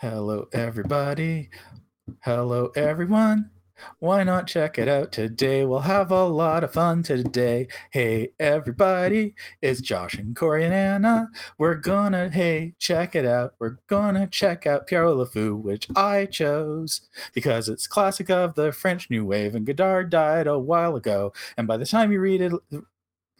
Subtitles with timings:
[0.00, 1.50] Hello, everybody.
[2.20, 3.50] Hello, everyone.
[3.98, 5.66] Why not check it out today?
[5.66, 7.68] We'll have a lot of fun today.
[7.90, 11.28] Hey, everybody, it's Josh and Corey and Anna.
[11.58, 13.56] We're gonna, hey, check it out.
[13.58, 17.02] We're gonna check out Pierrot le Fou, which I chose
[17.34, 21.34] because it's classic of the French New Wave, and Godard died a while ago.
[21.58, 22.52] And by the time you read it,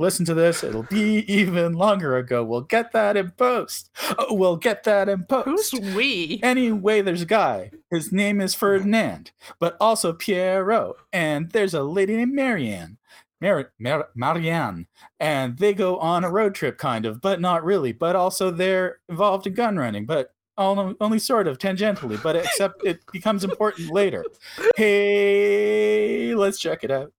[0.01, 2.43] listen to this, it'll be even longer ago.
[2.43, 3.91] We'll get that in post.
[4.19, 5.73] Oh, we'll get that in post.
[5.73, 6.41] Who's we?
[6.43, 7.71] Anyway, there's a guy.
[7.91, 10.97] His name is Ferdinand, but also Pierrot.
[11.13, 12.97] And there's a lady named Marianne.
[13.41, 14.87] Mar- Mar- Marianne.
[15.21, 17.93] And they go on a road trip, kind of, but not really.
[17.93, 22.85] But also they're involved in gun running, but only, only sort of tangentially, but except
[22.85, 24.25] it becomes important later.
[24.77, 27.13] Hey, let's check it out.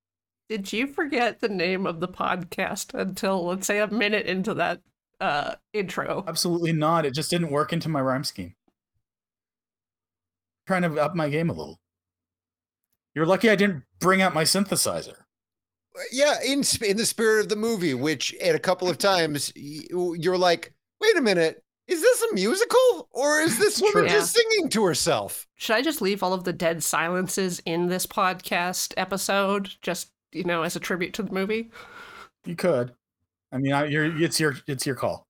[0.52, 4.82] Did you forget the name of the podcast until, let's say, a minute into that
[5.22, 6.26] uh, intro?
[6.28, 7.06] Absolutely not.
[7.06, 8.56] It just didn't work into my rhyme scheme.
[10.68, 11.80] trying to up my game a little.
[13.16, 15.20] You're lucky I didn't bring out my synthesizer.
[16.12, 20.38] Yeah, in in the spirit of the movie, which at a couple of times you're
[20.38, 24.10] like, wait a minute, is this a musical or is this woman true.
[24.10, 25.48] just singing to herself?
[25.56, 30.44] Should I just leave all of the dead silences in this podcast episode, just you
[30.44, 31.72] know, as a tribute to the movie?
[32.46, 32.94] You could.
[33.52, 35.28] I mean, I, you're, it's your it's your call.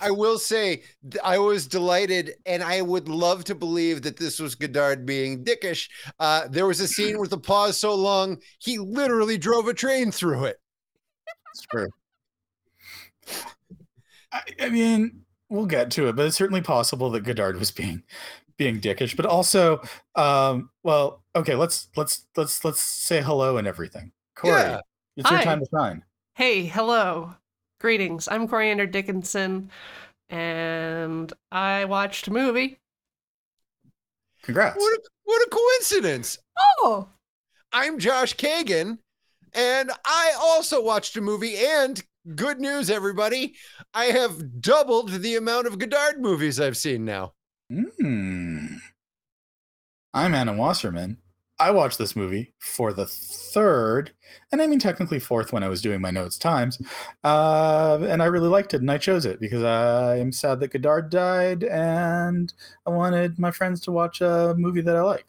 [0.00, 0.82] I will say
[1.24, 5.88] I was delighted, and I would love to believe that this was Godard being dickish.
[6.18, 10.10] Uh, there was a scene with the pause so long he literally drove a train
[10.10, 10.60] through it.
[11.54, 11.88] It's true.
[14.32, 18.02] I, I mean, we'll get to it, but it's certainly possible that Godard was being
[18.56, 19.16] being dickish.
[19.16, 19.80] But also,
[20.14, 24.12] um, well, okay, let's let's let's let's say hello and everything.
[24.40, 24.80] Corey, Yeah.
[25.16, 26.02] it's your time to shine.
[26.34, 27.34] Hey, hello.
[27.78, 28.26] Greetings.
[28.28, 29.70] I'm Coriander Dickinson,
[30.28, 32.78] and I watched a movie.
[34.42, 34.76] Congrats.
[34.76, 36.38] What a, what a coincidence!
[36.78, 37.08] Oh,
[37.72, 38.98] I'm Josh Kagan,
[39.54, 41.56] and I also watched a movie.
[41.58, 42.02] And
[42.34, 43.54] good news, everybody,
[43.92, 47.34] I have doubled the amount of Godard movies I've seen now.
[47.70, 48.76] Hmm.
[50.14, 51.18] I'm Anna Wasserman.
[51.60, 54.12] I watched this movie for the third,
[54.50, 56.80] and I mean technically fourth when I was doing my notes times.
[57.22, 60.72] Uh, and I really liked it, and I chose it because I am sad that
[60.72, 62.52] Godard died, and
[62.86, 65.26] I wanted my friends to watch a movie that I like.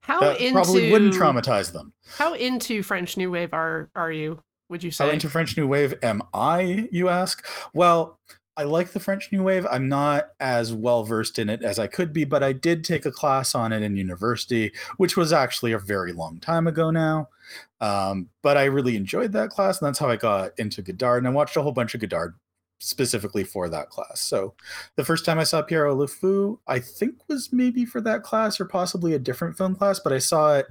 [0.00, 1.94] how That into probably wouldn't traumatize them.
[2.18, 4.42] How into French New Wave are are you?
[4.68, 5.06] Would you say?
[5.06, 7.46] How into French New Wave am I, you ask?
[7.72, 8.18] Well,
[8.56, 9.66] I like the French New Wave.
[9.70, 13.06] I'm not as well versed in it as I could be, but I did take
[13.06, 17.28] a class on it in university, which was actually a very long time ago now.
[17.80, 21.22] Um, but I really enjoyed that class, and that's how I got into Godard.
[21.22, 22.34] And I watched a whole bunch of Godard
[22.78, 24.20] specifically for that class.
[24.20, 24.54] So
[24.96, 28.60] the first time I saw Pierrot le Fou, I think was maybe for that class
[28.60, 30.66] or possibly a different film class, but I saw it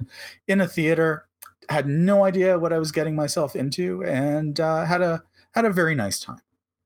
[0.46, 1.26] in a theater
[1.68, 5.22] had no idea what I was getting myself into, and uh, had a
[5.54, 6.40] had a very nice time.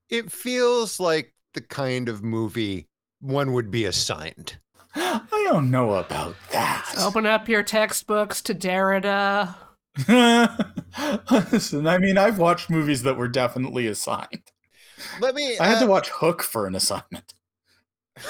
[0.08, 2.88] It feels like the kind of movie
[3.20, 4.58] one would be assigned.
[4.94, 6.94] I don't know about that.
[6.98, 9.54] Open up your textbooks to Derrida.
[11.52, 14.52] Listen, I mean, I've watched movies that were definitely assigned.
[15.20, 15.58] Let me.
[15.58, 17.34] I had to uh, watch Hook for an assignment.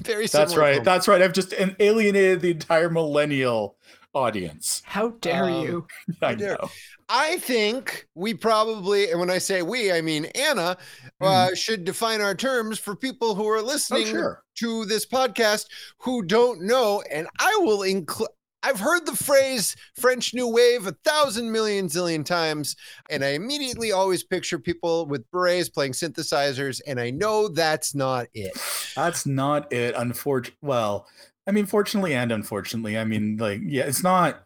[0.00, 0.74] very That's right.
[0.76, 0.84] film.
[0.84, 1.22] That's right.
[1.22, 3.76] I've just alienated the entire millennial
[4.14, 4.82] audience.
[4.84, 5.86] How dare Um, you?
[6.22, 6.70] I dare- know.
[7.08, 10.78] I think we probably, and when I say we, I mean Anna,
[11.20, 13.64] uh, should define our terms for people who are Mm-hmm.
[13.66, 14.42] Oh, listening sure.
[14.60, 15.66] to this podcast
[15.98, 17.02] who don't know.
[17.10, 18.28] And I will include.
[18.66, 22.76] I've heard the phrase French New Wave a thousand million zillion times,
[23.10, 28.28] and I immediately always picture people with berets playing synthesizers, and I know that's not
[28.32, 28.56] it.
[28.96, 29.94] That's not it.
[29.98, 31.06] Unfortunately, well,
[31.46, 34.44] I mean, fortunately and unfortunately, I mean, like, yeah, it's not.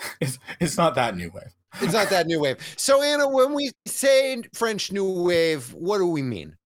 [0.20, 1.52] It's it's not that new wave.
[1.80, 2.58] It's not that new wave.
[2.76, 6.56] So, Anna, when we say French New Wave, what do we mean?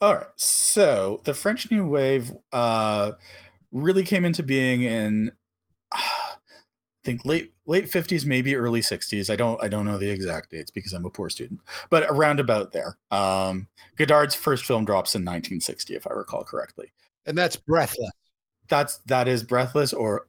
[0.00, 0.26] All right.
[0.36, 3.12] So the French New Wave uh,
[3.70, 5.32] really came into being in,
[5.92, 6.36] I
[7.04, 9.28] think late late fifties, maybe early sixties.
[9.28, 12.40] I don't I don't know the exact dates because I'm a poor student, but around
[12.40, 12.96] about there.
[13.10, 16.92] Um, Godard's first film drops in 1960, if I recall correctly.
[17.26, 18.10] And that's Breathless.
[18.70, 20.26] That's that is Breathless or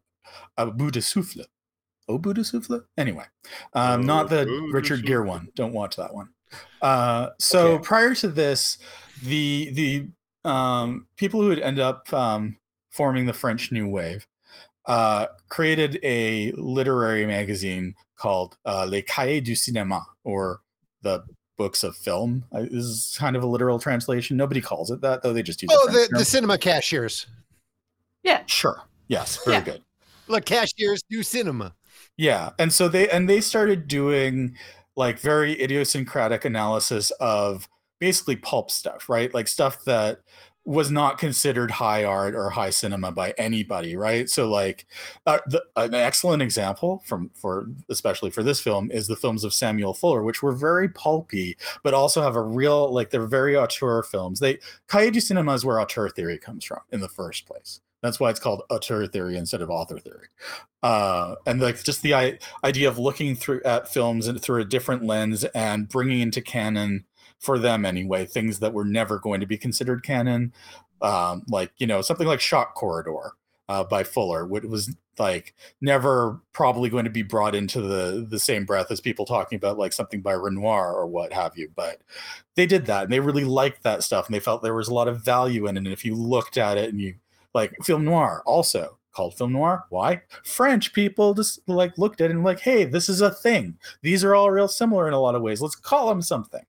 [0.57, 1.45] A de Souffle.
[2.07, 2.81] Bout de souffle?
[2.97, 3.23] Anyway,
[3.73, 5.47] um, not the Au bout de Richard Gere one.
[5.55, 6.29] Don't watch that one.
[6.81, 7.83] Uh, so Okay.
[7.83, 8.77] prior to this,
[9.23, 12.57] the the um, people who had ended up um,
[12.89, 14.27] forming the French New Wave
[14.87, 20.59] uh, created a literary magazine called uh, Les Cahiers du Cinéma, or
[21.03, 21.23] the
[21.57, 24.35] books of film uh, is kind of a literal translation.
[24.35, 25.71] Nobody calls it that though; they just use.
[25.73, 27.27] Oh, the, the cinema cashiers.
[28.23, 28.43] Yeah.
[28.45, 29.63] sure, yes, very Yeah.
[29.63, 29.83] good.
[30.27, 31.75] Look, cashiers do cinema.
[32.17, 34.55] Yeah, and so they and they started doing
[34.95, 37.67] like very idiosyncratic analysis of
[37.99, 39.33] basically pulp stuff, right?
[39.33, 40.19] Like stuff that
[40.63, 44.29] was not considered high art or high cinema by anybody, right?
[44.29, 44.85] So like
[45.25, 49.53] uh, the, an excellent example from for especially for this film is the films of
[49.53, 54.03] Samuel Fuller, which were very pulpy, but also have a real like they're very auteur
[54.03, 54.39] films.
[54.39, 57.81] They Cahiers du Cinema is where auteur theory comes from in the first place.
[58.01, 60.27] That's why it's called auteur theory instead of author theory.
[60.81, 64.65] Uh, and like just the I- idea of looking through at films and through a
[64.65, 67.05] different lens and bringing into canon
[67.39, 70.53] for them anyway things that were never going to be considered canon,
[71.01, 73.33] um, like you know something like Shock Corridor
[73.67, 78.39] uh, by Fuller, which was like never probably going to be brought into the the
[78.39, 81.69] same breath as people talking about like something by Renoir or what have you.
[81.75, 82.01] But
[82.55, 84.93] they did that and they really liked that stuff and they felt there was a
[84.93, 85.79] lot of value in it.
[85.79, 87.15] And if you looked at it and you
[87.53, 89.85] like film noir also called film noir.
[89.89, 90.21] Why?
[90.43, 93.77] French people just like looked at it and like hey this is a thing.
[94.01, 95.61] These are all real similar in a lot of ways.
[95.61, 96.65] Let's call them something.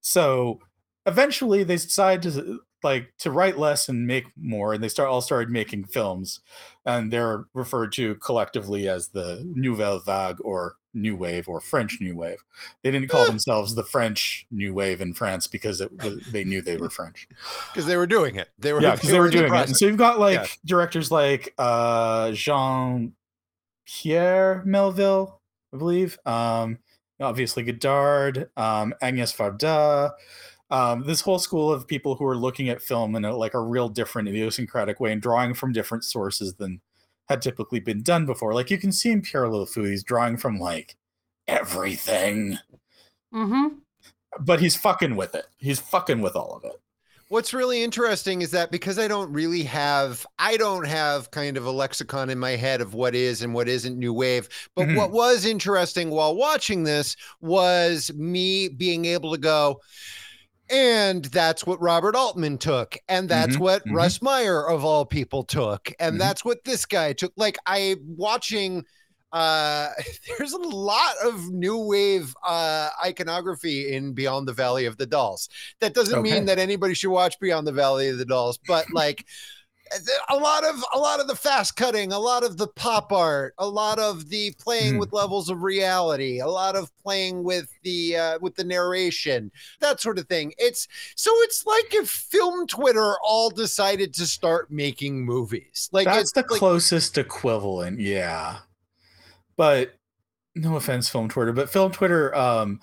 [0.00, 0.60] So
[1.06, 5.20] eventually they decided to like to write less and make more and they start all
[5.20, 6.40] started making films
[6.86, 12.16] and they're referred to collectively as the nouvelle vague or new wave or french new
[12.16, 12.38] wave
[12.82, 16.62] they didn't call themselves the french new wave in france because it, was- they knew
[16.62, 17.28] they were french
[17.72, 18.48] Because they were doing it.
[18.58, 19.66] They were yeah, because they were in doing it.
[19.68, 20.46] And so you've got like Yeah.
[20.64, 23.12] directors like uh Jean
[23.86, 25.40] Pierre Melville,
[25.72, 26.18] I believe.
[26.26, 26.78] Um,
[27.20, 30.12] obviously Godard, um, Agnes Varda.
[30.70, 33.60] Um, this whole school of people who are looking at film in a, like a
[33.60, 36.80] real different idiosyncratic way and drawing from different sources than
[37.28, 38.52] had typically been done before.
[38.54, 40.96] Like you can see in Pierrot le Fou, he's drawing from like
[41.46, 42.58] everything,
[43.34, 43.76] Mm-hmm.
[44.40, 45.46] but he's fucking with it.
[45.58, 46.80] He's fucking with all of it.
[47.28, 51.66] What's really interesting is that because I don't really have, I don't have kind of
[51.66, 54.48] a lexicon in my head of what is and what isn't new wave.
[54.74, 54.96] But Mhm.
[54.96, 59.82] what was interesting while watching this was me being able to go,
[60.70, 63.94] and that's what Robert Altman took, and that's Mhm, what mhm.
[63.94, 66.18] Russ Meyer of all people took, and Mhm.
[66.18, 67.32] that's what this guy took.
[67.36, 68.84] Like I watching
[69.32, 69.90] uh
[70.38, 75.50] there's a lot of new wave uh iconography in beyond the valley of the dolls
[75.80, 76.22] that doesn't Okay.
[76.22, 79.26] mean that anybody should watch beyond the valley of the dolls but like
[80.28, 83.54] a lot of a lot of the fast cutting a lot of the pop art
[83.58, 84.98] a lot of the playing Mhm.
[85.00, 89.50] with levels of reality a lot of playing with the uh with the narration
[89.80, 94.70] that sort of thing it's so it's like if film twitter all decided to start
[94.70, 98.58] making movies like That's the like, closest equivalent, yeah.
[99.56, 99.94] But
[100.54, 102.80] no offense, film Twitter, but film Twitter, um,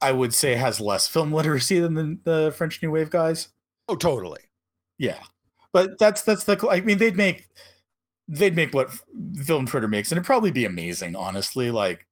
[0.00, 3.48] I would say has less film literacy than the, the French New Wave guys.
[3.88, 4.40] oh totally
[4.98, 5.18] Yeah,
[5.78, 6.68] but that's that's the.
[6.68, 7.48] I mean, they'd make
[8.26, 8.90] they'd make what
[9.44, 11.70] film Twitter makes, and it'd probably be amazing, honestly.
[11.70, 12.04] Like,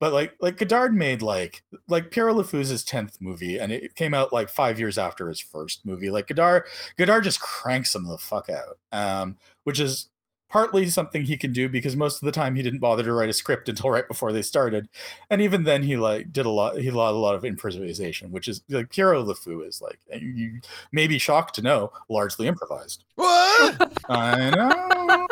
[0.00, 4.14] but like like Godard made like like Pierrot le Fou's tenth movie, and it came
[4.14, 6.10] out like five years after his first movie.
[6.10, 6.64] Like Godard,
[6.98, 10.08] Godard just cranks them the fuck out, um, which is
[10.54, 13.28] partly something he can do because most of the time he didn't bother to write
[13.28, 14.88] a script until right before they started,
[15.28, 16.78] and even then he like did a lot.
[16.78, 20.20] He lot a lot of improvisation, which is like Pierrot le Fou is like eh,
[20.22, 20.60] you
[20.92, 23.02] may be shocked to know largely improvised.
[23.16, 25.26] what I know.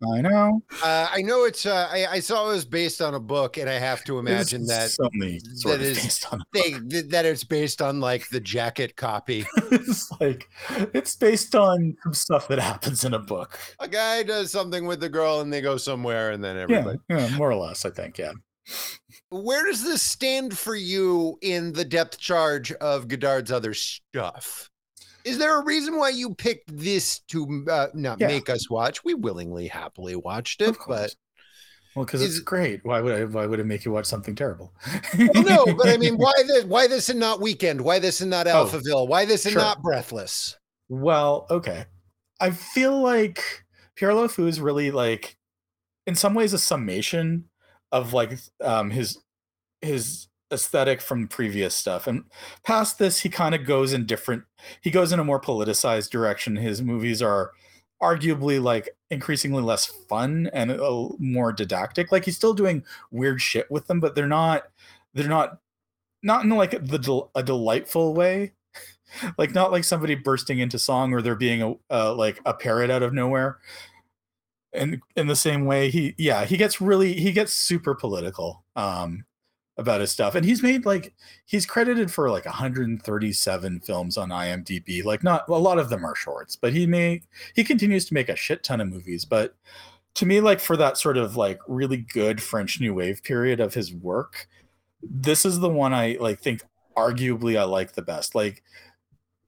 [0.00, 0.62] I know.
[0.84, 1.66] Uh, I know it's.
[1.66, 4.62] Uh, I, I saw it was based on a book, and I have to imagine
[4.62, 6.42] It's that only sort that based on.
[6.52, 6.72] they
[7.08, 9.44] that it's based on like the jacket copy.
[9.72, 10.48] it's like
[10.94, 13.58] it's based on some stuff that happens in a book.
[13.80, 16.98] A guy does something with the girl, and they go somewhere, and then Yeah, everybody.
[17.08, 17.84] yeah, more or less.
[17.84, 18.18] I think.
[18.18, 18.32] Yeah.
[19.30, 24.70] Where does this stand for you in the depth charge of Godard's other stuff?
[25.28, 28.28] Is there a reason why you picked this to uh, not Yeah.
[28.28, 29.04] make us watch?
[29.04, 31.14] We willingly, happily watched it, but
[31.94, 32.80] Well, because it's great.
[32.84, 33.24] Why would I?
[33.24, 34.72] Why would it make you watch something terrible?
[35.18, 35.74] well, no.
[35.74, 36.64] But I mean, why this?
[36.64, 37.80] Why this and not Weekend?
[37.80, 39.08] Why this and not Oh, Alphaville?
[39.08, 39.62] Why this and sure.
[39.62, 40.56] not Breathless?
[40.88, 41.86] Well, okay.
[42.40, 43.64] I feel like
[43.96, 45.36] Pierrot le Fou is really like,
[46.06, 47.44] in some ways, a summation
[47.90, 49.18] of like um his
[49.82, 52.06] his aesthetic from previous stuff.
[52.06, 52.24] And
[52.64, 54.44] past this, he kind of goes in different.
[54.80, 56.56] He goes in a more politicized direction.
[56.56, 57.52] His movies are
[58.02, 62.12] arguably like increasingly less fun and a, more didactic.
[62.12, 64.64] Like he's still doing weird shit with them, but they're not.
[65.14, 65.58] They're not.
[66.20, 68.52] Not in like the a delightful way
[69.38, 72.90] like not like somebody bursting into song or there being a uh, like a parrot
[72.90, 73.58] out of nowhere
[74.72, 79.24] and in the same way he yeah he gets really he gets super political um
[79.78, 80.34] about his stuff.
[80.34, 81.14] And he's made like
[81.46, 85.04] he's credited for like 137 films on IMDb.
[85.04, 87.22] Like not a lot of them are shorts, but he may
[87.54, 89.24] he continues to make a shit ton of movies.
[89.24, 89.54] But
[90.14, 93.72] to me, like for that sort of like really good French New Wave period of
[93.72, 94.48] his work,
[95.02, 96.62] this is the one I like think
[96.96, 98.34] arguably I like the best.
[98.34, 98.62] Like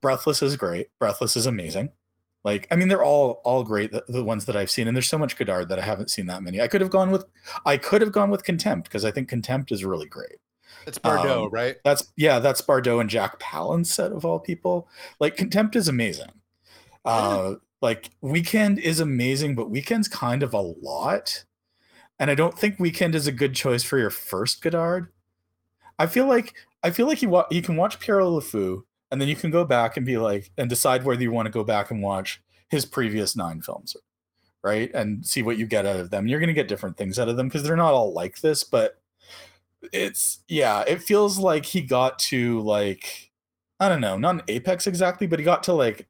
[0.01, 0.87] Breathless is great.
[0.97, 1.89] Breathless is amazing.
[2.43, 3.91] Like, I mean, they're all all great.
[3.91, 6.25] The, the, ones that I've seen, and there's so much Godard that I haven't seen
[6.25, 6.59] that many.
[6.59, 7.25] I could have gone with,
[7.65, 10.37] I could have gone with Contempt because I think Contempt is really great.
[10.87, 11.75] It's Bardot, um, right?
[11.83, 14.87] That's yeah, that's Bardot and Jack Palance set of all people.
[15.19, 16.31] Like Contempt is amazing.
[17.05, 21.45] Uh, like Weekend is amazing, but Weekend's kind of a lot,
[22.19, 25.09] and I don't think Weekend is a good choice for your first Godard.
[25.99, 29.19] I feel like I feel like you wa- you can watch Pierrot le Fou and
[29.19, 31.63] then you can go back and be like and decide whether you want to go
[31.63, 33.95] back and watch his previous nine films
[34.63, 34.91] right?
[34.93, 36.27] And see what you get out of them.
[36.27, 38.63] You're going to get different things out of them because they're not all like this
[38.63, 39.01] but
[39.91, 43.31] it's yeah it feels like he got to like
[43.79, 46.07] i don't know not an apex exactly but he got to like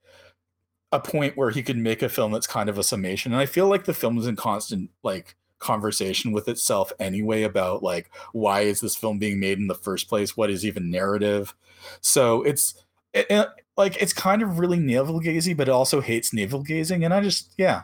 [0.91, 3.31] a point where he could make a film that's kind of a summation.
[3.31, 7.83] And i feel like the film is in constant like conversation with itself anyway about
[7.83, 10.35] like why is this film being made in the first place?
[10.35, 11.55] What is even narrative?
[12.01, 12.73] So it's
[13.13, 17.03] it, it, like it's kind of really navel gazing, but it also hates navel gazing.
[17.03, 17.83] And I just, yeah,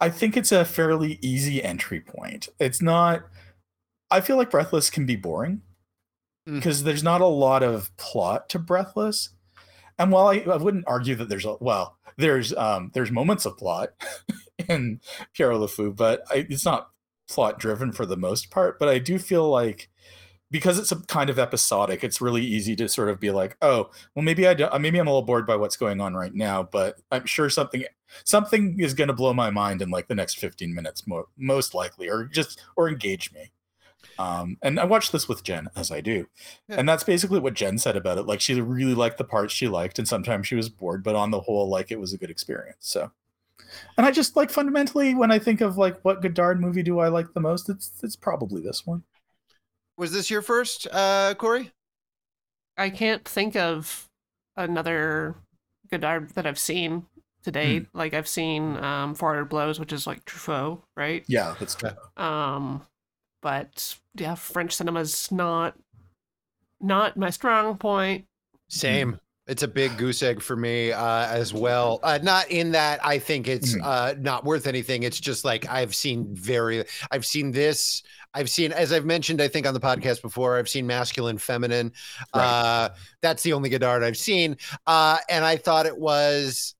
[0.00, 2.48] I think it's a fairly easy entry point.
[2.58, 3.22] It's not.
[4.10, 5.62] I feel like Breathless can be boring
[6.44, 6.84] because mm.
[6.84, 9.30] there's not a lot of plot to Breathless.
[9.98, 13.56] And while I, I wouldn't argue that there's a well, there's um there's moments of
[13.56, 13.90] plot
[14.68, 15.00] in
[15.34, 16.90] Pierrot le Fou, but I, it's not
[17.28, 18.78] plot driven for the most part.
[18.78, 19.88] But I do feel like
[20.52, 23.90] because it's a kind of episodic, it's really easy to sort of be like, oh,
[24.14, 26.62] well, maybe I don't, maybe I'm a little bored by what's going on right now,
[26.62, 27.84] but I'm sure something
[28.24, 31.74] something is going to blow my mind in like the next 15 minutes, mo- most
[31.74, 33.50] likely, or just or engage me.
[34.18, 36.26] Um, and I watched this with Jen as I do,
[36.68, 36.76] yeah.
[36.76, 38.26] and that's basically what Jen said about it.
[38.26, 41.30] Like she really liked the parts she liked, and sometimes she was bored, but on
[41.30, 42.76] the whole, like it was a good experience.
[42.80, 43.10] So.
[43.96, 47.08] And I just like fundamentally, when I think of like what Godard movie do I
[47.08, 49.02] like the most, it's it's probably this one.
[50.02, 51.70] Was this your first, uh, Corey?
[52.76, 54.08] I can't think of
[54.56, 55.36] another
[55.92, 57.06] Godard that I've seen
[57.44, 57.86] to date.
[57.92, 57.98] Hmm.
[57.98, 61.22] Like I've seen um, 400 Blows, which is like Truffaut, right?
[61.28, 61.92] Yeah, that's true.
[62.16, 62.82] Um,
[63.42, 65.76] but yeah, French cinema's not
[66.80, 68.24] not my strong point.
[68.66, 69.20] Same.
[69.48, 71.98] It's a big goose egg for me uh, as well.
[72.02, 73.82] Uh, not in that I think it's mm.
[73.84, 75.02] uh, not worth anything.
[75.02, 78.02] It's just like I've seen very, I've seen this.
[78.34, 81.92] I've seen, as I've mentioned, I think on the podcast before, I've seen masculine, feminine.
[82.34, 82.42] Right.
[82.42, 82.88] Uh,
[83.20, 86.74] that's the only Godard I've seen, uh, and I thought it was.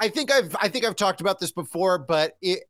[0.00, 2.64] I think I've I think I've talked about this before, but it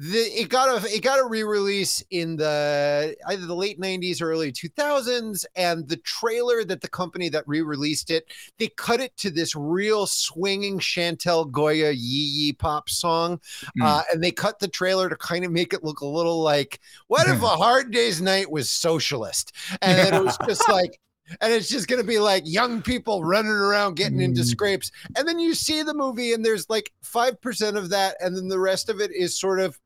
[0.00, 4.30] the it got a it got a re-release in the either the late 90s or
[4.30, 8.26] early 2000s and the trailer that the company that re-released it
[8.56, 13.38] they cut it to this real swinging Chantal Goya yee yee pop song
[13.78, 13.84] mm.
[13.84, 16.80] uh, and they cut the trailer to kind of make it look a little like
[17.08, 20.98] what if a hard day's night was socialist and it was just like
[21.42, 24.46] and it's just going to be like young people running around getting into mm.
[24.46, 28.48] scrapes and then you see the movie and there's like 5% of that and then
[28.48, 29.78] the rest of it is sort of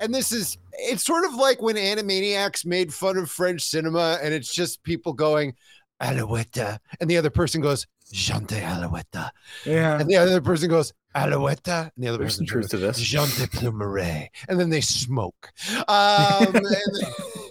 [0.00, 4.34] and this is it's sort of like when animaniacs made fun of french cinema and
[4.34, 5.54] it's just people going
[6.00, 9.32] alouette and the other person goes Jante Alouette.
[9.64, 10.00] Yeah.
[10.00, 11.68] And the other person goes, Alouette.
[11.68, 13.00] And the other There's person truth goes, to this.
[13.00, 14.28] Jante Plumeret.
[14.48, 15.50] And then they smoke.
[15.86, 15.86] Um,
[16.54, 16.66] and,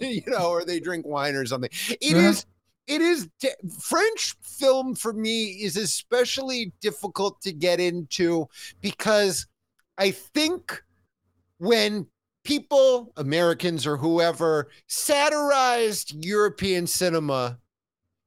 [0.00, 1.70] you know, or they drink wine or something.
[1.88, 2.28] It yeah.
[2.28, 2.46] is
[2.86, 3.28] it is
[3.80, 8.48] French film for me is especially difficult to get into
[8.80, 9.46] because
[9.96, 10.82] I think
[11.58, 12.06] when
[12.44, 17.58] people, Americans or whoever, satirized European cinema,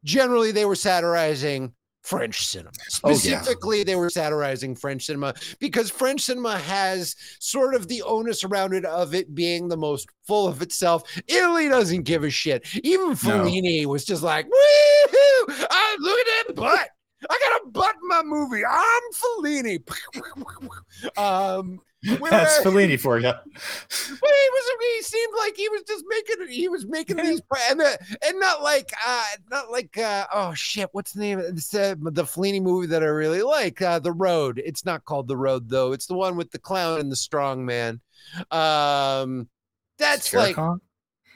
[0.03, 2.71] generally they were satirizing French cinema.
[2.89, 3.83] Specifically, oh, yeah.
[3.85, 8.83] they were satirizing French cinema because French cinema has sort of the onus around it
[8.85, 11.03] of it being the most full of itself.
[11.27, 12.67] Italy doesn't give a shit.
[12.83, 13.89] Even Fellini no.
[13.89, 15.13] was just like, woo
[15.49, 16.89] ah, look at that butt.
[17.29, 18.63] I got a butt in my movie.
[18.65, 19.81] I'm Fellini.
[21.17, 21.79] um,
[22.29, 23.31] That's Fellini for you.
[23.31, 23.39] But
[23.89, 24.63] he was
[24.95, 28.61] he seemed like he was just making he was making these and the, and not
[28.61, 32.61] like uh not like uh oh shit what's the name of this, uh, the Fellini
[32.61, 34.61] movie that I really like uh The Road.
[34.65, 35.93] It's not called The Road though.
[35.93, 38.01] It's the one with the clown and the strong man.
[38.51, 39.47] Um
[39.97, 40.57] that's like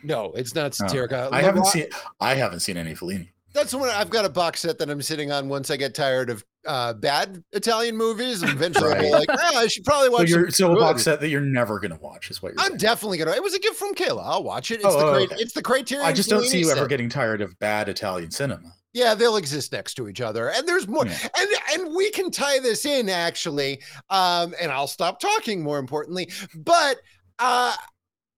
[0.03, 1.29] no, it's not Satirica.
[1.31, 1.88] Oh, I haven't seen
[2.19, 5.31] I haven't seen any Fellini that's one I've got a box set that I'm sitting
[5.31, 9.12] on once I get tired of uh, bad Italian movies, and eventually Right.
[9.12, 10.29] like, ah, I should probably So watch.
[10.29, 12.77] you're so a box set that you're never gonna watch is what you're I'm saying.
[12.79, 13.31] definitely gonna.
[13.31, 14.21] It was a gift from Kayla.
[14.25, 14.75] I'll watch it.
[14.75, 15.36] It's Oh, the oh, okay.
[15.39, 16.05] it's the Criterion.
[16.05, 18.74] I just don't see you ever getting tired of bad Italian cinema.
[18.93, 21.05] Yeah, they'll exist next to each other, and there's more.
[21.05, 21.17] Yeah.
[21.38, 23.81] And and we can tie this in actually.
[24.09, 25.62] Um, and I'll stop talking.
[25.62, 26.97] More importantly, but
[27.39, 27.75] uh,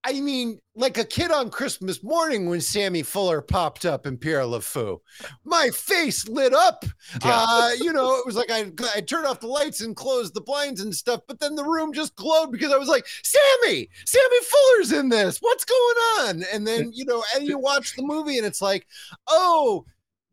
[0.03, 4.47] I mean, like a kid on Christmas morning when Sammy Fuller popped up in Pierrot
[4.47, 5.01] le Fou,
[5.43, 6.85] my face lit up.
[7.23, 7.45] Yeah.
[7.47, 10.41] Uh, you know, it was like I I turned off the lights and closed the
[10.41, 14.37] blinds and stuff, but then the room just glowed because I was like, Sammy, Sammy
[14.41, 15.39] Fuller's in this.
[15.39, 16.43] What's going on?
[16.53, 18.87] And then you know, and you watch the movie and it's like,
[19.27, 19.85] oh,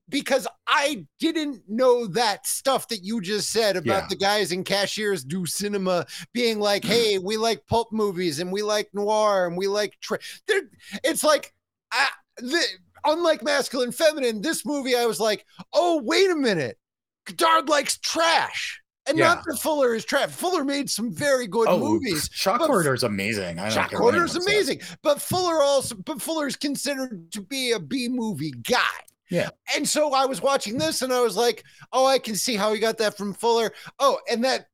[0.08, 4.06] because I didn't know that stuff that you just said about Yeah.
[4.08, 6.92] the guys in cashiers do cinema being like, mm-hmm.
[6.92, 10.18] hey, we like pulp movies and we like noir and we like tra-.
[10.46, 10.70] They're-
[11.02, 11.52] it's like
[11.92, 12.08] I,
[12.38, 12.62] the,
[13.04, 16.78] unlike masculine feminine, this movie I was like, oh, wait a minute.
[17.24, 18.80] Godard likes trash.
[19.08, 19.34] And Yeah.
[19.34, 20.30] not that Fuller is trash.
[20.30, 22.28] Fuller made some very good Oh, movies.
[22.32, 23.58] Shock Corridor is amazing.
[23.58, 27.78] I Shock care is amazing, but Fuller also, but Fuller is considered to be a
[27.78, 28.80] B movie guy.
[29.30, 29.50] Yeah.
[29.74, 32.72] And so I was watching this and I was like, oh, I can see how
[32.72, 33.72] he got that from Fuller.
[33.98, 34.66] Oh, and that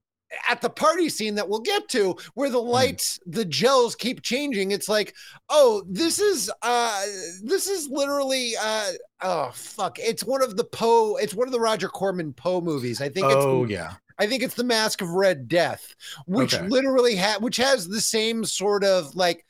[0.49, 4.71] at the party scene that we'll get to where the lights, the gels keep changing.
[4.71, 5.15] It's like,
[5.51, 7.03] oh, this is uh
[7.43, 9.99] this is literally uh oh fuck.
[9.99, 13.01] It's one of the Poe, it's one of the Roger Corman Poe movies.
[13.03, 13.95] I think it's Oh yeah.
[14.19, 15.95] I think it's the Mask of Red Death,
[16.27, 16.67] which Okay.
[16.69, 19.45] literally had, which has the same sort of like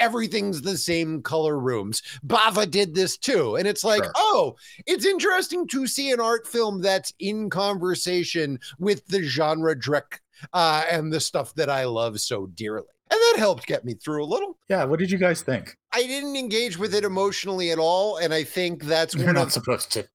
[0.00, 2.02] everything's the same color rooms.
[2.26, 4.12] Bava did this too, and it's like, Sure.
[4.16, 10.18] oh, it's interesting to see an art film that's in conversation with the genre Drek
[10.52, 14.24] uh, and the stuff that I love so dearly, and that helped get me through
[14.24, 14.56] a little.
[14.68, 14.84] Yeah.
[14.84, 15.76] What did you guys think?
[15.92, 19.46] I didn't engage with it emotionally at all, and I think that's You're one not
[19.48, 20.08] of supposed to.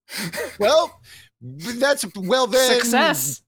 [0.60, 1.00] well.
[1.42, 3.42] That's well then Success.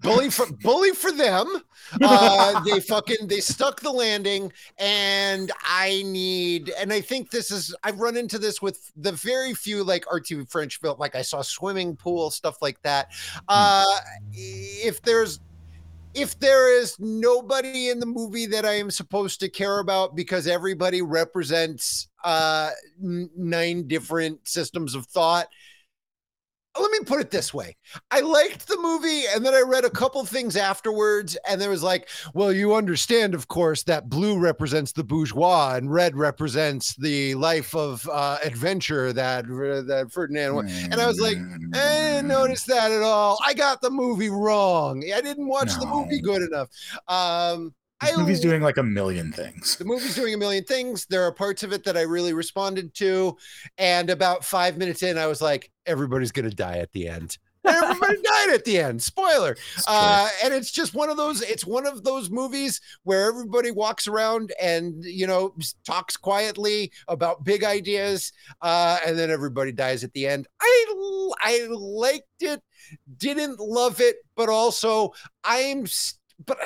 [0.00, 1.46] Bully for bully for them.
[2.02, 7.72] Uh they fucking they stuck the landing and i need and i think this is
[7.84, 11.42] i've run into this with the very few like rtv french film like i saw
[11.42, 13.12] swimming pool stuff like that.
[13.48, 13.84] Uh
[14.32, 15.38] if there's
[16.12, 20.46] if there is nobody in the movie that I am supposed to care about because
[20.46, 25.46] everybody represents uh n- nine different systems of thought,
[26.80, 27.76] let me put it this way.
[28.10, 31.82] I liked the movie and then I read a couple things afterwards and there was
[31.82, 37.34] like, well, you understand of course that blue represents the bourgeois and red represents the
[37.36, 41.36] life of uh adventure that that Ferdinand wa- and I was like,
[41.74, 41.78] I
[42.12, 43.38] didn't notice that at all.
[43.44, 45.02] I got the movie wrong.
[45.14, 46.68] I didn't watch the movie good enough.
[47.08, 49.76] Um This I movie's doing like a million things.
[49.76, 51.06] the movie's doing a million things.
[51.06, 53.36] There are parts of it that I really responded to.
[53.78, 57.38] And about five minutes in, I was like, everybody's going to die at the end.
[57.64, 59.02] And everybody died at the end.
[59.02, 59.56] Spoiler.
[59.88, 64.06] Uh, and it's just one of those, it's one of those movies where everybody walks
[64.06, 65.54] around and, you know,
[65.86, 68.30] talks quietly about big ideas.
[68.60, 70.46] Uh, and then everybody dies at the end.
[70.60, 72.62] I I liked it,
[73.16, 75.12] didn't love it, but also
[75.44, 75.86] I'm,
[76.44, 76.58] but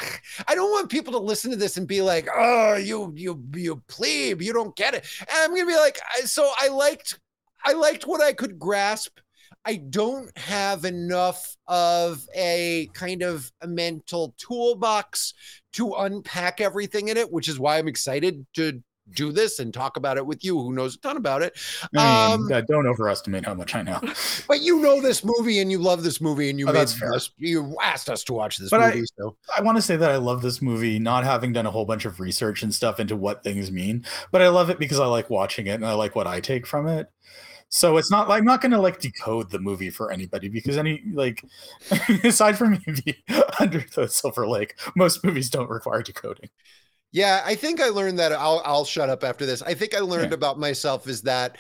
[0.49, 3.83] I don't want people to listen to this and be like, "Oh, you, you, you
[3.89, 7.19] plebe, you don't get it." And I'm gonna be like, so I liked,
[7.65, 9.19] I liked what I could grasp.
[9.65, 15.35] I don't have enough of a kind of a mental toolbox
[15.75, 18.83] to unpack everything in it, which is why I'm excited to
[19.14, 21.57] do this and talk about it with you, who knows a ton about it.
[21.96, 24.01] I um, mean, uh, don't overestimate how much I know.
[24.49, 27.31] But you know this movie and you love this movie and you Oh, made us,
[27.38, 29.07] you asked us to watch this But I- movie.
[29.18, 31.85] so I want to say that I love this movie, not having done a whole
[31.85, 35.07] bunch of research and stuff into what things mean, but I love it because I
[35.07, 37.09] like watching it and I like what I take from it.
[37.73, 41.05] So it's not like I'm not gonna like decode the movie for anybody because any
[41.12, 41.44] like
[42.25, 43.23] aside from maybe
[43.61, 46.51] Under the Silver Lake, most movies don't require decoding.
[47.12, 48.33] Yeah, I think I learned that.
[48.33, 49.62] I'll I'll shut up after this.
[49.62, 50.37] I think I learned Yeah.
[50.37, 51.57] about myself is that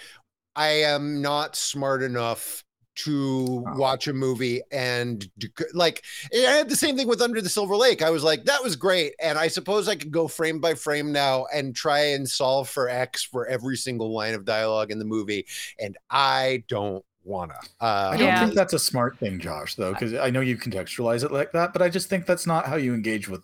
[0.56, 2.64] I am not smart enough
[2.96, 5.26] to watch a movie and
[5.72, 6.02] like
[6.34, 8.02] I had the same thing with Under the Silver Lake.
[8.02, 11.10] I was like, that was great, and I suppose I could go frame by frame
[11.12, 15.04] now and try and solve for X for every single line of dialogue in the
[15.04, 15.46] movie,
[15.78, 17.54] and I don't wanna.
[17.80, 18.40] Uh, I don't Yeah.
[18.40, 21.72] think that's a smart thing, Josh, though, because I know you contextualize it like that,
[21.72, 23.42] but I just think that's not how you engage with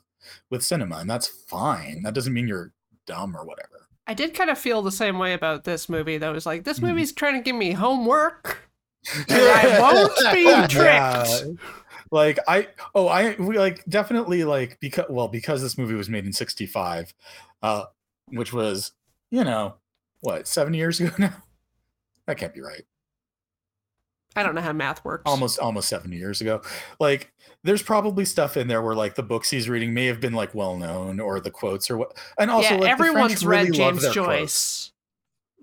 [0.51, 2.03] with cinema, and that's fine.
[2.03, 2.73] That doesn't mean you're
[3.07, 3.89] dumb or whatever.
[4.07, 6.31] I did kind of feel the same way about this movie, though.
[6.31, 6.89] It was like, this Mhm.
[6.89, 8.69] movie's trying to give me homework.
[9.29, 11.61] I won't be tricked.
[12.11, 16.25] like I oh I we like definitely like because well because this movie was made
[16.27, 17.15] in 65
[17.63, 17.85] uh
[18.29, 18.93] which was
[19.31, 19.75] you know
[20.21, 21.35] what 7 years ago now
[22.27, 22.83] that can't be right
[24.35, 25.23] I don't know how math works.
[25.27, 26.63] almost almost 70 years ago
[27.01, 27.33] like
[27.65, 30.55] there's probably stuff in there where like the books he's reading may have been like
[30.55, 33.95] well known or the quotes or what and also yeah, like, everyone's read really love
[33.95, 34.41] James their quotes.
[34.41, 34.93] Joyce.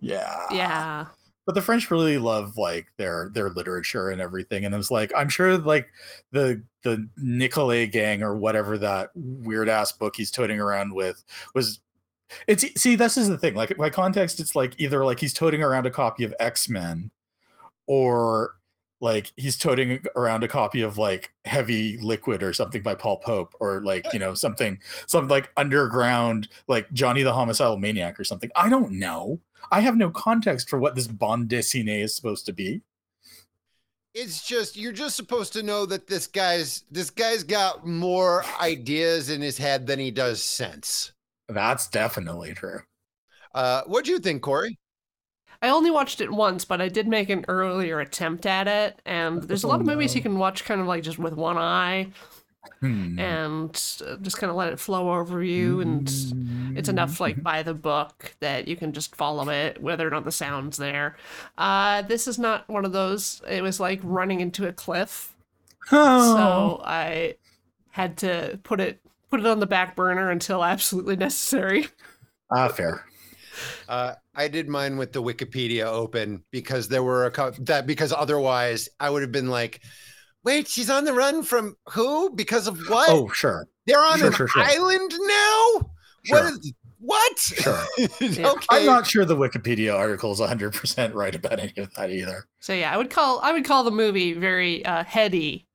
[0.01, 1.05] yeah Yeah.
[1.45, 5.29] but the french really love like their their literature and everything and it's like i'm
[5.29, 5.87] sure like
[6.31, 11.23] the the nicolet gang or whatever that weird ass book he's toting around with
[11.55, 11.79] was
[12.47, 15.61] it's see this is the thing like by context it's like either like he's toting
[15.63, 17.11] around a copy of x-men
[17.87, 18.55] or
[19.03, 23.53] like he's toting around a copy of like heavy liquid or something by paul pope
[23.59, 28.49] or like you know something some like underground like johnny the homicidal maniac or something.
[28.55, 29.39] I don't know.
[29.71, 32.81] I have no context for what this bande dessinée is supposed to be.
[34.13, 39.29] It's just you're just supposed to know that this guy's this guy's got more ideas
[39.29, 41.13] in his head than he does sense.
[41.49, 42.79] that's definitely true.
[43.53, 44.77] Uh, what do you think, Corey?
[45.63, 48.99] I only watched it once, but I did make an earlier attempt at it.
[49.05, 51.33] And there's a lot of Oh, movies you can watch kind of like just with
[51.33, 52.11] one eye
[52.79, 53.17] Hmm.
[53.19, 53.69] and
[54.05, 55.79] uh, just kind of let it flow over you.
[55.81, 56.07] And
[56.77, 60.25] it's enough like by the book that you can just follow it, whether or not
[60.25, 61.15] the sound's there.
[61.57, 63.41] Uh, this is not one of those.
[63.49, 65.33] It was like running into a cliff.
[65.91, 66.35] Oh.
[66.35, 67.35] So I
[67.91, 68.99] had to put it
[69.29, 71.87] put it on the back burner until absolutely necessary.
[72.51, 73.05] ah fair
[73.87, 78.11] Uh, I did mine with the Wikipedia open because there were a couple that because
[78.13, 79.81] otherwise I would have been like,
[80.43, 82.29] wait, she's on the run from who?
[82.35, 83.09] Because of what?
[83.09, 84.61] oh sure They're on sure, an sure, sure.
[84.63, 85.91] island now?
[86.29, 86.47] What Sure.
[86.49, 87.37] is what?
[87.39, 87.83] Sure.
[88.21, 88.47] Yeah.
[88.51, 88.65] okay.
[88.69, 92.73] i'm not sure the wikipedia article is 100% right about any of that either So
[92.73, 95.67] yeah, I would call I would call the movie very uh, heady,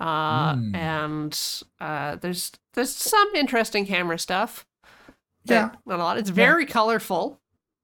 [0.00, 0.74] uh, Mm.
[0.74, 1.40] and
[1.80, 4.66] uh, there's there's some interesting camera stuff.
[5.44, 5.70] Yeah.
[5.86, 6.18] not a lot.
[6.18, 7.40] It's very colorful,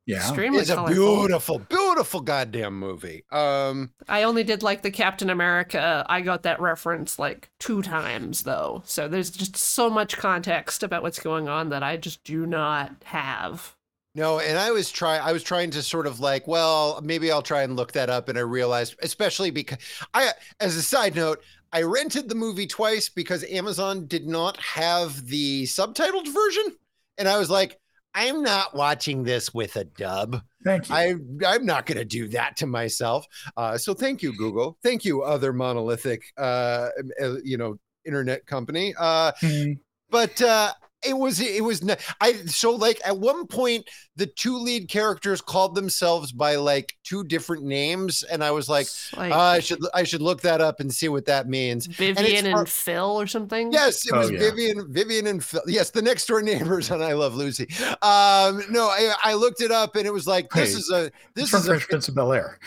[0.06, 3.24] yeah extremely It's a beautiful, beautiful goddamn movie.
[3.30, 6.04] Um, I only did like the Captain America.
[6.08, 11.02] I got that reference like two times though, so there's just so much context about
[11.02, 13.76] what's going on that I just do not have.
[14.14, 17.42] No, and I was try I was trying to sort of like, well, maybe I'll
[17.42, 19.78] try and look that up and I realized especially because
[20.14, 25.26] I as a side note, I rented the movie twice because Amazon did not have
[25.26, 26.76] the subtitled version
[27.18, 27.78] and I was like,
[28.14, 30.40] I'm not watching this with a dub.
[30.64, 31.14] thank you I
[31.46, 33.26] I'm not going to do that to myself.
[33.56, 34.76] Uh, so thank you Google.
[34.82, 36.88] Thank you other monolithic uh,
[37.22, 38.94] uh, you know internet company.
[38.98, 39.72] Uh, Hmm.
[40.10, 41.82] but uh it was it was
[42.20, 47.24] i so like at one point the two lead characters called themselves by like two
[47.24, 50.60] different names and i was like It's like uh, i should i should look that
[50.60, 53.72] up and see what that means Vivian and, far- Phil or something.
[53.72, 54.38] yes it Oh, was yeah.
[54.40, 55.62] vivian vivian and Phil.
[55.66, 57.66] yes the next door neighbors on i love lucy
[58.02, 61.04] um no i i looked it up and it was like this Hey, is a
[61.06, 62.58] It's this from is a Prince of Bel Air.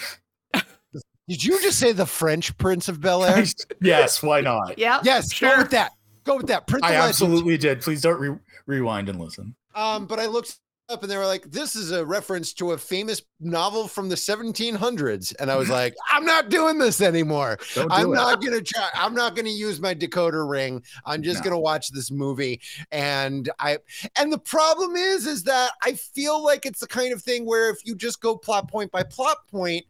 [1.28, 3.44] did you just say the french prince of bel air
[3.82, 4.78] yes, why not?
[4.78, 5.00] Yeah.
[5.04, 5.58] yes go Sure.
[5.60, 5.92] with that
[6.24, 7.10] go with that prince I Legend.
[7.10, 7.82] absolutely did.
[7.82, 9.56] Please don't re- rewind and listen.
[9.76, 10.58] Um, but I looked
[10.90, 14.16] up and they were like, this is a reference to a famous novel from the
[14.16, 15.34] 1700s.
[15.40, 17.58] And I was like, I'm not doing this anymore.
[17.74, 18.16] Do I'm it.
[18.16, 18.90] not going to try.
[18.94, 20.84] I'm not to use my decoder ring.
[21.06, 21.44] I'm just No.
[21.46, 22.62] going to watch this movie.
[22.92, 23.78] And I,
[24.18, 27.70] and the problem is, is that I feel like it's the kind of thing where
[27.70, 29.86] if you just go plot point by plot point,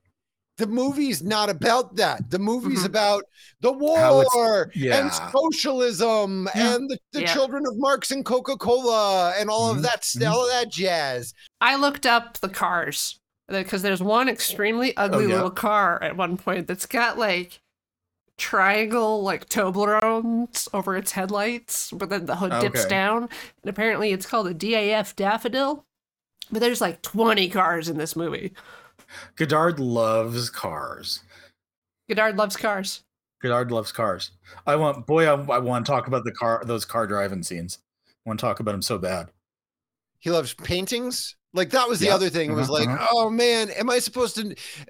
[0.58, 2.30] the movie's not about that.
[2.30, 2.86] The movie's Mhm.
[2.86, 3.24] about
[3.62, 5.00] the war yeah.
[5.00, 6.76] and socialism Yeah.
[6.76, 7.34] and the, the Yeah.
[7.34, 9.82] children of Marx and Coca Cola and all of Mhm.
[9.82, 10.32] that, st- Mhm.
[10.32, 11.34] all of that jazz.
[11.60, 15.36] I looked up the cars because there's one extremely ugly Oh, yeah?
[15.36, 17.60] little car at one point that's got like
[18.38, 22.90] triangle like Toblerones over its headlights, but then the hood dips Okay.
[22.90, 23.24] down.
[23.64, 25.86] And apparently it's called a DAF Daffodil.
[26.52, 28.54] But there's like 20 cars in this movie.
[29.36, 31.24] Godard loves cars.
[32.10, 33.04] Godard loves cars.
[33.42, 34.32] Godard loves cars.
[34.66, 37.80] I want, boy, I, I want to talk about the car, those car driving scenes.
[38.08, 39.30] I want to talk about them so bad.
[40.20, 41.36] He loves paintings.
[41.54, 42.16] Like that was the Yeah.
[42.16, 42.52] other thing.
[42.52, 43.08] It was Uh-huh, like, uh-huh.
[43.12, 44.42] oh man, am I supposed to?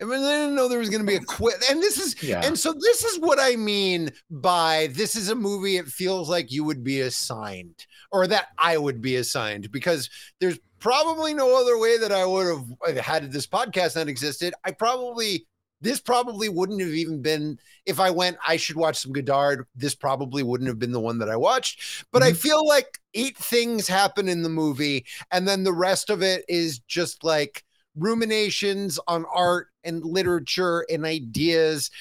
[0.02, 1.56] I, mean, I didn't know there was going to be a quit.
[1.69, 2.41] And this is, Yeah.
[2.43, 5.78] and so this is what I mean by this is a movie.
[5.78, 10.58] It feels like you would be assigned, or that I would be assigned, because there's
[10.80, 12.47] probably no other way that I would
[12.88, 14.54] have had this podcast not existed.
[14.63, 15.45] I probably
[15.84, 19.67] this probably wouldn't have even been if I went, I should watch some Godard.
[19.76, 22.06] This probably wouldn't have been the one that I watched.
[22.12, 26.22] But I feel like eight things happen in the movie, and then the rest of
[26.24, 27.63] it is just like
[27.96, 31.91] ruminations on art and literature and ideas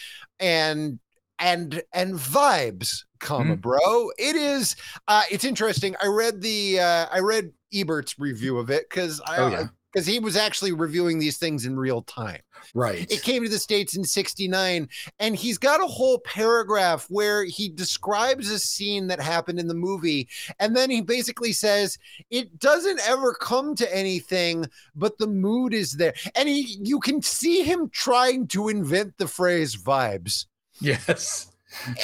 [0.41, 0.99] and
[1.39, 3.61] and and vibes comma Mhm.
[3.61, 4.75] bro it is
[5.09, 9.37] uh it's interesting i read the uh i read ebert's review of it because i
[9.39, 9.67] Oh, yeah.
[9.93, 12.41] because he was actually reviewing these things in real time.
[12.75, 13.11] Right.
[13.11, 17.69] It came to the States in 69, and he's got a whole paragraph where he
[17.69, 20.29] describes a scene that happened in the movie.
[20.59, 21.99] And then he basically says,
[22.31, 26.15] It doesn't ever come to anything, but the mood is there.
[26.35, 30.47] And he you can see him trying to invent the phrase vibes.
[30.81, 31.49] yes.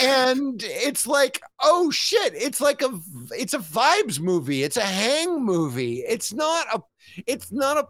[0.00, 2.98] And it's like, oh shit, it's like a
[3.32, 5.98] it's a vibes movie, it's a hang movie.
[6.08, 6.82] It's not a
[7.26, 7.86] it's not a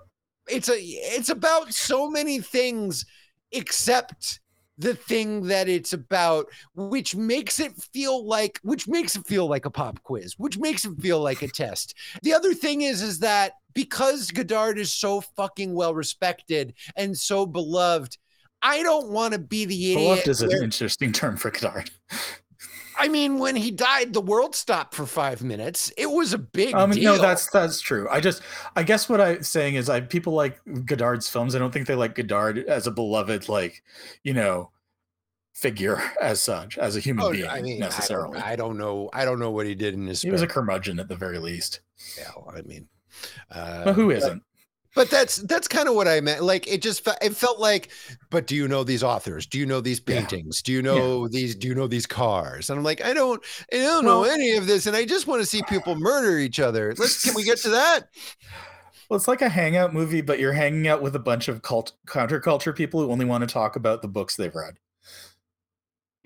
[0.51, 3.05] it's a it's about so many things
[3.53, 4.41] except
[4.79, 9.65] the thing that it's about which makes it feel like which makes it feel like
[9.65, 13.19] a pop quiz which makes it feel like a test the other thing is is
[13.19, 18.17] that because godard is so fucking well respected and so beloved
[18.63, 21.91] i don't want to be the idiot Beloved is an interesting term for Godard.
[22.99, 26.75] i mean when he died the world stopped for five minutes it was a big
[26.75, 28.07] Um, deal no, that's that's true.
[28.11, 28.43] I just,
[28.77, 31.55] I guess what I'm saying is, I people like Godard's films.
[31.55, 33.83] I don't think they like Godard as a beloved, like,
[34.23, 34.71] you know,
[35.55, 38.39] figure as such, as a human Oh, being I mean, I don't, necessarily.
[38.39, 39.09] I don't know.
[39.13, 40.23] I don't know what he did in his.
[40.23, 41.81] he was a curmudgeon at the very least.
[42.17, 42.89] yeah, I mean,
[43.51, 44.43] uh, But who isn't?
[44.95, 46.43] But that's that's kind of what I meant.
[46.43, 47.91] Like it just it felt like.
[48.31, 49.47] But do you know these authors?
[49.47, 50.21] Do you know these Yeah.
[50.21, 50.63] paintings?
[50.63, 51.55] Do you know these?
[51.55, 52.71] Do you know these cars?
[52.71, 53.43] And I'm like, I don't.
[53.73, 56.59] I don't know any of this, and I just want to see people murder each
[56.59, 56.95] other.
[56.99, 57.23] Let's.
[57.23, 58.09] Can we get to that?
[59.09, 61.93] Well, it's like a hangout movie, but you're hanging out with a bunch of cult
[62.07, 64.79] counterculture people who only want to talk about the books they've read.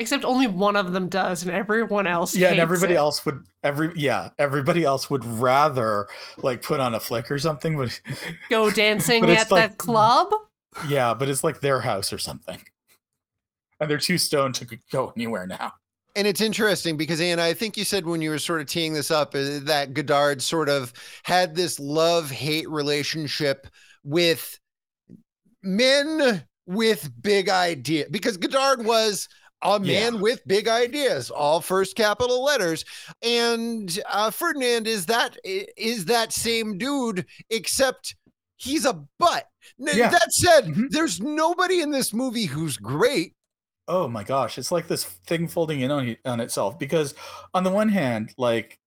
[0.03, 2.37] Except only one of them does, and everyone else.
[2.37, 2.99] Yeah, and everybody it.
[2.99, 7.77] else would every yeah, everybody else would rather like put on a flick or something,
[7.79, 7.99] but
[8.51, 10.29] go dancing But at like- that club.
[10.89, 12.61] yeah, but it's like their house or something.
[13.81, 15.73] And they're too stoned to go anywhere now.
[16.15, 18.93] And it's interesting because, Anna, I think you said when you were sort of teeing
[18.93, 23.67] this up uh, that Godard sort of had this love hate relationship
[24.05, 24.59] with
[25.63, 29.29] men with big idea because Godard was
[29.63, 32.85] a man with big ideas, all first capital letters,
[33.23, 38.15] and uh, Ferdinand is that is that same dude, except
[38.57, 39.47] he's a butt.
[39.79, 40.11] Yeah.
[40.11, 40.91] That said, Mhm.
[40.91, 43.35] there's nobody in this movie who's great.
[43.89, 47.15] Oh my gosh, it's like this thing folding in on on itself because
[47.55, 48.79] on the one hand, like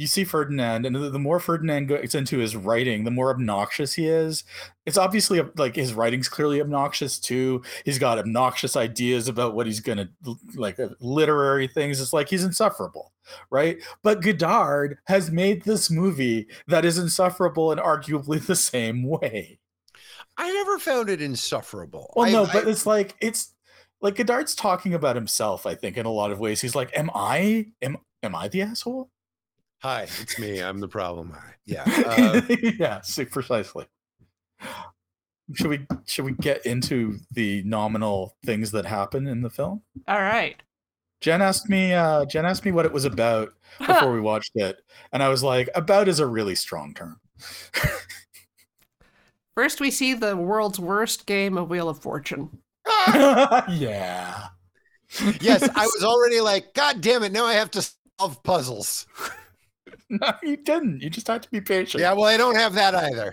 [0.00, 3.92] you see Ferdinand, and the, the more Ferdinand gets into his writing, the more obnoxious
[3.92, 4.44] he is.
[4.86, 7.62] It's obviously like his writing's clearly obnoxious too.
[7.84, 10.08] He's got obnoxious ideas about what he's gonna
[10.54, 12.00] like uh, literary things.
[12.00, 13.12] It's like he's insufferable,
[13.50, 13.76] right?
[14.02, 19.58] But Godard has made this movie that is insufferable in arguably the same way.
[20.38, 22.10] I never found it insufferable.
[22.16, 23.52] Well, no, I- but it's like it's
[24.00, 25.66] like Godard's talking about himself.
[25.66, 28.62] I think in a lot of ways, he's like, "Am I am am I the
[28.62, 29.10] asshole?"
[29.82, 30.62] Hi, it's me.
[30.62, 31.34] I'm the problem.
[31.64, 31.84] Yeah.
[31.86, 32.42] Uh,
[32.78, 33.86] yeah, so precisely.
[35.54, 39.82] Should we should we get into the nominal things that happen in the film?
[40.06, 40.62] All right.
[41.22, 41.94] Jen asked me.
[41.94, 44.76] Uh, Jen asked me what it was about before we watched it,
[45.12, 47.18] and I was like, "About is a really strong term."
[49.54, 52.58] First, we see the world's worst game of Wheel of Fortune.
[53.08, 54.48] yeah.
[55.40, 57.32] yes, I was already like, God damn it.
[57.32, 59.06] Now I have to solve puzzles.
[60.20, 61.00] No, you didn't.
[61.02, 62.00] You just had to be patient.
[62.00, 63.32] Yeah, well, I don't have that either.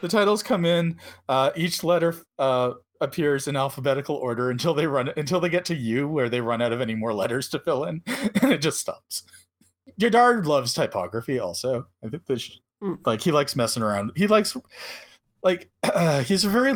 [0.00, 0.96] the titles come in
[1.28, 5.74] uh, each letter uh, appears in alphabetical order until they run until they get to
[5.74, 8.02] u where they run out of any more letters to fill in
[8.42, 9.24] and it just stops
[10.00, 12.98] Godard loves typography also i think this Mm.
[13.06, 14.54] like he likes messing around he likes
[15.42, 15.70] like
[16.24, 16.70] he's a very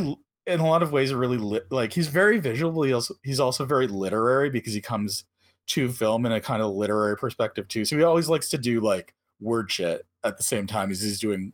[0.47, 3.15] in a lot of ways a really lit, like he's very visual but he also,
[3.23, 5.25] he's also very literary because he comes
[5.67, 8.81] to film in a kind of literary perspective too so he always likes to do
[8.81, 11.53] like word shit at the same time as he's doing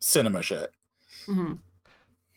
[0.00, 0.70] cinema shit
[1.26, 1.58] Mhm.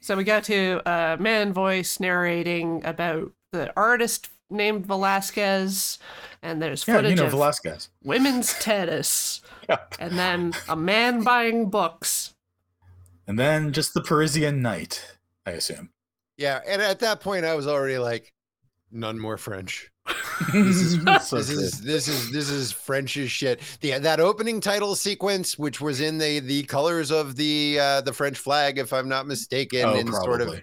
[0.01, 5.99] So we got to a man voice narrating about the artist named Velasquez,
[6.41, 7.89] and there's Yeah, footage you know of Velasquez.
[8.03, 9.79] women's tennis, Yeah.
[9.99, 12.33] and then a man buying books.
[13.27, 15.89] And then just the Parisian night, I assume.
[16.37, 18.31] Yeah, and at that point, I was already like,
[18.89, 19.91] none more French.
[20.53, 21.59] This is So this true.
[21.59, 23.61] is this is this is French as shit.
[23.81, 28.13] The that opening title sequence, which was in the the colors of the uh, the
[28.13, 30.61] French flag, if I'm not mistaken, oh, in sort of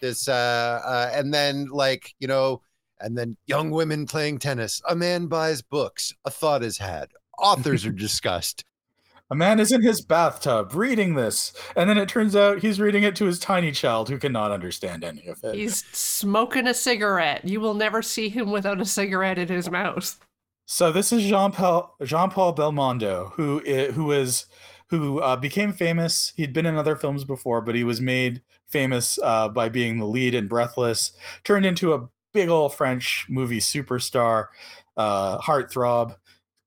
[0.00, 2.62] this uh, uh and then like you know
[3.00, 7.86] and then young women playing tennis a man buys books a thought is had authors
[7.86, 8.64] are discussed
[9.28, 13.02] A man is in his bathtub reading this, and then it turns out he's reading
[13.02, 15.56] it to his tiny child who cannot understand any of it.
[15.56, 17.44] He's smoking a cigarette.
[17.44, 20.16] You will never see him without a cigarette in his mouth.
[20.66, 23.58] So this is Jean Paul Jean Paul Belmondo, who
[23.92, 24.46] who is
[24.90, 26.32] who uh, became famous.
[26.36, 30.06] He'd been in other films before, but he was made famous uh, by being the
[30.06, 31.12] lead in Breathless.
[31.42, 34.46] Turned into a big old French movie superstar,
[34.96, 36.16] uh, heartthrob,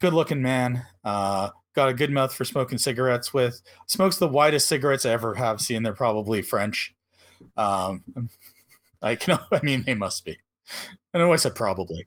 [0.02, 0.86] good-looking man.
[1.06, 3.62] Uh, got a good mouth for smoking cigarettes with.
[3.88, 5.82] Smokes the widest cigarettes I ever have seen.
[5.84, 6.94] They're probably French.
[7.56, 8.04] Um,
[9.02, 9.40] I can.
[9.52, 10.38] I mean, they must be.
[11.14, 12.06] I know I said probably.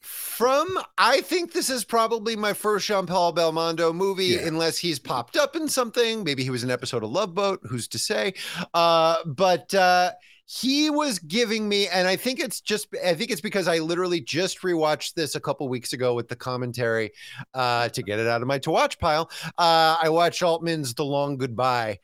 [0.00, 0.66] From
[0.98, 4.46] I think this is probably my first Jean Paul Belmondo movie, Yeah.
[4.46, 6.24] unless he's popped up in something.
[6.24, 7.60] Maybe he was an episode of Love Boat.
[7.62, 8.34] Who's to say?
[8.74, 10.10] Uh, but uh,
[10.52, 14.20] he was giving me, and I think it's just, I think it's because I literally
[14.20, 17.12] just rewatched this a couple weeks ago with the commentary
[17.54, 19.30] uh, to get it out of my to watch pile.
[19.58, 22.00] Uh, I watched Altman's The Long Goodbye.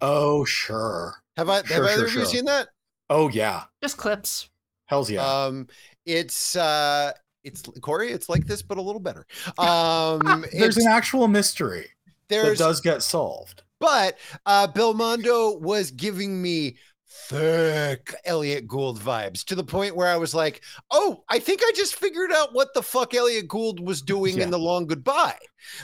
[0.00, 1.16] Oh sure.
[1.36, 1.64] Have I?
[1.64, 2.68] Sure, have either sure, of you seen that?
[3.08, 3.64] Oh yeah.
[3.82, 4.48] Just clips.
[4.86, 5.26] Hell's yeah.
[5.26, 5.66] Um,
[6.06, 7.10] it's uh,
[7.42, 8.12] it's Corey.
[8.12, 9.26] It's like this, but a little better.
[9.58, 11.88] Um, There's an actual mystery
[12.28, 13.64] that does get solved.
[13.80, 16.76] But uh Belmondo was giving me
[17.12, 21.72] thick Elliot Gould vibes to the point where I was like, oh, I think I
[21.74, 24.44] just figured out what the fuck Elliot Gould was doing Yeah.
[24.44, 25.38] in the long goodbye.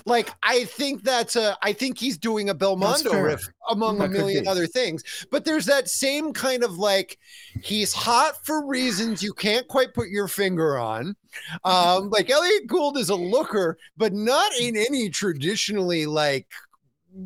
[0.06, 4.08] Like, I think that's a I think he's doing a Belmondo riff among That a
[4.08, 5.02] million other things.
[5.30, 7.18] But there's that same kind of like
[7.62, 11.14] he's hot for reasons you can't quite put your finger on.
[11.64, 16.46] Um, like Elliot Gould is a looker, but not in any traditionally like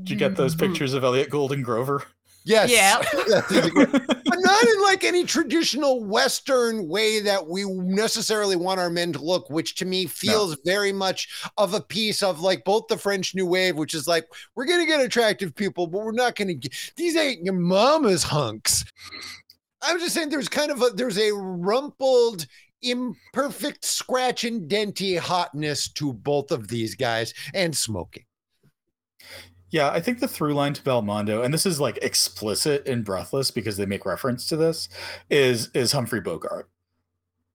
[0.02, 0.66] Did you get those Mm-hmm.
[0.72, 2.04] pictures of Elliot Gould and Grover?
[2.44, 2.70] Yes.
[2.70, 3.00] Yeah.
[3.74, 9.22] but not in like any traditional Western way that we necessarily want our men to
[9.22, 13.34] look, which to me feels very much of a piece of like both the French
[13.34, 16.48] New Wave, which is like, we're going to get attractive people, but we're not going
[16.48, 18.84] to get these ain't your mama's hunks.
[19.82, 22.46] I'm just saying there's kind of a, there's a rumpled,
[22.82, 28.24] imperfect scratch and denty hotness to both of these guys and smoking.
[29.70, 33.50] Yeah, I think the through line to Belmondo, and this is like explicit in Breathless
[33.50, 34.88] because they make reference to this,
[35.28, 36.68] is is Humphrey Bogart.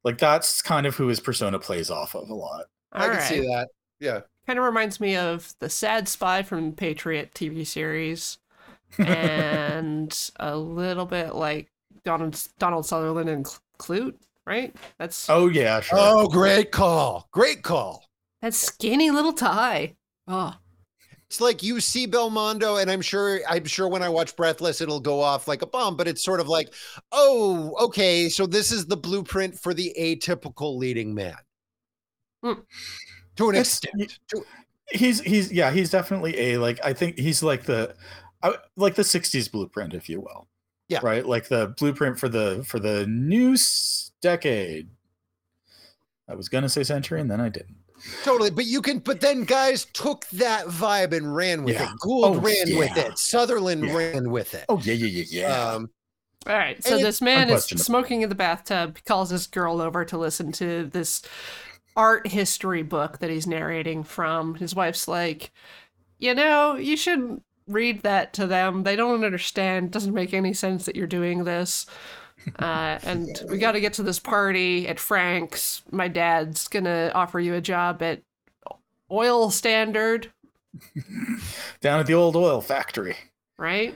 [0.03, 2.65] Like that's kind of who his persona plays off of a lot.
[2.91, 3.69] I All can see that.
[3.99, 4.21] Yeah.
[4.47, 8.37] Kind of reminds me of the Sad Spy from Patriot TV series,
[8.97, 11.71] and a little bit like
[12.03, 13.45] Donald Donald Sutherland and
[13.77, 14.73] Klute, right?
[14.99, 15.97] That's Oh yeah, sure.
[15.99, 17.27] Oh, great call.
[17.31, 18.05] Great call.
[18.41, 19.95] that skinny little tie.
[20.27, 20.55] Oh,
[21.27, 24.99] It's like you see Belmondo, and I'm sure I'm sure when I watch Breathless, it'll
[24.99, 26.73] go off like a bomb, but it's sort of like,
[27.11, 31.35] oh, okay, so this is the blueprint for the atypical leading man.
[32.43, 32.53] Hmm.
[33.37, 34.19] To an It's- extent.
[34.29, 34.45] To-
[34.91, 37.95] he's he's yeah, he's definitely a like I think he's like the
[38.43, 40.47] I- like the 60s blueprint if you will.
[40.89, 40.99] Yeah.
[41.01, 41.25] Right?
[41.25, 43.57] Like the blueprint for the for the new
[44.21, 44.89] decade.
[46.29, 47.77] I was going to say century and then I didn't.
[48.23, 48.51] Totally.
[48.51, 51.91] But you can, but then guys took that vibe and ran with Yeah.
[51.91, 51.99] it.
[51.99, 53.17] Gould Oh, ran with it.
[53.17, 53.95] Sutherland Yeah.
[53.95, 54.65] ran with it.
[54.69, 55.69] Oh yeah, yeah, yeah, yeah.
[55.73, 55.89] Um,
[56.47, 56.83] all right.
[56.83, 58.97] So this man is smoking in the bathtub.
[59.05, 61.21] Calls this girl over to listen to this
[61.95, 64.55] art history book that he's narrating from.
[64.55, 65.51] His wife's like,
[66.19, 68.83] you know, you should read that to them.
[68.83, 69.87] They don't understand.
[69.87, 71.85] It Doesn't make any sense that you're doing this.
[72.59, 75.81] Uh, and we got to get to this party at Frank's.
[75.91, 78.21] My dad's gonna offer you a job at
[79.11, 80.31] Oil Standard,
[81.81, 83.15] Down at the old oil factory.
[83.57, 83.95] right?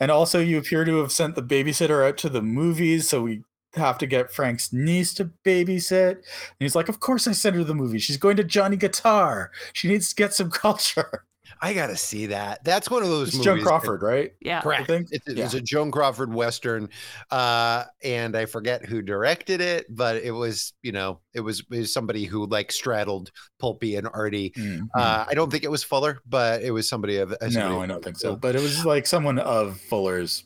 [0.00, 3.42] And also, you appear to have sent the babysitter out to the movies, so we
[3.74, 6.12] have to get Frank's niece to babysit.
[6.12, 6.24] And
[6.60, 7.98] he's like, Of course, I sent her to the movie.
[7.98, 9.50] She's going to Johnny Guitar.
[9.72, 11.24] She needs to get some culture.
[11.60, 12.62] I gotta see that.
[12.64, 13.44] That's one of those It's movies.
[13.46, 14.32] Joan that- Crawford, right?
[14.40, 14.60] Yeah.
[14.60, 14.86] Correct.
[14.86, 15.08] think?
[15.10, 15.44] It's, Yeah.
[15.44, 16.88] it's a Joan Crawford Western.
[17.30, 21.78] Uh, and I forget who directed it, but it was, you know, it was, it
[21.78, 24.50] was somebody who like straddled pulpy and arty.
[24.56, 24.88] Mhm.
[24.94, 27.32] Uh, I don't think it was Fuller, but it was somebody of.
[27.32, 28.36] uh, somebody no, of- I don't think so.
[28.36, 30.44] But it was like someone of Fuller's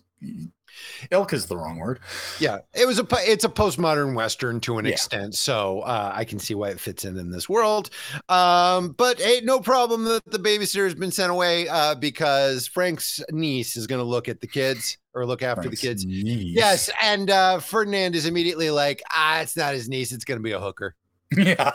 [1.11, 2.01] ilk is the wrong word.
[2.41, 4.93] Yeah, it was a it's a postmodern western to an Yeah.
[4.93, 7.91] extent, so uh, I can see why it fits in in this world.
[8.29, 13.21] Um, but hey, no problem that the babysitter has been sent away uh, because Frank's
[13.31, 16.07] niece is going to look at the kids or look after Frank's the kids.
[16.07, 16.57] niece.
[16.57, 20.43] Yes, and uh, Ferdinand is immediately like, ah, it's not his niece; it's going to
[20.43, 20.95] be a hooker.
[21.37, 21.73] Yeah.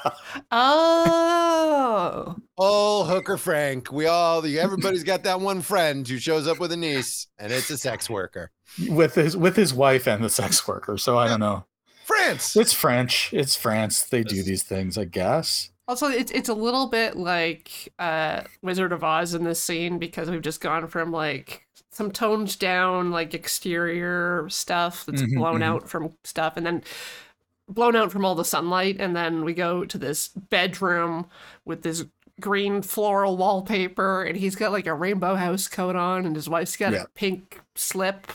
[0.51, 2.35] Oh.
[2.57, 3.91] Oh, hooker Frank.
[3.91, 7.69] We all, everybody's got that one friend who shows up with a niece, and it's
[7.69, 8.51] a sex worker.
[8.89, 10.97] With his with his wife and the sex worker.
[10.97, 11.65] So I don't know.
[12.05, 12.55] France.
[12.55, 13.33] It's French.
[13.33, 14.03] It's France.
[14.03, 15.69] They do these things, I guess.
[15.87, 20.29] Also, it's it's a little bit like uh, Wizard of Oz in this scene because
[20.29, 25.63] we've just gone from like some toned down like exterior stuff that's Mhm, blown mhm.
[25.63, 26.83] out from stuff, and then
[27.67, 31.27] blown out from all the sunlight, and then we go to this bedroom
[31.65, 32.05] with this
[32.39, 36.77] green floral wallpaper, and he's got like a rainbow house coat on, and his wife's
[36.77, 37.03] got Yeah.
[37.03, 38.27] a pink slip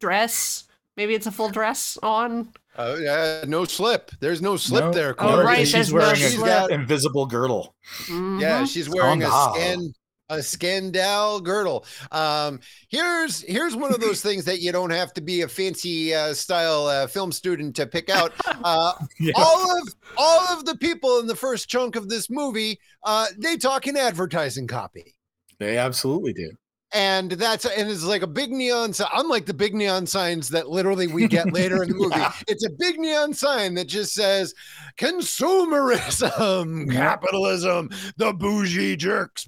[0.00, 0.64] dress.
[0.96, 2.52] Maybe it's a full dress on.
[2.78, 4.10] Oh yeah, no slip.
[4.20, 5.14] There's no slip No, there.
[5.18, 7.74] Oh, right, She's there's wearing She's a got- invisible girdle.
[8.08, 8.14] Yeah,
[8.62, 8.72] Mhm.
[8.72, 9.92] she's wearing a Scandal.
[10.30, 11.84] A scandal girdle.
[12.12, 16.14] Um, here's here's one of those things that you don't have to be a fancy
[16.14, 18.32] uh, style uh, film student to pick out.
[18.62, 19.32] Uh, Yeah.
[19.36, 23.56] all of all of the people in the first chunk of this movie, uh, they
[23.56, 25.14] talk in advertising copy.
[25.58, 26.50] They absolutely do.
[26.92, 30.68] And that's and it's like a big neon sign, unlike the big neon signs that
[30.68, 32.16] literally we get later in the movie.
[32.16, 32.32] Yeah.
[32.48, 34.54] It's a big neon sign that just says
[34.98, 39.46] consumerism, capitalism, the bougie jerks.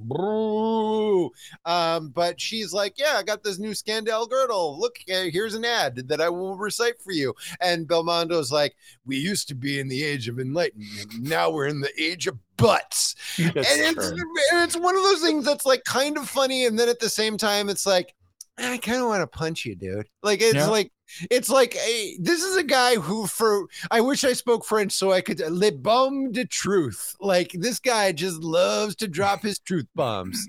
[1.65, 4.79] Um, but she's like, Yeah, I got this new Scandal girdle.
[4.79, 7.35] Look, uh, here's an ad that I will recite for you.
[7.61, 11.21] And Belmondo's like, We used to be in the age of enlightenment.
[11.21, 14.19] Now we're in the age of butts and it's and
[14.65, 17.37] it's one of those things that's like kind of funny, and then at the same
[17.37, 18.15] time, it's like
[18.59, 20.07] I kind of want to punch you, dude.
[20.23, 20.67] Like it's Yeah.
[20.67, 20.93] like
[21.31, 25.13] it's like a, this is a guy who for I wish I spoke French so
[25.13, 27.15] I could uh, le bombe de truth.
[27.21, 30.47] Like this guy just loves to drop his truth bombs.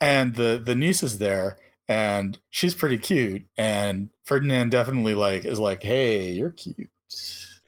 [0.00, 5.58] and the the niece is there and she's pretty cute and ferdinand definitely like is
[5.58, 6.88] like hey you're cute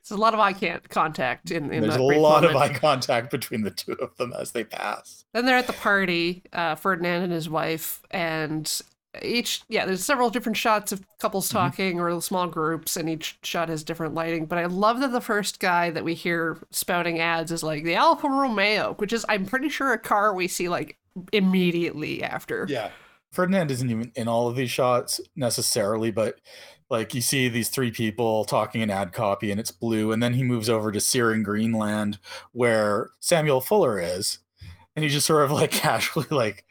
[0.08, 3.30] There's a lot of eye can't contact in, in there's a lot of eye contact
[3.30, 7.24] between the two of them as they pass Then they're at the party, uh, Ferdinand
[7.24, 8.80] and his wife, and
[9.22, 11.58] each yeah, there's several different shots of couples Mm-hmm.
[11.58, 14.46] talking or small groups, and each shot has different lighting.
[14.46, 17.94] But I love that the first guy that we hear spouting ads is like the
[17.94, 20.96] Alfa Romeo, which is I'm pretty sure a car we see like
[21.32, 22.66] immediately after.
[22.68, 22.90] Yeah.
[23.32, 26.36] ferdinand isn't even in all of these shots necessarily but
[26.90, 30.34] like you see these three people talking in ad copy and it's blue and then
[30.34, 32.18] he moves over to searing greenland
[32.52, 34.38] where samuel fuller is
[34.96, 36.64] and he just sort of like casually like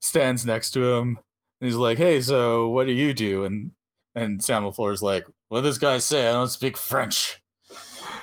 [0.00, 1.18] stands next to him
[1.60, 3.70] and he's like hey so what do you do and
[4.14, 7.40] and samuel fuller's like what does this guy say i don't speak french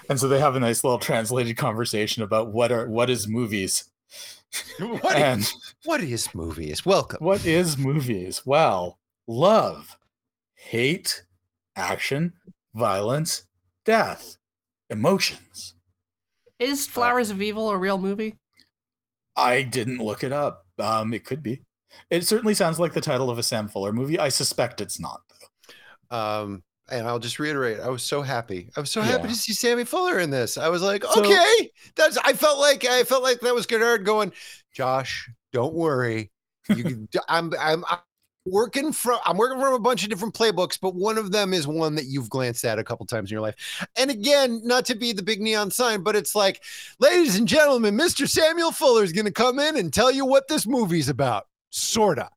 [0.10, 3.90] and so they have a nice little translated conversation about what are what is movies
[4.80, 6.86] What and is, what is movies?
[6.86, 7.20] Welcome.
[7.22, 8.44] what is movies?
[8.46, 8.98] Well,
[9.28, 9.98] love,
[10.68, 11.24] hate,
[11.76, 12.34] action,
[12.76, 13.46] violence,
[13.86, 14.38] death,
[14.90, 15.76] emotions.
[16.60, 18.36] Is Flowers of Evil a real movie?
[19.36, 20.66] I didn't look it up.
[20.80, 21.62] Um, it could be.
[22.10, 24.20] It certainly sounds like the title of a Sam Fuller movie.
[24.20, 26.18] I suspect it's not, though.
[26.18, 28.70] Um, and I'll just reiterate, I was so happy.
[28.76, 29.30] I was so happy Yeah.
[29.30, 30.58] to see Sammy Fuller in this.
[30.58, 32.18] I was like, So- okay, that's.
[32.18, 34.32] I felt like I felt like that was Godard going,
[34.74, 36.32] Josh, don't worry.
[36.70, 38.00] You, can- I'm, I'm, I'm
[38.52, 39.20] working from.
[39.26, 42.06] I'm working from a bunch of different playbooks, but one of them is one that
[42.06, 43.88] you've glanced at a couple times in your life.
[43.98, 46.64] And again, not to be the big neon sign, but it's like,
[47.00, 48.28] ladies and gentlemen, Mr.
[48.28, 52.30] Samuel Fuller is going to come in and tell you what this movie's about, sorta,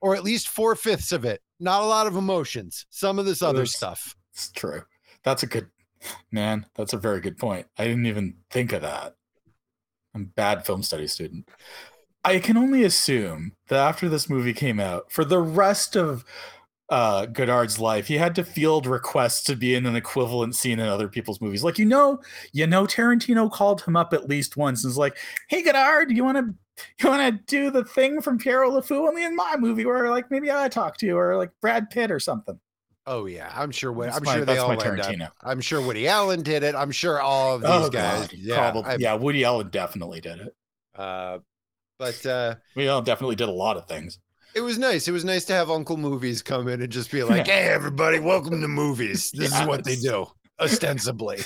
[0.00, 1.40] or at least four fifths of it.
[1.60, 2.86] Not a lot of emotions.
[2.90, 3.76] Some of this other Yes.
[3.76, 4.14] stuff.
[4.32, 4.82] It's true.
[5.24, 5.68] That's a good
[6.30, 6.66] man.
[6.76, 7.66] That's a very good point.
[7.76, 9.14] I didn't even think of that.
[10.14, 11.48] I'm a bad film study student.
[12.28, 16.24] I can only assume that after this movie came out, for the rest of
[16.90, 20.86] uh, Godard's life, he had to field requests to be in an equivalent scene in
[20.88, 21.64] other people's movies.
[21.64, 22.20] Like you know,
[22.52, 25.16] you know, Tarantino called him up at least once and was like,
[25.48, 26.54] "Hey, Godard, you want to
[27.02, 30.10] you want to do the thing from Pierrot le Fou only in my movie, where
[30.10, 32.58] like maybe I talk to you, or like Brad Pitt or something."
[33.06, 33.90] Oh yeah, I'm sure.
[33.90, 35.06] What, I'm my- sure they all lined up.
[35.06, 35.30] Tarantino.
[35.42, 36.74] I'm sure Woody Allen did it.
[36.74, 38.28] I'm sure all of these Oh, guys.
[38.28, 38.96] God, Yeah, probably.
[38.98, 40.54] Yeah, Woody Allen definitely did it.
[40.94, 41.38] Uh,
[41.98, 44.18] but uh, Woody Allen definitely did a lot of things.
[44.54, 45.08] it was nice.
[45.08, 48.18] It was nice to have Uncle Movies come in and just be like, "Hey, everybody,
[48.18, 49.30] welcome to movies.
[49.32, 50.26] This is what they do."
[50.60, 51.38] Ostensibly,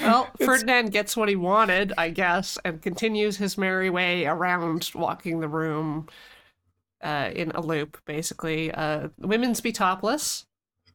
[0.00, 4.90] Well, It's- Ferdinand gets what he wanted, I guess, and continues his merry way around
[4.92, 6.08] walking the room
[7.00, 8.72] uh, in a loop, basically.
[8.72, 10.46] Uh, women's be topless,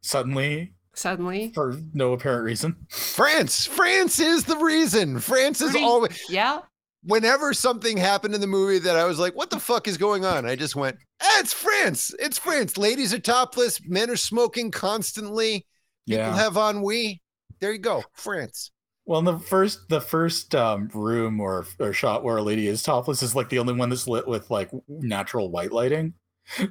[0.02, 1.54] Suddenly, suddenly.
[1.56, 2.76] for no apparent reason.
[2.90, 3.66] France.
[3.68, 5.20] France is the reason.
[5.20, 6.22] France is Pretty- always.
[6.30, 6.60] Yeah,
[7.04, 10.24] Whenever something happened in the movie that I was like, "What the fuck is going
[10.24, 12.14] on?" I just went, eh, "It's France.
[12.20, 12.78] It's France.
[12.78, 13.80] Ladies are topless.
[13.86, 15.66] Men are smoking constantly.
[16.08, 16.36] People Yeah.
[16.36, 17.22] have ennui.
[17.60, 18.72] There you go, France."
[19.06, 22.84] Well, in the first the first um, room or or shot where a lady is
[22.84, 26.14] topless is like the only one that's lit with like natural white lighting,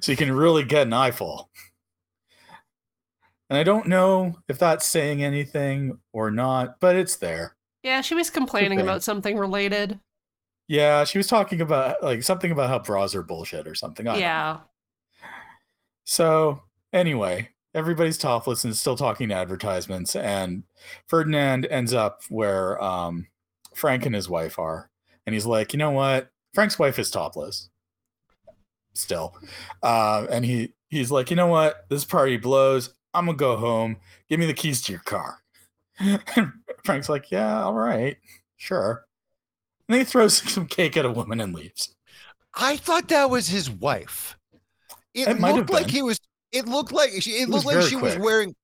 [0.00, 1.50] so you can really get an eyeful.
[3.48, 7.56] And I don't know if that's saying anything or not, but it's there.
[7.82, 8.00] yeah.
[8.00, 9.98] She was complaining about something related.
[10.70, 14.06] Yeah, she was talking about like something about how bras are bullshit or something.
[14.06, 14.18] I.
[14.18, 14.60] Yeah,
[16.04, 16.62] So
[16.92, 20.62] anyway, everybody's topless and still talking to advertisements, and
[21.08, 23.26] Ferdinand ends up where um,
[23.74, 24.92] Frank and his wife are,
[25.26, 26.30] and he's like, you know what?
[26.54, 27.68] Frank's wife is topless,
[28.94, 29.36] still,
[29.82, 31.84] uh, and he he's like, you know what?
[31.88, 32.94] This party blows.
[33.12, 33.96] I'm gonna go home.
[34.28, 35.40] Give me the keys to your car.
[36.84, 38.18] Frank's like, yeah, all right,
[38.56, 39.04] sure.
[39.90, 41.92] And he throws some cake at a woman and leaves.
[42.54, 44.36] I thought that was his wife.
[45.14, 46.20] It, It looked like he was.
[46.52, 48.54] It looked like she, it, It looked like she was wearing.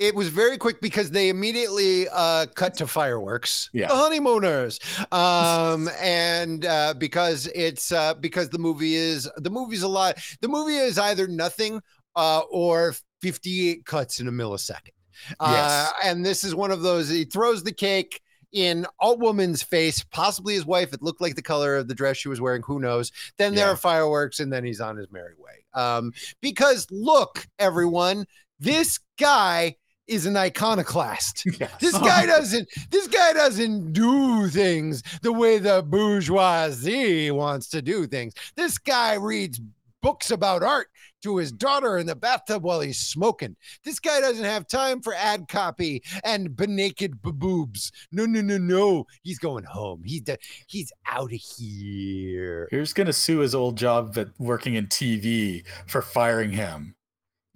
[0.00, 3.70] It was very quick because they immediately uh, cut to fireworks.
[3.72, 3.86] Yeah.
[3.88, 4.80] The honeymooners,
[5.12, 10.18] um, and uh, because it's uh, because the movie is the movie's a lot.
[10.40, 11.80] The movie is either nothing
[12.16, 14.90] uh, or fifty-eight cuts in a millisecond.
[15.38, 15.92] Uh, Yes.
[16.04, 17.08] and this is one of those.
[17.08, 18.20] He throws the cake
[18.52, 20.92] in a woman's face, possibly his wife.
[20.92, 22.62] It looked like the color of the dress she was wearing.
[22.66, 23.10] Who knows?
[23.38, 23.72] Then there Yeah.
[23.72, 25.64] are fireworks, and then he's on his merry way.
[25.74, 28.26] Um, because look, everyone,
[28.60, 29.76] this guy
[30.06, 31.44] is an iconoclast.
[31.60, 31.70] Yes.
[31.80, 32.68] This guy doesn't.
[32.90, 38.34] This guy doesn't do things the way the bourgeoisie wants to do things.
[38.56, 39.60] This guy reads
[40.02, 40.88] books about art
[41.22, 43.56] to his daughter in the bathtub while he's smoking.
[43.84, 47.90] This guy doesn't have time for ad copy and naked boobs.
[48.10, 49.06] No, no, no, no.
[49.22, 50.02] He's going home.
[50.04, 52.68] He's de- he's out of here.
[52.70, 56.94] He's gonna sue his old job at working in TV for firing him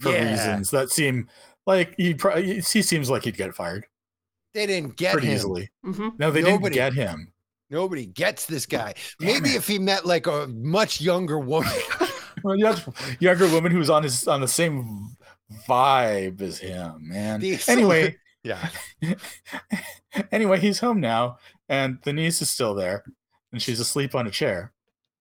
[0.01, 0.31] for Yeah.
[0.31, 1.29] reasons that seem
[1.67, 3.87] like he probably he seems like he'd get fired
[4.55, 5.35] They didn't get pretty him.
[5.35, 5.71] easily.
[5.85, 7.33] hmm No, they Nobody- didn't get him.
[7.69, 8.95] Nobody gets this guy.
[9.19, 9.57] Damn Maybe it.
[9.57, 11.73] if he met like a much younger woman.
[12.43, 15.17] Well, you have a younger woman who's on his on the same
[15.69, 17.41] vibe as him, man.
[17.41, 18.69] The- Anyway, yeah.
[20.33, 23.05] anyway, he's home now, and the niece is still there,
[23.53, 24.73] and she's asleep on a chair.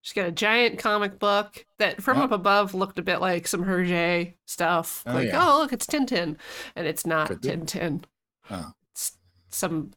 [0.02, 2.24] She's got a giant comic book that from Yeah.
[2.24, 5.02] up above looked a bit like some Hergé stuff.
[5.04, 5.44] Oh, like, yeah.
[5.44, 6.36] oh, look, it's Tintin.
[6.76, 8.04] And it's not Tintin.
[8.48, 8.70] Oh.
[8.92, 9.18] It's
[9.50, 9.90] some,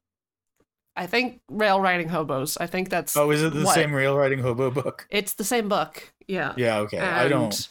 [0.99, 2.57] I think, rail riding hobos.
[2.57, 3.73] I think that's, Oh, is it the What?
[3.75, 5.07] same rail riding hobo book?
[5.09, 6.11] it's the same book.
[6.27, 6.53] Yeah.
[6.57, 6.99] Yeah, okay.
[6.99, 7.67] I don't.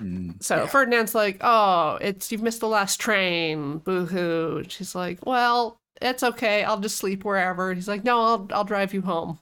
[0.00, 0.66] Mm, So yeah.
[0.66, 3.78] Ferdinand's like, oh, it's, you've missed the last train.
[3.78, 4.58] Boo hoo.
[4.58, 6.64] And she's like, well, it's okay.
[6.64, 7.70] I'll just sleep wherever.
[7.70, 9.38] And he's like, no, I'll, I'll drive you home.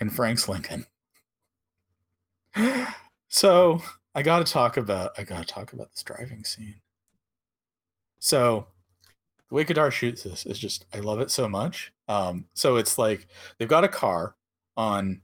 [0.00, 0.86] and Frank's Lincoln.
[3.28, 3.82] So
[4.14, 6.76] I got to talk about I got to talk about this driving scene.
[8.18, 8.68] So
[9.50, 11.92] the way Godard shoots this is just I love it so much.
[12.08, 13.26] Um, so it's like
[13.58, 14.36] they've got a car
[14.76, 15.22] on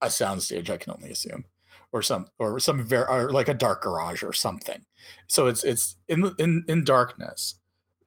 [0.00, 1.44] a soundstage, I can only assume,
[1.92, 4.84] or some or some very or like a dark garage or something.
[5.26, 7.56] So it's it's in in in darkness.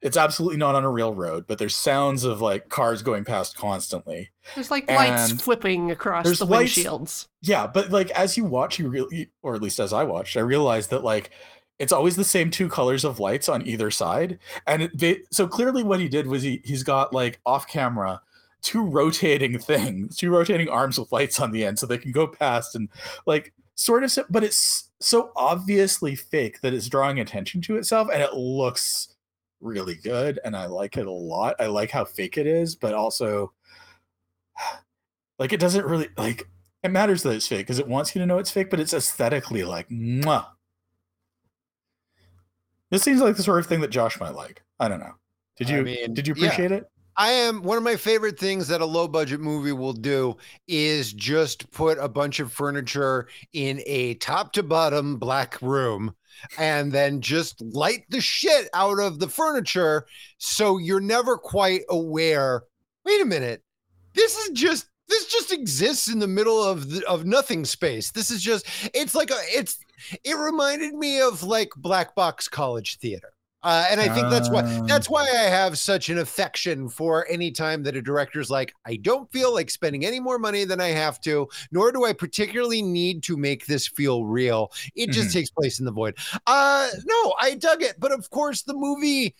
[0.02, 3.56] It's absolutely not on a real road, but there's sounds of like cars going past
[3.56, 4.32] constantly.
[4.56, 7.28] There's like lights flipping across the lights- windshields.
[7.42, 10.40] Yeah, but like as you watch, you really, or at least as I watched, I
[10.40, 11.30] realized that like
[11.82, 15.84] it's always the same two colors of lights on either side, and they, so clearly
[15.84, 18.22] what he did was he he's got like off camera
[18.62, 22.28] two rotating things, two rotating arms with lights on the end, so they can go
[22.28, 22.88] past and
[23.26, 28.22] like sort of, but it's so obviously fake that it's drawing attention to itself, and
[28.22, 29.16] it looks
[29.60, 31.56] really good, and I like it a lot.
[31.60, 33.52] I like how fake it is, but also
[35.40, 36.48] like it doesn't really like
[36.84, 38.94] it matters that it's fake because it wants you to know it's fake, but it's
[38.94, 40.46] aesthetically like mwah.
[42.92, 44.62] This seems like the sort of thing that Josh might like.
[44.80, 45.14] I don't know.
[45.58, 46.46] Did I you mean, did you yeah.
[46.48, 46.86] appreciate it?
[47.18, 50.38] I am one of my favorite things that a low budget movie will do
[50.68, 56.14] is just put a bunch of furniture in a top to bottom black room
[56.58, 60.06] and then just light the shit out of the furniture
[60.38, 62.64] so you're never quite aware.
[63.06, 63.62] Wait a minute.
[64.14, 68.12] This is just this just exists in the middle of the, of nothing space.
[68.12, 69.78] This is just it's like a it's
[70.24, 73.34] it reminded me of like black box college theater.
[73.64, 77.28] Uh, and I think that's why Um, that's why I have such an affection for
[77.30, 80.82] any time that a director's like, I don't feel like spending any more money than
[80.82, 84.72] I have to, nor do I particularly need to make this feel real.
[84.96, 85.34] It just Mhm.
[85.34, 86.18] takes place in the void.
[86.48, 89.36] Uh no, I dug it, but of course the movie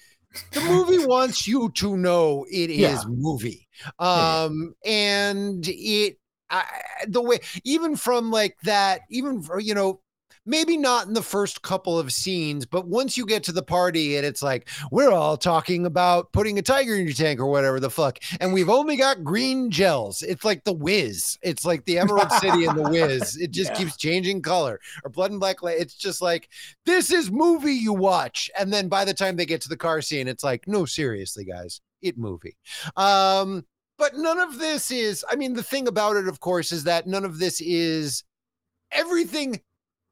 [0.54, 3.10] the movie wants you to know it is Yeah.
[3.10, 3.68] movie.
[4.14, 4.38] yeah.
[4.46, 6.18] Um and it
[6.50, 6.66] I,
[7.08, 10.02] the way even from like that even for, you know
[10.46, 14.18] maybe not in the first couple of scenes, but once you get to the party
[14.18, 17.80] and it's like, we're all talking about putting a tiger in your tank or whatever
[17.80, 20.24] the fuck, and we've only got green gels.
[20.24, 21.38] It's like the Wiz.
[21.44, 23.38] It's like the Emerald City and the Wiz.
[23.42, 23.78] It just Yeah.
[23.78, 24.80] keeps changing color.
[25.04, 25.58] Or blood and black.
[25.64, 26.50] It's just like,
[26.86, 28.50] this is movie you watch.
[28.58, 31.46] And then by the time they get to the car scene, it's like, no, seriously,
[31.46, 32.58] guys, it movie.
[32.98, 33.66] Um,
[33.98, 37.06] but none of this is, I mean, the thing about it, of course, is that
[37.06, 38.24] none of this is
[38.92, 39.62] everything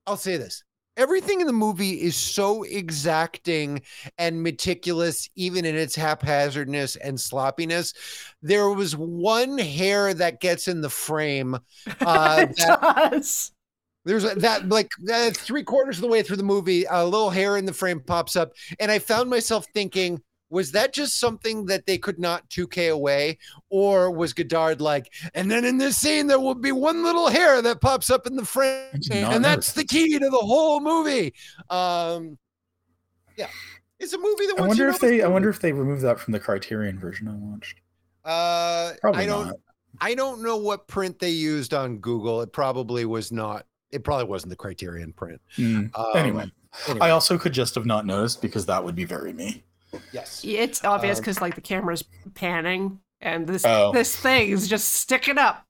[0.09, 0.63] I'll say this.
[0.97, 3.81] everything in the movie is so exacting
[4.17, 7.93] and meticulous, even in its haphazardness and sloppiness.
[8.41, 11.57] There was one hair that gets in the frame.
[12.05, 13.51] Uh, it that, does.
[14.05, 17.57] there's that like uh, three quarters of the way through the movie, a little hair
[17.57, 20.21] in the frame pops up, and I found myself thinking.
[20.49, 23.37] Was that just something that they could not 2K away?
[23.69, 27.61] Or was Godard like, and then in this scene, there will be one little hair
[27.61, 30.37] that pops up in the frame, I did not and that's the key to the
[30.37, 31.33] whole movie.
[31.69, 32.37] Um,
[33.37, 33.47] yeah,
[33.99, 34.55] it's a movie that.
[34.59, 35.21] I wonder if they.
[35.21, 37.81] I wonder if they removed that from the Criterion version I watched.
[38.25, 39.47] Uh, Probably I don't.
[39.47, 39.55] not.
[40.01, 42.41] I don't know what print they used on Google.
[42.41, 43.65] It probably was not.
[43.91, 45.41] It probably wasn't the Criterion print.
[45.57, 45.97] Mm.
[45.97, 46.51] Um, anyway,
[46.87, 49.63] anyway, I also could just have not noticed because that would be very me.
[50.11, 50.41] Yes.
[50.45, 52.03] It's obvious Um, because like the camera's
[52.35, 53.91] panning and this Oh.
[53.93, 55.65] this thing is just sticking up.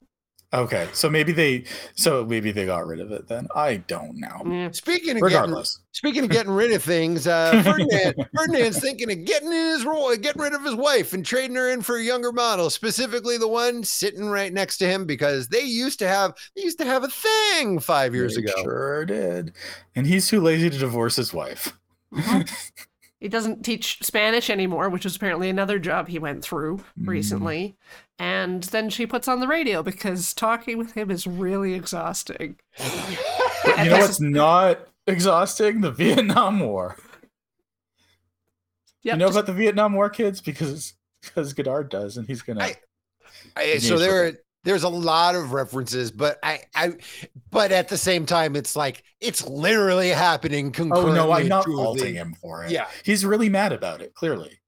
[0.51, 1.65] Okay, so maybe they.
[1.93, 3.47] So maybe they got rid of it then.
[3.55, 4.41] I don't know.
[4.51, 4.71] Yeah.
[4.71, 9.25] Speaking of getting, Regardless, speaking of getting rid of things, uh, Ferdinand, Ferdinand's thinking of
[9.25, 12.31] getting his role, getting rid of his wife and trading her in for a younger
[12.31, 16.63] model, specifically the one sitting right next to him because they used to have they
[16.63, 18.53] used to have a thing five years They ago.
[18.63, 19.53] sure did.
[19.95, 21.77] And he's too lazy to divorce his wife.
[23.19, 27.07] He doesn't teach Spanish anymore, which was apparently another job he went through Mm.
[27.07, 27.77] recently.
[28.17, 32.57] And then she puts on the radio because talking with him is really exhausting.
[32.79, 32.85] You
[33.75, 35.81] know this what's not exhausting?
[35.81, 36.95] The Vietnam War.
[39.03, 42.41] Yep, you know just- about the Vietnam War, kids, because because Godard does, and he's
[42.41, 42.63] gonna.
[42.63, 42.75] I-
[43.55, 44.37] I, so there Rick.
[44.63, 46.93] There's a lot of references, but I I
[47.49, 52.15] but at the same time, it's like it's literally happening oh no, I'm not faulting
[52.15, 52.71] him for it.
[52.71, 54.13] Yeah, he's really mad about it.
[54.13, 54.59] Clearly,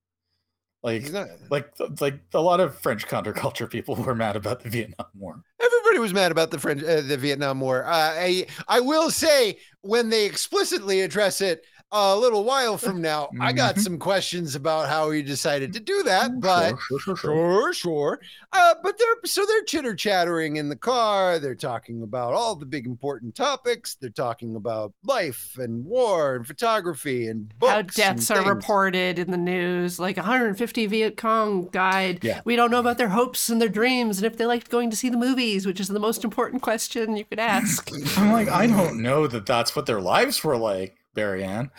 [0.82, 1.28] like not.
[1.50, 5.42] like like a lot of French counterculture people were mad about the Vietnam War.
[5.62, 7.86] Everybody was mad about the French, uh, the Vietnam War.
[7.86, 13.30] Uh, I I will say when they explicitly address it a little while from now,
[13.40, 16.70] I got some questions about how he decided to do that, but.
[16.70, 17.32] sure, sure, sure, sure.
[17.52, 18.20] Sure, sure.
[18.54, 21.40] Uh, but they're so they're chitter chattering in the car.
[21.40, 23.96] They're talking about all the big important topics.
[23.96, 27.72] They're talking about life and war and photography and books.
[27.72, 32.24] how and deaths are reported in the news, like 150 Viet Cong died.
[32.24, 32.42] Yeah.
[32.44, 34.96] We don't know about their hopes and their dreams and if they liked going to
[34.98, 37.90] see the movies, which is the most important question you could ask.
[38.18, 41.72] I'm like, I don't know that that's what their lives were like, Marianne.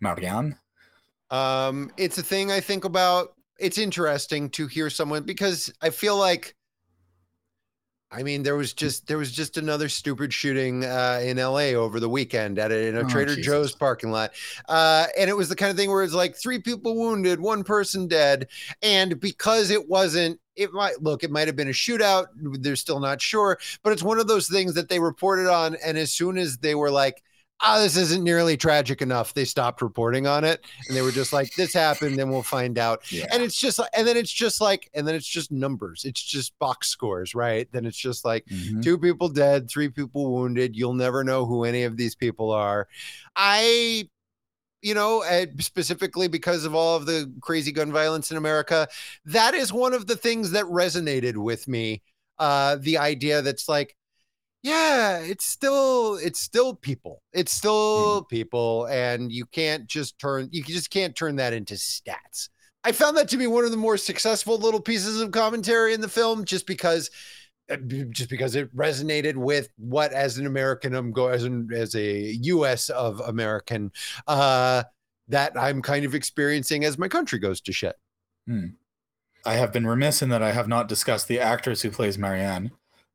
[0.00, 0.56] Marianne.
[1.30, 3.34] Um, it's a thing I think about.
[3.58, 6.54] It's interesting to hear someone because I feel like
[8.10, 12.00] I mean there was just there was just another stupid shooting uh, in LA over
[12.00, 13.44] the weekend at a, in a Oh, Trader Jesus.
[13.44, 14.30] Joe's parking lot.
[14.68, 17.64] Uh, and it was the kind of thing where it's like three people wounded, one
[17.64, 18.46] person dead,
[18.82, 22.26] and because it wasn't it might look it might have been a shootout
[22.60, 25.96] they're still not sure but it's one of those things that they reported on and
[25.96, 27.22] as soon as they were like
[27.60, 29.34] ah, this isn't nearly tragic enough.
[29.34, 32.78] They stopped reporting on it and they were just like, this happened, then we'll find
[32.78, 33.10] out.
[33.10, 33.26] Yeah.
[33.32, 36.04] And it's just and then it's just like, and then it's just numbers.
[36.04, 37.68] It's just box scores, right?
[37.72, 38.82] Then it's just like Mhm.
[38.82, 40.76] two people dead, three people wounded.
[40.76, 42.86] You'll never know who any of these people are.
[43.34, 44.08] I,
[44.80, 48.86] you know, uh, specifically because of all of the crazy gun violence in America,
[49.24, 52.02] that is one of the things that resonated with me.
[52.38, 53.96] Uh, the idea that's like,
[54.62, 57.22] yeah, it's still it's still people.
[57.32, 62.48] It's still people, and you can't just turn you just can't turn that into stats.
[62.84, 66.00] I found that to be one of the more successful little pieces of commentary in
[66.00, 67.10] the film, just because
[67.70, 67.76] uh,
[68.10, 72.36] just because it resonated with what as an American I'm go as an as a
[72.42, 73.92] US of American
[74.26, 74.84] uh
[75.28, 77.94] that I'm kind of experiencing as my country goes to shit.
[79.44, 82.70] I have been remiss in that I have not discussed the actress who plays Marianne,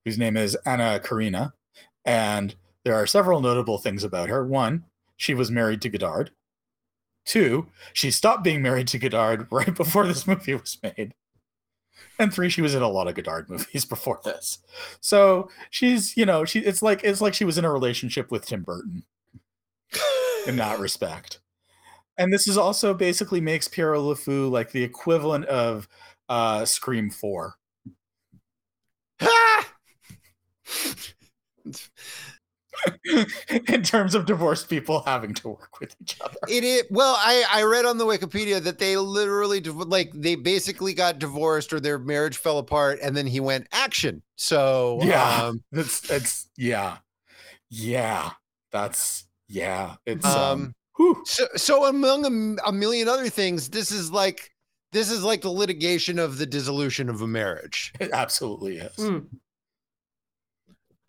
[0.06, 1.54] whose name is Anna Karina.
[2.06, 4.46] And there are several notable things about her.
[4.46, 4.86] One,
[5.16, 6.32] she was married to Godard.
[7.26, 11.14] Two, she stopped being married to Godard right before this movie was made.
[12.20, 14.60] And three, she was in a lot of Godard movies before this.
[15.00, 18.46] So she's, you know, she it's like it's like she was in a relationship with
[18.46, 19.04] Tim Burton
[20.48, 21.40] in that respect.
[22.18, 25.88] And this is also basically makes Pierrot le Fou like the equivalent of
[26.30, 27.56] uh Scream 4.
[33.68, 36.36] In terms of divorced people having to work with each other.
[36.50, 40.94] It is well, I I read on the Wikipedia that they literally like they basically
[40.94, 44.22] got divorced or their marriage fell apart, and then he went action.
[44.36, 45.46] So Yeah.
[45.46, 46.98] um, It's it's yeah.
[47.70, 48.32] Yeah.
[48.72, 49.96] That's yeah.
[50.06, 54.52] It's um, um, so so among a million other things, this is like
[54.92, 57.94] this is like the litigation of the dissolution of a marriage.
[58.00, 58.96] it absolutely is.
[58.98, 59.28] Mm.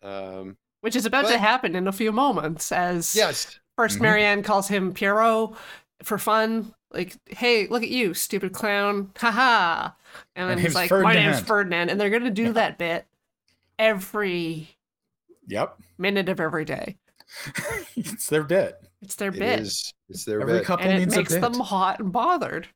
[0.05, 4.01] Um, Which is about to happen in a few moments as yes, First, Mhm.
[4.01, 5.55] Marianne calls him Pierrot
[6.03, 6.73] for fun.
[6.91, 9.11] Like, hey, look at you, stupid clown.
[9.17, 9.89] Haha.
[10.35, 11.89] And then And he's his like, my name's Ferdinand." Ferdinand.
[11.89, 12.51] And they're going to do Yeah.
[12.53, 13.05] that bit
[13.79, 14.77] every
[15.47, 15.77] Yep.
[15.97, 16.97] minute of every day.
[17.95, 18.75] it's their bit.
[19.01, 19.59] It's their It bit.
[19.59, 19.93] is.
[20.09, 20.65] It's their Every bit.
[20.65, 21.41] couple And it makes a bit.
[21.41, 22.67] them hot and bothered.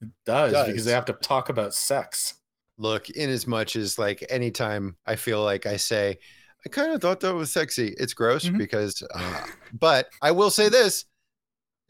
[0.00, 0.66] It does, Does.
[0.68, 2.34] because they have to talk about sex.
[2.78, 6.18] Look, in as much as like anytime I feel like I say,
[6.64, 7.94] I kind of thought that was sexy.
[7.98, 8.58] It's gross Mhm.
[8.58, 11.04] because, uh, but I will say this.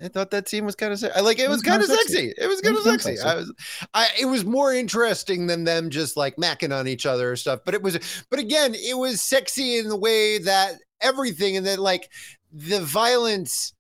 [0.03, 1.15] I thought that scene was kind of sexy.
[1.17, 2.13] I like it, It was, was kind of sexy.
[2.29, 2.35] sexy.
[2.39, 3.17] It was kind of sexy.
[3.17, 3.29] sexy.
[3.29, 3.53] I was,
[3.93, 7.61] I it was more interesting than them just like macking on each other or stuff.
[7.67, 7.99] But it was,
[8.31, 12.11] but again, it was sexy in the way that everything and that like
[12.53, 13.75] the violence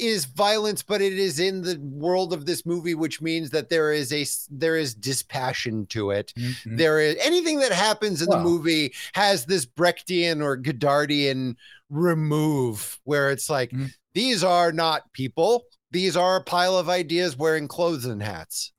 [0.00, 3.92] is violence, but it is in the world of this movie, which means that there
[3.92, 6.32] is a there is dispassion to it.
[6.36, 6.76] Mhm.
[6.78, 11.56] There is anything that happens in Well- the movie has this Brechtian or Godardian
[11.90, 13.92] remove where it's like Mhm.
[14.14, 15.64] these are not people.
[15.90, 18.72] These are a pile of ideas wearing clothes and hats.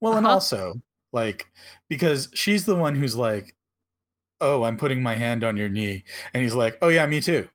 [0.00, 0.34] Well, and Uh-huh.
[0.34, 0.74] also,
[1.12, 1.46] like,
[1.88, 3.54] because she's the one who's like,
[4.40, 6.04] Oh, I'm putting my hand on your knee.
[6.32, 7.48] And he's like, Oh, yeah, me too.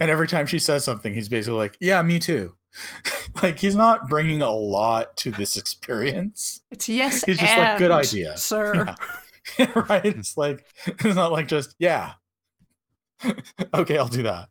[0.00, 2.54] And every time she says something, he's basically like, Yeah, me too.
[3.42, 6.60] like, he's not bringing a lot to this experience.
[6.70, 7.24] It's yes.
[7.24, 8.94] He's just like, "Good idea." Sir.
[9.58, 9.72] Yeah.
[9.88, 10.04] right?
[10.06, 12.12] It's like, it's not like just, Yeah.
[13.74, 14.48] okay, I'll do that.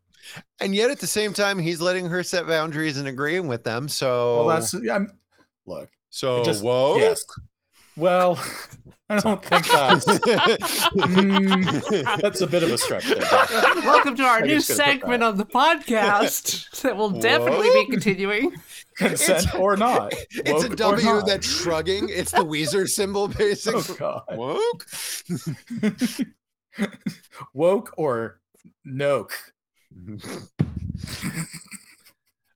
[0.59, 3.87] And yet at the same time, he's letting her set boundaries and agreeing with them.
[3.87, 5.17] So Well, that's, I'm,
[5.65, 6.97] look, so just- whoa.
[6.97, 7.23] yes.
[7.97, 8.41] Well,
[9.09, 13.19] I don't think that's, Mm, that's a bit of a stretch there.
[13.83, 15.25] Welcome to our I'm new just gonna put segment that.
[15.27, 18.53] on the podcast that will definitely be continuing.
[18.95, 20.13] consent It's- or not.
[20.31, 21.27] it's a W woke or W not.
[21.27, 22.07] that's shrugging.
[22.09, 23.81] It's the Weezer symbol, basically.
[23.81, 24.23] Oh god.
[24.37, 24.85] Woke.
[27.53, 28.39] Woke or
[28.87, 29.33] noke.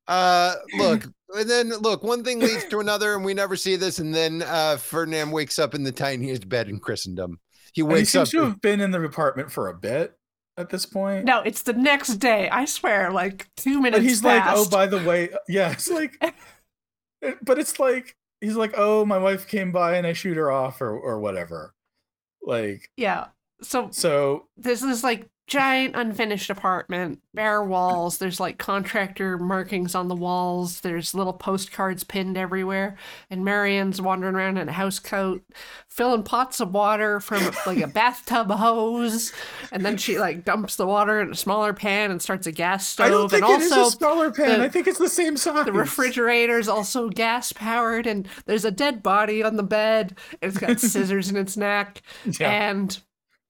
[0.08, 1.04] Uh, look,
[1.36, 4.00] and then look, one thing leads to another, and we never see this.
[4.00, 7.40] And then uh, Ferdinand wakes up in the tiniest bed in Christendom.
[7.74, 8.28] He And he wakes up.
[8.28, 10.18] seems to have been in the apartment for a bit
[10.58, 11.26] at this point.
[11.26, 12.50] No, it's the next day.
[12.50, 16.18] I swear, like two minutes but he's like, oh, by the way, yeah, it's like,
[17.42, 20.82] but it's like he's like, oh, my wife came by and I shoot her off
[20.82, 21.74] or or whatever.
[22.42, 23.28] Like, yeah.
[23.62, 28.18] So so this is like giant unfinished apartment, bare walls.
[28.18, 30.82] There's like contractor markings on the walls.
[30.82, 32.98] There's little postcards pinned everywhere.
[33.30, 35.44] And Marianne's wandering around in a house coat,
[35.88, 39.34] filling pots of water from like a bathtub hose.
[39.72, 42.88] And then she like dumps the water in a smaller pan and starts a gas
[42.88, 43.06] stove.
[43.08, 44.60] I don't think and it is also a smaller pan.
[44.60, 45.66] the- I think it's the same size.
[45.66, 50.18] the refrigerator's also gas powered, and there's a dead body on the bed.
[50.42, 52.02] It's got scissors in its neck.
[52.40, 52.98] Yeah, And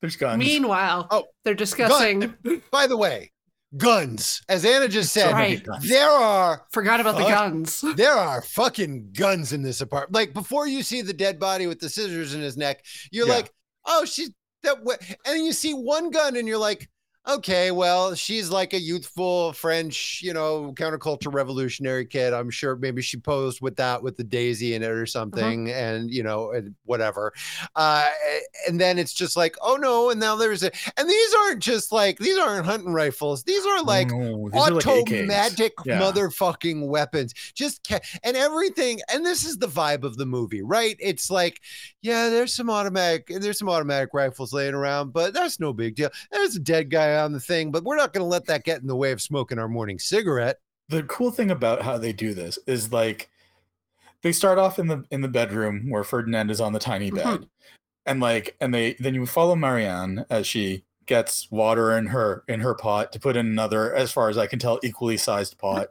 [0.05, 0.39] there's guns.
[0.39, 2.33] meanwhile, Oh, they're discussing.
[2.71, 3.31] By the way,
[3.77, 4.41] guns.
[4.47, 5.65] As Anna just said, Right.
[5.81, 7.83] there are Forgot about the guns.
[7.95, 10.13] there are fucking guns in this apartment.
[10.13, 13.33] Like before you see the dead body with the scissors in his neck, you're Yeah.
[13.33, 13.51] like,
[13.85, 14.31] oh, she's
[14.63, 14.95] that way.
[15.25, 16.87] And then you see one gun and you're like,
[17.27, 22.33] okay, well, she's like a youthful French, you know, counterculture revolutionary kid.
[22.33, 26.11] I'm sure maybe she posed with that with the daisy in it or something, and
[26.11, 27.33] you know, and whatever.
[27.75, 28.07] Uh,
[28.67, 31.91] and then it's just like, oh no, and now there's a, and these aren't just
[31.91, 33.43] like these aren't hunting rifles.
[33.43, 35.99] These are like No, these are like automatic Yeah.
[35.99, 40.95] motherfucking weapons just ca- and everything and this is the vibe of the movie right
[40.99, 41.61] it's like
[42.01, 46.09] yeah there's some automatic there's some automatic rifles laying around but that's no big deal
[46.31, 48.81] there's a dead guy on the thing but we're not going to let that get
[48.81, 50.57] in the way of smoking our morning cigarette
[50.89, 53.29] the cool thing about how they do this is like
[54.21, 57.15] they start off in the in the bedroom where Ferdinand is on the tiny Mhm.
[57.15, 57.49] bed.
[58.07, 62.59] And like and they then you follow Marianne as she gets water in her in
[62.59, 65.87] her pot to put in another as far as I can tell equally sized pot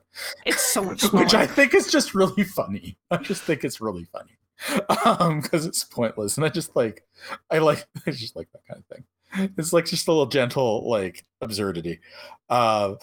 [0.47, 1.25] It's so much smaller.
[1.25, 2.97] which I think is just really funny.
[3.11, 4.37] I just think it's really funny.
[5.19, 7.05] Um because it's pointless and I just like
[7.51, 9.05] I like I just like that kind of thing.
[9.59, 12.01] It's like just a little gentle like absurdity.
[12.49, 12.95] Uh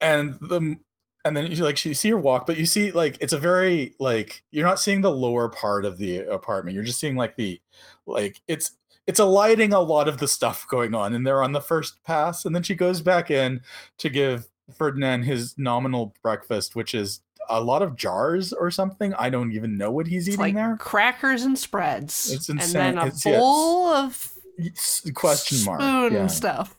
[0.00, 0.76] and the
[1.24, 3.94] and then you like you see her walk but you see like it's a very
[3.98, 7.60] like you're not seeing the lower part of the apartment you're just seeing like the
[8.06, 8.72] like it's
[9.06, 12.46] it's alighting a lot of the stuff going on and they're on the first pass
[12.46, 13.60] and then she goes back in
[13.98, 17.20] to give ferdinand his nominal breakfast which is
[17.50, 20.54] a lot of jars or something i don't even know what he's It's eating like
[20.54, 22.32] there crackers and spreads.
[22.32, 22.72] It's And insane.
[22.94, 24.32] then a It's- it's- of
[25.14, 26.20] question mark spoon yeah.
[26.20, 26.76] and stuff.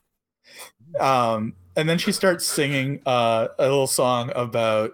[1.00, 4.94] um and then she starts singing uh a little song about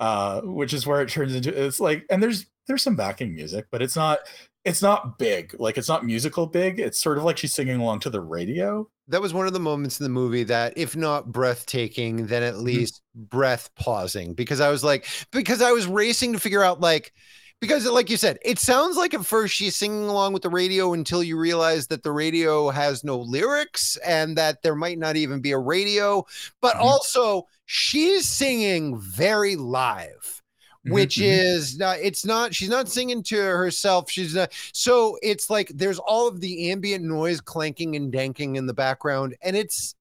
[0.00, 3.66] uh which is where it turns into it's like and there's there's some backing music
[3.70, 4.20] but it's not
[4.64, 5.54] it's not big.
[5.58, 6.80] Like it's not musical big.
[6.80, 8.88] It's sort of like she's singing along to the radio.
[9.08, 12.58] That was one of the moments in the movie that, if not breathtaking, then at
[12.58, 17.12] least breath pausing because I was like, because I was racing to figure out like,
[17.60, 20.92] because like you said, it sounds like at first she's singing along with the radio
[20.94, 25.40] until you realize that the radio has no lyrics and that there might not even
[25.40, 26.24] be a radio,
[26.60, 26.80] but Mhm.
[26.80, 30.42] also she's singing very live
[30.86, 31.24] Mhm, which mhm.
[31.26, 35.98] is not it's not she's not singing to herself she's not so it's like there's
[35.98, 39.94] all of the ambient noise clanking and danking in the background and it's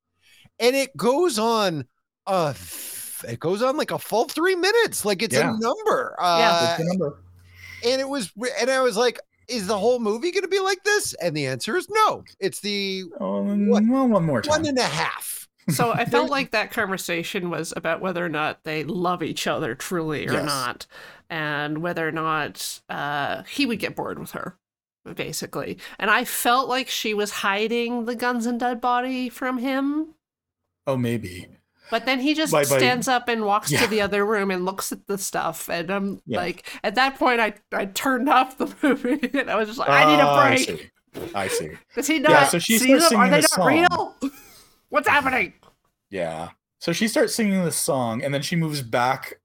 [0.59, 1.85] and it goes on
[2.25, 2.53] uh
[3.27, 5.53] it goes on like a full three minutes like it's Yeah.
[5.53, 6.25] a number Yeah.
[6.25, 7.19] uh That's the number.
[7.85, 10.83] And it was and i was like is the whole movie going to be like
[10.83, 13.83] this and the answer is no it's the Oh, What?
[13.87, 14.61] well, one more time.
[14.61, 18.63] one and a half So I felt like that conversation was about whether or not
[18.63, 20.45] they love each other truly or Yes.
[20.45, 20.87] not,
[21.29, 24.57] and whether or not uh, he would get bored with her,
[25.15, 25.77] basically.
[25.99, 30.15] And I felt like she was hiding the guns and dead body from him.
[30.87, 31.47] Oh, maybe.
[31.91, 33.81] But then he just By- by- stands up and walks Yeah.
[33.81, 35.69] to the other room and looks at the stuff.
[35.69, 36.37] And I'm Yeah.
[36.39, 39.89] like, at that point, I, I turned off the movie and I was just like,
[39.89, 40.59] I need Ah, a I break.
[40.67, 40.89] see.
[41.33, 41.71] I see.
[41.95, 43.15] Does he not so she see them?
[43.15, 43.67] Are they not song.
[43.67, 44.15] real?
[44.89, 45.53] What's happening?
[46.09, 46.49] Yeah.
[46.79, 49.39] So she starts singing this song and then she moves back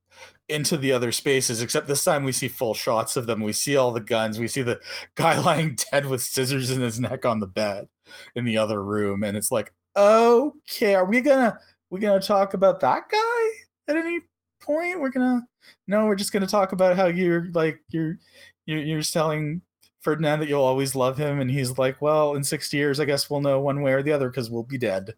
[0.49, 3.41] into the other spaces, except this time we see full shots of them.
[3.43, 4.39] We see all the guns.
[4.39, 4.79] We see the
[5.15, 7.89] guy lying dead with scissors in his neck on the bed
[8.35, 9.23] in the other room.
[9.25, 11.59] And it's like, okay, are we gonna
[11.95, 13.49] we gonna talk about that guy
[13.89, 14.21] at any
[14.61, 15.01] point?
[15.01, 15.43] We're gonna
[15.87, 18.19] no, we're just gonna talk about how you're like you're
[18.67, 19.63] you're, you're telling
[20.01, 23.31] Ferdinand that you'll always love him, and he's like, well, in 60 years, I guess
[23.31, 25.15] we'll know one way or the other because we'll be dead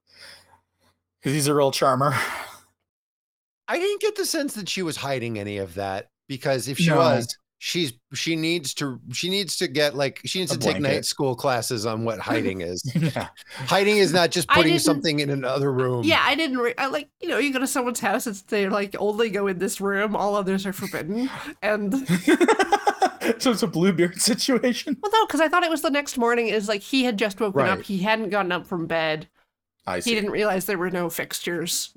[1.18, 2.14] because he's a real charmer.
[3.68, 6.91] I didn't get the sense that she was hiding any of that because if she
[6.91, 6.99] No.
[6.99, 10.75] was, she's she needs to she needs to get like she needs A to take
[10.79, 10.95] blanket.
[10.97, 12.83] night school classes on what hiding is.
[12.95, 16.05] yeah, hiding is not just putting something in another room.
[16.05, 16.59] Yeah, I didn't.
[16.59, 19.47] Re- I like you know you go to someone's house and they're like only go
[19.47, 20.15] in this room.
[20.15, 21.31] All others are forbidden.
[21.63, 21.95] And
[23.39, 24.97] so it's a Bluebeard situation.
[25.03, 26.49] well, no, because I thought it was the next morning.
[26.49, 27.83] Is like he had just woken up.
[27.83, 29.29] He hadn't gotten up from bed.
[29.87, 30.11] I see.
[30.11, 31.95] He didn't realize there were no fixtures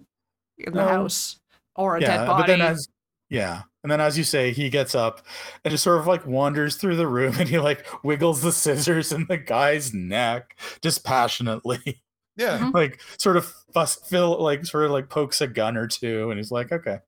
[0.58, 0.88] in the No.
[0.88, 1.40] house
[1.76, 2.42] or a yeah, dead body.
[2.44, 2.88] but then as
[3.30, 5.26] yeah, and then as you say, he gets up
[5.64, 9.12] and just sort of like wanders through the room and he like wiggles the scissors
[9.12, 12.02] in the guy's neck dispassionately,
[12.38, 12.60] Yeah.
[12.60, 12.74] Mhm.
[12.74, 16.40] like sort of fuss, Phil like sort of like pokes a gun or two, and
[16.40, 17.00] he's like, okay,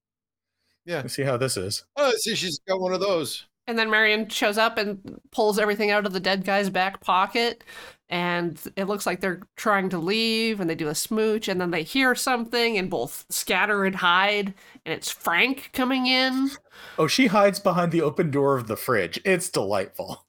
[0.86, 0.97] Yeah.
[1.01, 1.84] let's see how this is.
[1.97, 3.45] Oh, see, she's got one of those.
[3.67, 7.63] And then Marianne shows up and pulls everything out of the dead guy's back pocket.
[8.12, 11.47] And it looks like they're trying to leave and they do a smooch.
[11.47, 14.53] And then they hear something and both scatter and hide.
[14.86, 16.51] And it's Frank coming in.
[16.99, 19.20] Oh, she hides behind the open door of the fridge.
[19.24, 20.26] It's delightful.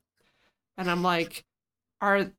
[0.78, 1.44] And I'm like,
[2.00, 2.30] are.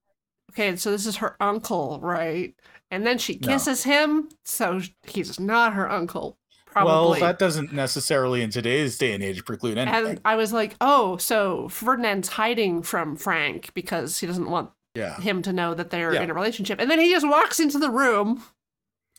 [0.52, 2.56] Okay, so this is her uncle, right?
[2.90, 3.48] And then she No.
[3.50, 4.30] kisses him.
[4.46, 6.38] So he's not her uncle.
[6.68, 7.20] Probably.
[7.20, 10.06] Well, that doesn't necessarily in today's day and age preclude anything.
[10.12, 15.20] and I was like, oh, so Ferdinand's hiding from Frank because he doesn't want yeah.
[15.20, 16.22] him to know that they're Yeah.
[16.24, 16.80] in a relationship.
[16.80, 18.44] And then he just walks into the room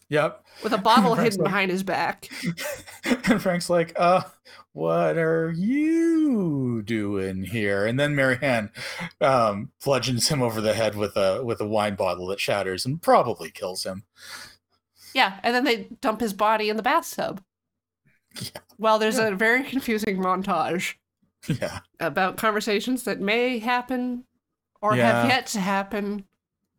[0.09, 0.45] Yep.
[0.63, 2.29] with a bottle hidden like- behind his back.
[3.05, 4.23] and Frank's like, uh,
[4.73, 7.87] what are you doing here?
[7.87, 8.71] And then Marianne
[9.21, 13.01] um, bludgeons him over the head with a with a wine bottle that shatters and
[13.01, 14.03] probably kills him.
[15.15, 17.41] Yeah, and then they dump his body in the bathtub.
[18.41, 18.61] Yeah.
[18.79, 20.95] Well, there's a very confusing montage
[21.49, 21.81] Yeah.
[22.01, 24.25] about conversations that may happen
[24.85, 26.25] or have yet to happen.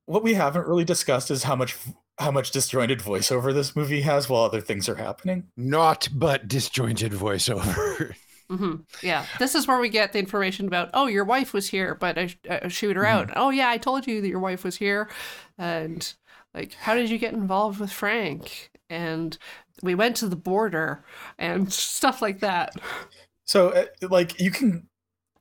[0.06, 1.76] What we haven't really discussed is how much
[2.18, 5.48] how much disjointed voiceover this movie has while other things are happening.
[5.58, 8.16] Not but disjointed voiceover.
[8.50, 10.92] hmm Yeah, this is where we get the information about.
[10.94, 13.32] Oh, your wife was here, but I, I shoot her out.
[13.36, 15.10] Oh yeah, I told you that your wife was here,
[15.58, 16.14] and
[16.54, 18.72] like, how did you get involved with Frank?
[18.90, 19.38] And
[19.82, 21.04] we went to the border
[21.38, 22.76] and stuff like that.
[23.46, 24.88] So, uh, like, you can.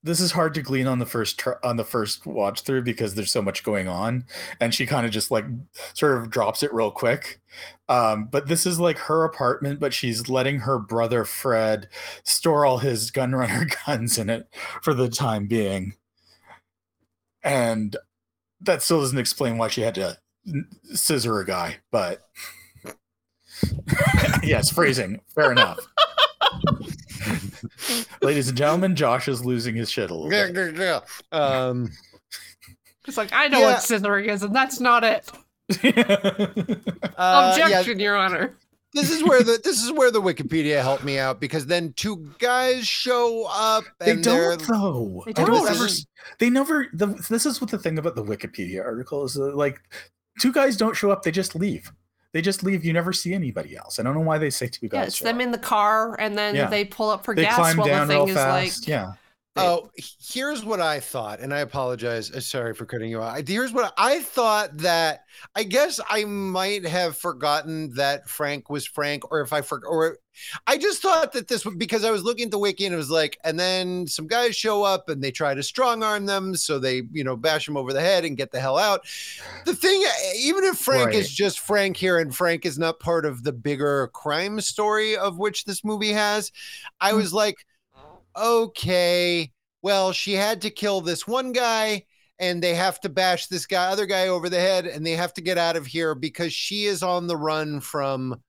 [0.05, 3.15] This is hard to glean on the first tr- on the first watch through because
[3.15, 4.27] there's so much going on,
[4.61, 5.47] and she kind of just like
[5.95, 7.41] sort of drops it real quick.
[7.89, 11.89] Um, but this is like her apartment, but she's letting her brother Fred
[12.23, 14.47] store all his gunrunner guns in it
[14.83, 15.95] for the time being,
[17.43, 17.97] and
[18.61, 20.19] that still doesn't explain why she had to
[20.93, 21.79] scissor a guy.
[21.91, 22.21] But
[24.43, 25.79] yes, phrasing, fair enough.
[28.23, 31.05] Ladies and gentlemen, Josh is losing his shit a little bit.
[31.33, 31.91] um,
[33.07, 33.67] It's like I know Yeah.
[33.75, 35.31] what scissoring is, and that's not it.
[37.17, 38.57] uh, yeah, Objection, Your Honor.
[38.93, 42.31] this is where the this is where the Wikipedia helped me out because then two
[42.39, 45.23] guys show up They and they're don't though.
[45.27, 45.69] They I don't don't.
[45.71, 45.87] ever.
[46.39, 46.87] They never.
[46.93, 49.35] The, this is what the thing about the Wikipedia article is.
[49.35, 49.81] That, like,
[50.41, 51.23] two guys don't show up.
[51.23, 51.91] They just leave.
[52.35, 52.85] They just leave.
[52.85, 54.01] You never see anybody else.
[54.01, 54.99] I don't know why they say two guys.
[54.99, 55.43] Yeah, it's them up.
[55.43, 56.67] in the car, and then Yeah.
[56.69, 58.81] they pull up for They gas while the real thing is fast.
[58.83, 58.89] like.
[58.89, 59.13] yeah.
[59.57, 62.29] Oh, here's what I thought, and I apologize.
[62.33, 63.47] uh, Sorry for cutting you off.
[63.47, 65.21] Here's what I thought that
[65.55, 70.19] I guess I might have forgotten that Frank was Frank, or if I forgot, or
[70.67, 72.99] I just thought that this would because I was looking at the wiki and it
[72.99, 76.57] was like, and then some guys show up and they try to strong arm them,
[76.57, 79.03] so they you know bash them over the head and get the hell out.
[79.65, 80.03] The thing,
[80.37, 81.15] even if Frank Right.
[81.15, 85.39] is just Frank here and Frank is not part of the bigger crime story of
[85.39, 86.53] which this movie has,
[87.01, 87.19] I Hmm.
[87.19, 87.65] was like
[88.37, 92.05] okay, well, she had to kill this one guy
[92.39, 95.33] and they have to bash this guy, other guy over the head, and they have
[95.35, 98.41] to get out of here because she is on the run from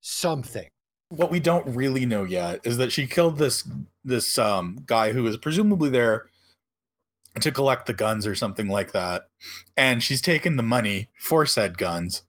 [0.00, 0.68] something.
[1.10, 3.68] What we don't really know yet is that she killed this
[4.04, 6.26] this um guy who is presumably there
[7.40, 9.28] to collect the guns or something like that,
[9.76, 12.22] and she's taken the money for said guns,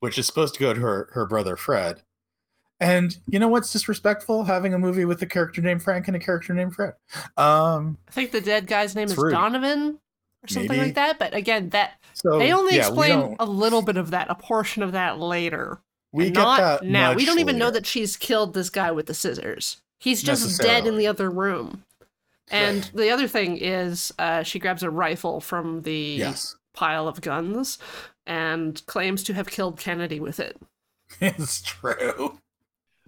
[0.00, 2.02] which is supposed to go to her her brother Fred.
[2.82, 4.42] And you know what's disrespectful?
[4.42, 6.94] Having a movie with a character named Frank and a character named Fred.
[7.36, 9.30] Um, I think the dead guy's name is rude.
[9.30, 10.00] Donovan
[10.42, 10.86] or something Maybe.
[10.86, 11.18] like that.
[11.20, 14.82] But again, that so they only yeah, explain a little bit of that, a portion
[14.82, 15.80] of that later.
[16.10, 17.14] we and get not that now.
[17.14, 19.80] We don't even know that she's killed this guy with the scissors.
[20.00, 21.84] He's just dead in the other room.
[22.50, 27.20] And the other thing is, uh, she grabs a rifle from the Yes, pile of
[27.20, 27.78] guns
[28.26, 30.60] and claims to have killed Kennedy with it.
[31.20, 32.40] it's true.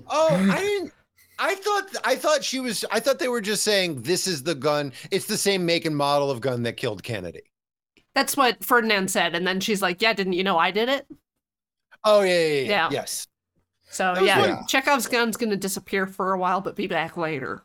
[0.09, 0.93] Oh, I didn't.
[1.39, 2.85] I thought I thought she was.
[2.93, 4.93] I thought they were just saying this is the gun.
[5.11, 7.43] It's the same make and model of gun that killed Kennedy.
[8.15, 11.07] That's what Ferdinand said, and then she's like, "Yeah, didn't you know I did it?"
[12.05, 12.69] Oh yeah, yeah, yeah.
[12.69, 12.89] Yeah.
[12.93, 13.27] yes.
[13.91, 17.65] So yeah, what- Chekhov's gun's gonna disappear for a while, but be back later.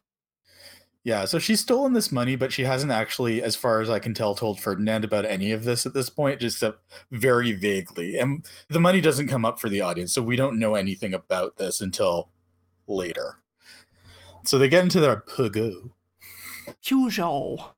[1.09, 4.13] Yeah, so she's stolen this money, but she hasn't actually, as far as I can
[4.13, 6.73] tell, told Ferdinand about any of this at this point, just uh,
[7.09, 8.19] very vaguely.
[8.19, 11.57] And the money doesn't come up for the audience, so we don't know anything about
[11.57, 12.29] this until
[12.85, 13.37] later.
[14.45, 15.95] So they get into their pugo.
[16.85, 17.71] Peugeot.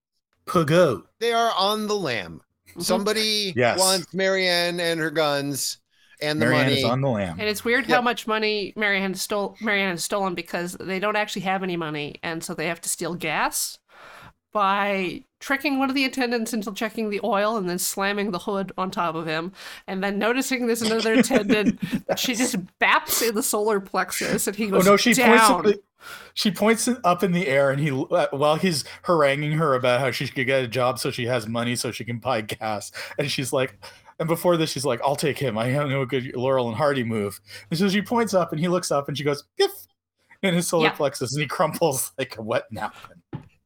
[0.45, 1.03] Pugo.
[1.19, 2.41] They are on the lam.
[2.75, 2.83] Mhm.
[2.83, 3.79] Somebody Yes.
[3.79, 5.77] wants Marianne and her guns
[6.21, 6.77] and the Marianne money.
[6.79, 7.39] is on the lam.
[7.39, 9.57] And it's weird how much money Marianne stole.
[9.61, 12.89] Marianne has stolen because they don't actually have any money, and so they have to
[12.89, 13.77] steal gas
[14.53, 18.71] by tricking one of the attendants into checking the oil and then slamming the hood
[18.77, 19.51] on top of him,
[19.87, 21.79] and then noticing there's another attendant.
[22.17, 25.63] she just baps in the solar plexus, and he Oh goes no, she down.
[25.63, 25.83] points up,
[26.33, 29.99] she points it up in the air and he uh, while he's haranguing her about
[29.99, 32.91] how she could get a job so she has money so she can buy gas
[33.19, 33.77] and she's like
[34.21, 37.03] and before this she's like I'll take him I know a good Laurel and Hardy
[37.03, 39.71] move and so she points up and he looks up and she goes Biff!
[40.43, 40.91] in his solar Yeah.
[40.93, 43.21] plexus and he crumples like a wet napkin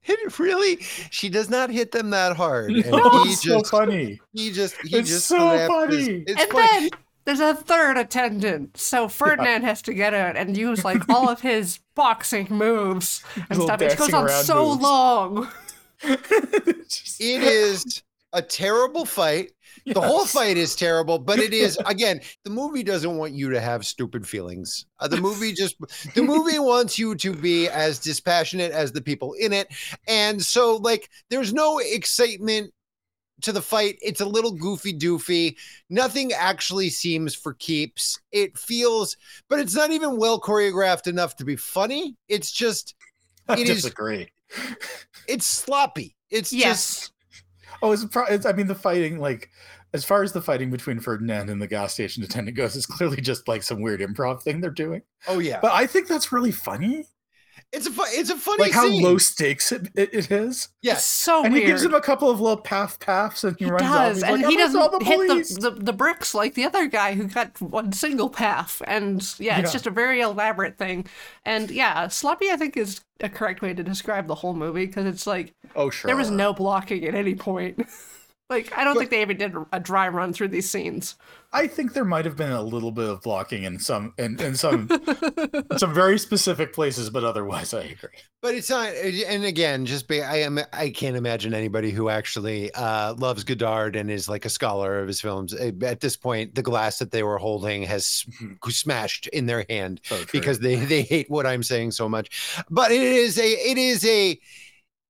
[0.06, 0.78] It really,
[1.12, 2.72] she does not hit them that hard.
[2.76, 6.24] And No, he it's so funny he just, he It's just so snapped his- funny.
[6.28, 6.80] it's and funny.
[6.80, 6.90] then
[7.26, 11.42] there's a third attendant, so Ferdinand has to get out and use like all of
[11.42, 13.82] his boxing moves and Little stuff.
[13.82, 14.82] It goes on so moves.
[14.84, 15.48] long.
[16.04, 18.04] It is
[18.34, 19.52] a terrible fight.
[19.86, 22.22] The whole fight is terrible, but it is again.
[22.44, 24.86] The movie doesn't want you to have stupid feelings.
[25.00, 25.76] Uh, the movie just
[26.16, 29.68] the movie wants you to be as dispassionate as the people in it,
[30.08, 32.72] and so like there's no excitement
[33.42, 33.98] to the fight.
[34.02, 35.56] It's a little goofy doofy.
[35.90, 38.20] Nothing actually seems for keeps.
[38.32, 39.18] It feels,
[39.50, 42.16] but it's not even well choreographed enough to be funny.
[42.28, 42.96] It's just
[43.48, 44.30] I it is- disagree
[45.28, 46.16] it's sloppy.
[46.30, 47.12] It's just Yes.
[47.86, 49.52] Oh, it's, pro- it's I mean the fighting like
[49.94, 53.22] as far as the fighting between Ferdinand and the gas station attendant goes, it's clearly
[53.22, 55.04] just like some weird improv thing they're doing.
[55.28, 55.60] oh yeah.
[55.62, 57.06] But I think that's really funny.
[57.72, 59.04] It's a fu- it's a funny Like how scene.
[59.04, 60.48] low stakes it, it, it is.
[60.66, 61.04] It's Yes.
[61.04, 61.66] so and weird.
[61.66, 63.90] he gives him a couple of little path paths, and he, He runs off.
[63.90, 66.54] does, He's and like, he "I'm gonna call doesn't hit the, the the bricks like
[66.54, 68.82] the other guy who got one single path.
[68.88, 69.74] And yeah, it's Yeah.
[69.74, 71.06] just a very elaborate thing.
[71.44, 75.06] And yeah, sloppy I think is a correct way to describe the whole movie because
[75.06, 76.08] it's like Oh sure.
[76.08, 77.86] there was no blocking at any point.
[78.50, 81.16] like I don't But- think they even did a dry run through these scenes.
[81.54, 84.56] I think there might have been a little bit of blocking in some in, in
[84.56, 84.90] some
[85.78, 88.10] some very specific places, but otherwise I agree.
[88.42, 92.72] But it's not, and again, just be, I am, I can't imagine anybody who actually
[92.74, 95.52] uh, loves Godard and is like a scholar of his films.
[95.54, 98.72] Uh, At this point, the glass that they were holding has Mhm.
[98.72, 102.30] smashed in their hand So because they they hate what I'm saying so much.
[102.70, 104.40] But it is a, it is a,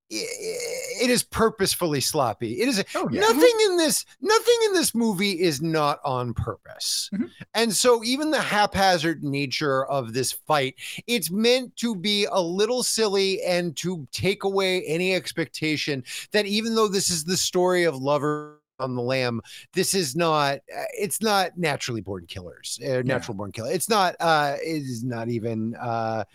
[0.09, 2.61] it is purposefully sloppy.
[2.61, 3.21] It is Oh, yeah.
[3.21, 7.09] nothing in this nothing in this movie is not on purpose.
[7.13, 7.29] Mhm.
[7.53, 10.75] And so even the haphazard nature of this fight,
[11.07, 16.75] it's meant to be a little silly and to take away any expectation that even
[16.75, 19.39] though this is the story of lover on the lam
[19.71, 24.17] this is not uh, it's not naturally born killers uh, natural born killer it's not
[24.19, 26.25] uh it is not even uh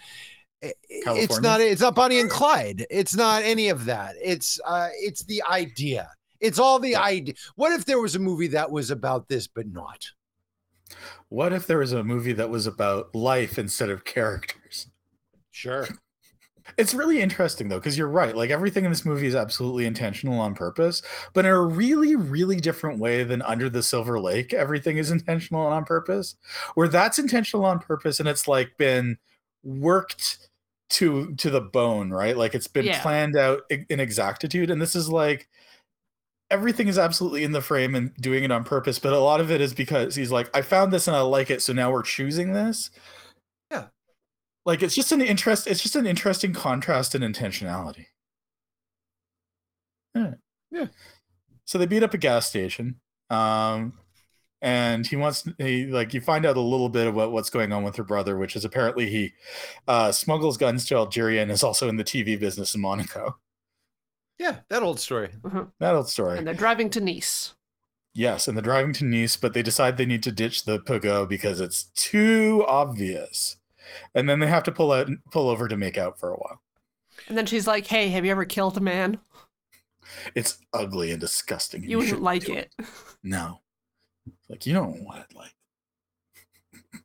[0.63, 4.89] i- it's not it's not bonnie and clyde it's not any of that it's uh
[4.95, 6.09] it's the idea
[6.41, 9.67] it's all the idea what if there was a movie that was about this but
[9.69, 10.05] not
[11.29, 14.89] What if there was a movie that was about life instead of characters?
[15.51, 15.89] sure
[16.79, 18.37] It's really interesting though, because you're right.
[18.37, 21.03] Like everything in this movie is absolutely intentional on purpose,
[21.35, 24.55] but in a really, really different way than Under the Silver Lake.
[24.55, 26.37] Everything is intentional and on purpose.
[26.75, 29.19] Where that's intentional on purpose, and it's like been
[29.65, 30.50] worked
[30.91, 32.37] to to the bone, right?
[32.37, 33.01] Like it's been Yeah.
[33.03, 34.71] planned out in exactitude.
[34.71, 35.49] And this is like
[36.51, 39.51] everything is absolutely in the frame and doing it on purpose, but a lot of
[39.53, 42.03] it is because he's like, I found this and I like it, so now we're
[42.03, 42.91] choosing this.
[43.71, 43.87] Yeah.
[44.67, 48.07] Like it's just an interest, it's just an interesting contrast in intentionality.
[50.15, 50.35] Yeah.
[50.73, 50.87] Yeah.
[51.67, 53.01] So they beat up a gas station.
[53.31, 53.93] Um
[54.63, 57.83] and he wants he like you find out a little bit about what's going on
[57.83, 59.33] with her brother, which is apparently he
[59.89, 63.39] uh smuggles guns to Algeria and is also in the TV business in Monaco.
[64.39, 65.31] yeah that old story
[65.79, 66.39] That old story.
[66.39, 67.55] And they're driving to Nice.
[68.13, 71.29] Yes, and they're driving to Nice, but they decide they need to ditch the Pogo
[71.29, 73.57] because it's too obvious.
[74.15, 76.61] And then they have to pull out pull over to make out for a while.
[77.29, 79.21] And then she's like, "Hey, have you ever killed a man?
[80.35, 81.83] It's ugly and disgusting.
[81.83, 82.73] and You wouldn't like do it."
[83.23, 83.61] No.
[84.49, 85.55] Like you don't want it like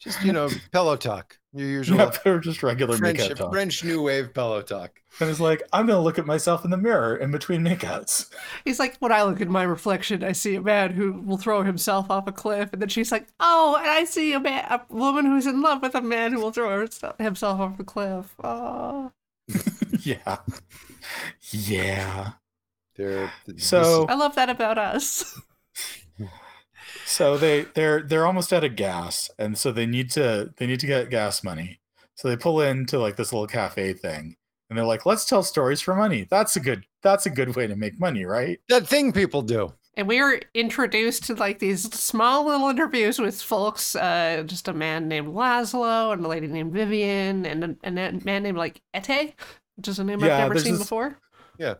[0.00, 3.52] just you know pillow talk your usual yeah, they're just regular French, makeout talk.
[3.52, 6.76] French new wave pillow talk And it's like, I'm gonna look at myself in the
[6.76, 8.30] mirror in between makeouts.
[8.64, 11.62] He's like, "When I look at my reflection, I see a man who will throw
[11.62, 14.80] himself off a cliff." And then she's like, "Oh, and I see a man, a
[14.88, 16.86] woman who's in love with a man who will throw
[17.18, 19.12] himself off a cliff." Oh,
[20.00, 20.38] yeah.
[21.50, 22.32] Yeah.
[22.96, 25.38] They're So I love that about us.
[27.12, 30.80] So they they're they're almost out of gas and so they need to they need
[30.80, 31.78] to get gas money
[32.14, 34.34] so they pull into like this little cafe thing
[34.70, 37.66] and they're like let's tell stories for money that's a good that's a good way
[37.66, 39.72] to make money right that thing people do.
[39.94, 44.72] And we were introduced to like these small little interviews with folks, uh, just a
[44.72, 48.80] man named Laszlo and a lady named Vivian and a, and a man named like
[48.96, 49.34] Ete,
[49.76, 51.18] which is a name Yeah, I've never seen this- before.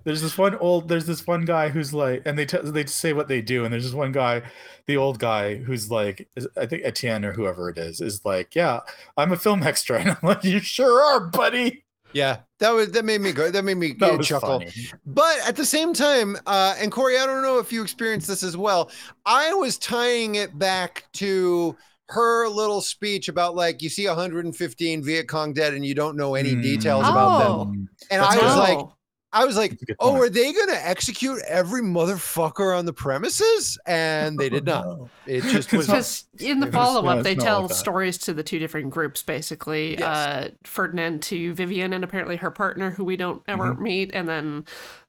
[0.05, 3.13] There's this one old there's this one guy who's like and they t- they say
[3.13, 4.43] what they do and there's this one guy
[4.87, 8.81] the old guy who's like i think etienne or whoever it is is like yeah
[9.17, 13.07] i'm a film extra and i'm like you sure are buddy Yeah, that was that
[13.07, 13.51] made me go.
[13.51, 14.59] That made me that was chuckle.
[14.61, 14.71] funny
[15.07, 18.43] But at the same time, uh, and Corey, I don't know if you experienced this
[18.43, 18.91] as well.
[19.25, 21.75] I was tying it back to
[22.11, 26.35] her little speech about like you see 115 Viet Cong dead and you don't know
[26.35, 26.63] any Mm.
[26.63, 27.51] details about them.
[27.51, 28.07] Oh.
[28.11, 28.59] And That's I was Oh.
[28.59, 28.95] like, No.
[29.35, 30.25] I was like, That's a good oh, point.
[30.25, 33.79] are they going to execute every motherfucker on the premises?
[33.87, 34.85] And they did not.
[34.85, 35.11] No.
[35.27, 35.89] It just was.
[35.89, 38.35] not- Because in the It was- no, follow up, it's they tell like stories to
[38.35, 39.93] the two different groups, basically.
[39.99, 40.03] Yes.
[40.03, 43.83] Uh, Ferdinand to Vivian and apparently her partner, who we don't ever Mm-hmm.
[43.83, 44.65] meet, and then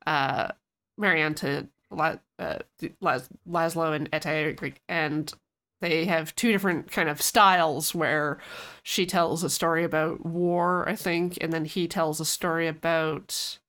[0.08, 0.50] uh,
[0.98, 2.60] Marianne to La- uh,
[3.02, 4.78] Las- Laszlo and Ete.
[4.88, 5.34] And
[5.82, 8.38] they have two different kind of styles where
[8.84, 13.60] she tells a story about war, I think, and then he tells a story about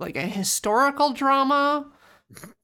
[0.00, 1.86] like a historical drama.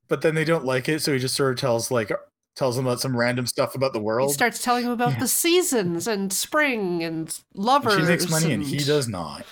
[0.09, 2.11] but then they don't like it so he just sort of tells like
[2.55, 4.22] tells them about some random stuff about the world.
[4.22, 5.20] He world starts telling them about Yeah.
[5.20, 7.95] the seasons and spring and And lovers.
[7.97, 9.45] she makes money and he does not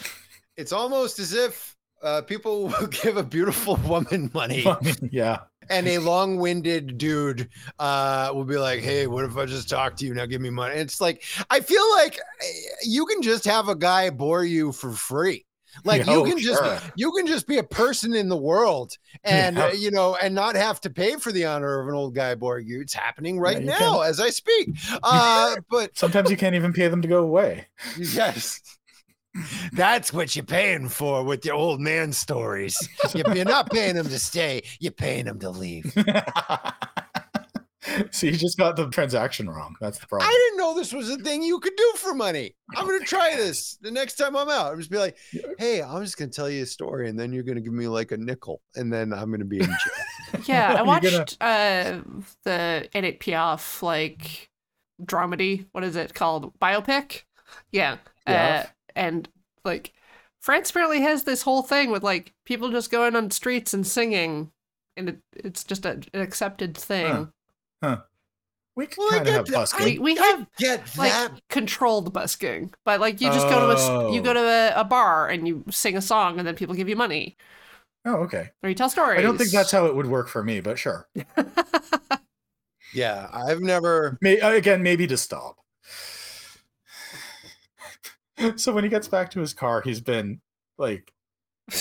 [0.56, 4.64] It's almost as if uh, people will give a beautiful woman money.
[5.10, 9.96] yeah and a long-winded dude uh will be like hey what if i just talk
[9.96, 12.46] to you now give me money it's like i feel like eh,
[12.82, 15.42] you can just have a guy bore you for free
[15.84, 16.62] like you oh, can just
[16.96, 19.66] you can just be a person in the world and Yeah.
[19.66, 22.34] uh, you know and not have to pay for the honor of an old guy
[22.34, 24.70] you it's happening right Yeah, now as i speak.
[25.02, 27.66] Uh but sometimes you can't even pay them to go away.
[27.98, 28.60] Yes.
[29.72, 32.76] That's what you're paying for with your old man stories.
[33.14, 35.92] You're not paying them to stay you're paying them to leave
[38.10, 41.10] so you just got the transaction wrong that's the problem I didn't know this was
[41.10, 42.54] a thing you could do for money.
[42.76, 44.72] I'm gonna try this the next time I'm out.
[44.72, 45.16] I'm just be like,
[45.58, 48.12] hey, I'm just gonna tell you a story, and then you're gonna give me like
[48.12, 50.42] a nickel, and then I'm gonna be in jail.
[50.46, 52.00] Yeah, I watched gonna- uh
[52.44, 54.50] the Edith Piaf like
[55.02, 55.66] dramedy.
[55.72, 56.58] What is it called?
[56.58, 57.22] Biopic.
[57.70, 57.98] Yeah.
[58.26, 58.64] Uh,
[58.96, 59.28] and
[59.64, 59.92] like
[60.40, 64.50] France apparently has this whole thing with like people just going on streets and singing,
[64.96, 67.06] and it, it's just a, an accepted thing.
[67.06, 67.26] Huh.
[68.76, 69.52] We can Well, I kind of get have that.
[69.54, 69.84] busking.
[70.02, 71.40] We, we I have get like that.
[71.48, 74.22] controlled busking, but like you just go to a s- you Oh.
[74.24, 76.96] go to a, a bar and you sing a song and then people give you
[76.96, 77.36] money
[78.04, 78.50] oh, okay.
[78.64, 79.18] or you tell stories.
[79.20, 81.08] I don't think that's how it would work for me, but sure.
[82.92, 84.18] Yeah, I've never.
[84.20, 85.56] May, uh, again, maybe to stop.
[88.56, 90.40] so when he gets back to his car, he's been
[90.78, 91.12] like,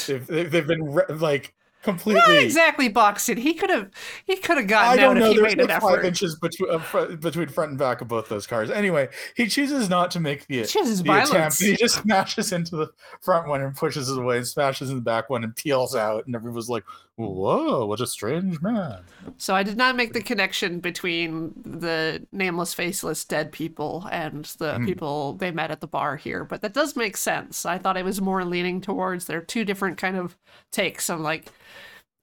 [0.07, 1.53] they've, they've they've been re- like
[1.84, 2.22] completely.
[2.22, 3.38] Not exactly boxing.
[3.38, 3.91] He could have
[4.26, 5.26] he could have I gotten don't out know.
[5.26, 6.05] if he There's made an five effort.
[6.05, 8.72] inches between uh, fr- between front and back of both those cars.
[8.72, 11.60] Anyway, he chooses not to make the, chooses the attempt.
[11.60, 12.89] He just smashes into the
[13.22, 16.26] front one and pushes it away, and smashes in the back one and peels out.
[16.26, 16.84] And everyone's like,
[17.15, 19.03] "Whoa, what a strange man!"
[19.38, 24.76] So I did not make the connection between the nameless, faceless dead people and the
[24.77, 24.85] Hmm.
[24.85, 27.65] people they met at the bar here, but that does make sense.
[27.65, 30.38] I thought I was more leaning towards there are two different kind of
[30.72, 31.52] takes on like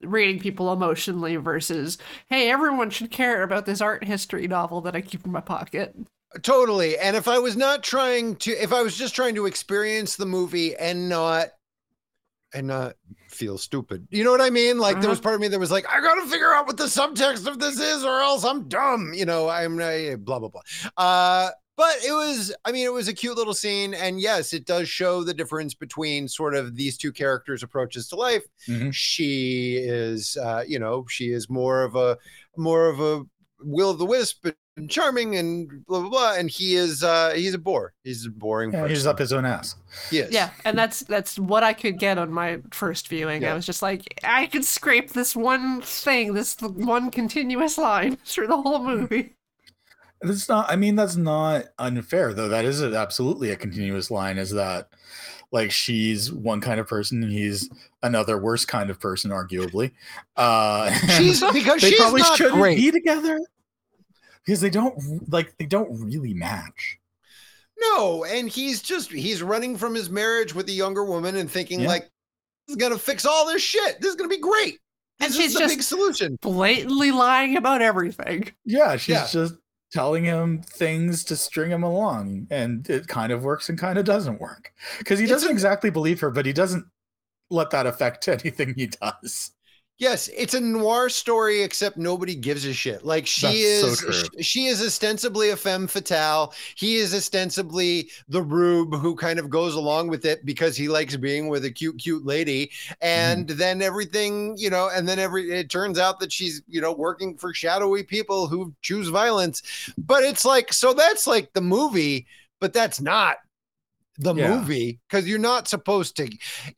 [0.02, 1.98] reading people emotionally versus
[2.28, 5.94] hey, everyone should care about this art history novel that I keep in my pocket.
[6.42, 6.96] Totally.
[6.98, 10.26] And if I was not trying to, if I was just trying to experience the
[10.26, 11.48] movie and not,
[12.54, 12.94] and not
[13.28, 14.78] feel stupid, you know what I mean?
[14.78, 15.10] Like there Uh-huh.
[15.10, 17.58] was part of me that was like, I gotta figure out what the subtext of
[17.58, 19.12] this is, or else I'm dumb.
[19.14, 20.62] You know, I'm uh, blah blah blah.
[20.96, 24.66] Uh, but it was, I mean, it was a cute little scene, and yes, it
[24.66, 28.44] does show the difference between sort of these two characters' approaches to life.
[28.68, 28.92] Mhm.
[28.92, 32.18] She is, uh, you know, she is more of a
[32.56, 33.22] more of a
[33.62, 34.46] will of the wisp
[34.80, 37.92] and charming and blah blah blah, and he is, uh, he's a bore.
[38.04, 38.72] He's a boring.
[38.72, 38.94] Yeah, person.
[38.94, 39.76] he's up his own ass.
[40.10, 40.32] He is.
[40.32, 43.42] Yeah, and that's that's what I could get on my first viewing.
[43.42, 43.52] Yeah.
[43.52, 48.48] I was just like, I could scrape this one thing, this one continuous line through
[48.48, 49.36] the whole movie.
[50.22, 50.70] That's not.
[50.70, 52.48] I mean, that's not unfair, though.
[52.48, 54.36] That is a, absolutely a continuous line.
[54.38, 54.88] Is that
[55.52, 57.68] like she's one kind of person and he's
[58.02, 59.92] another worse kind of person, arguably.
[60.36, 62.76] Uh, She's because they she's probably not shouldn't great.
[62.76, 63.40] be together
[64.50, 66.98] because they don't like they don't really match.
[67.80, 71.80] No, and he's just he's running from his marriage with a younger woman and thinking
[71.80, 71.86] Yeah.
[71.88, 72.02] like
[72.66, 74.00] this is gonna fix all this shit.
[74.00, 74.80] This is gonna be great.
[75.20, 76.36] And This she's is the just- big solution.
[76.42, 78.50] Blatantly lying about everything.
[78.64, 79.28] Yeah, she's Yeah.
[79.30, 79.54] just
[79.92, 84.04] telling him things to string him along, and it kind of works and kind of
[84.04, 86.84] doesn't work because he doesn't a- exactly believe her, but he doesn't
[87.50, 89.52] let that affect anything he does.
[90.00, 93.04] Yes, it's a noir story, except nobody gives a shit.
[93.04, 96.54] Like she That's is, sh- she is ostensibly a femme fatale.
[96.74, 101.16] He is ostensibly the rube who kind of goes along with it because he likes
[101.16, 102.70] being with a cute, cute lady.
[103.02, 103.58] And Mm-hmm.
[103.58, 107.36] then everything, you know, and then every it turns out that she's, you know, working
[107.36, 109.62] for shadowy people who choose violence.
[109.98, 112.26] But it's like, so that's like the movie,
[112.58, 113.36] but that's not
[114.22, 114.56] the Yeah.
[114.56, 116.28] movie because you're not supposed to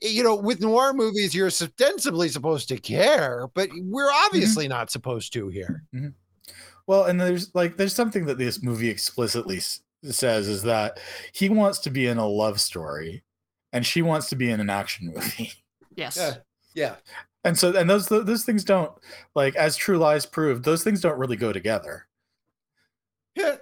[0.01, 4.27] you know with noir movies you're ostensibly supposed to care but we're Mm-hmm.
[4.27, 5.85] obviously not supposed to here
[6.87, 10.99] Well, and there's like there's something that this movie explicitly s- says is that
[11.33, 13.23] he wants to be in a love story,
[13.73, 15.53] and she wants to be in an action movie.
[15.95, 16.17] Yes.
[16.17, 16.35] yeah
[16.75, 16.95] yeah
[17.45, 18.93] And so, and those those things don't
[19.35, 22.07] like as True Lies proved, those things don't really go together.
[23.37, 23.57] yeah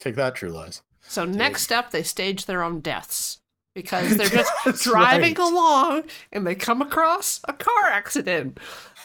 [0.00, 0.82] Take that, True Lies.
[1.08, 3.40] So next up, they stage their own deaths
[3.74, 5.38] because they're just driving right.
[5.38, 8.58] along and they come across a car accident.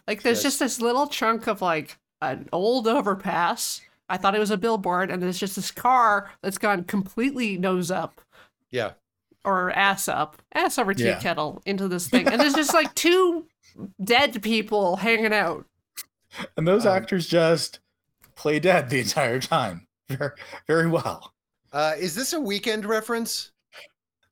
[0.07, 0.43] Like there's Yes.
[0.43, 3.81] just this little chunk of like an old overpass.
[4.09, 7.89] I thought it was a billboard, and there's just this car that's gone completely nose
[7.89, 8.19] up
[8.69, 8.91] yeah
[9.45, 11.19] or ass up, ass over tea Yeah.
[11.19, 13.47] kettle into this thing, and there's just like two
[14.03, 15.65] dead people hanging out.
[16.57, 17.79] And those Um, actors just
[18.35, 20.31] play dead the entire time, very,
[20.67, 21.33] very well.
[21.73, 23.51] Uh is this a weekend reference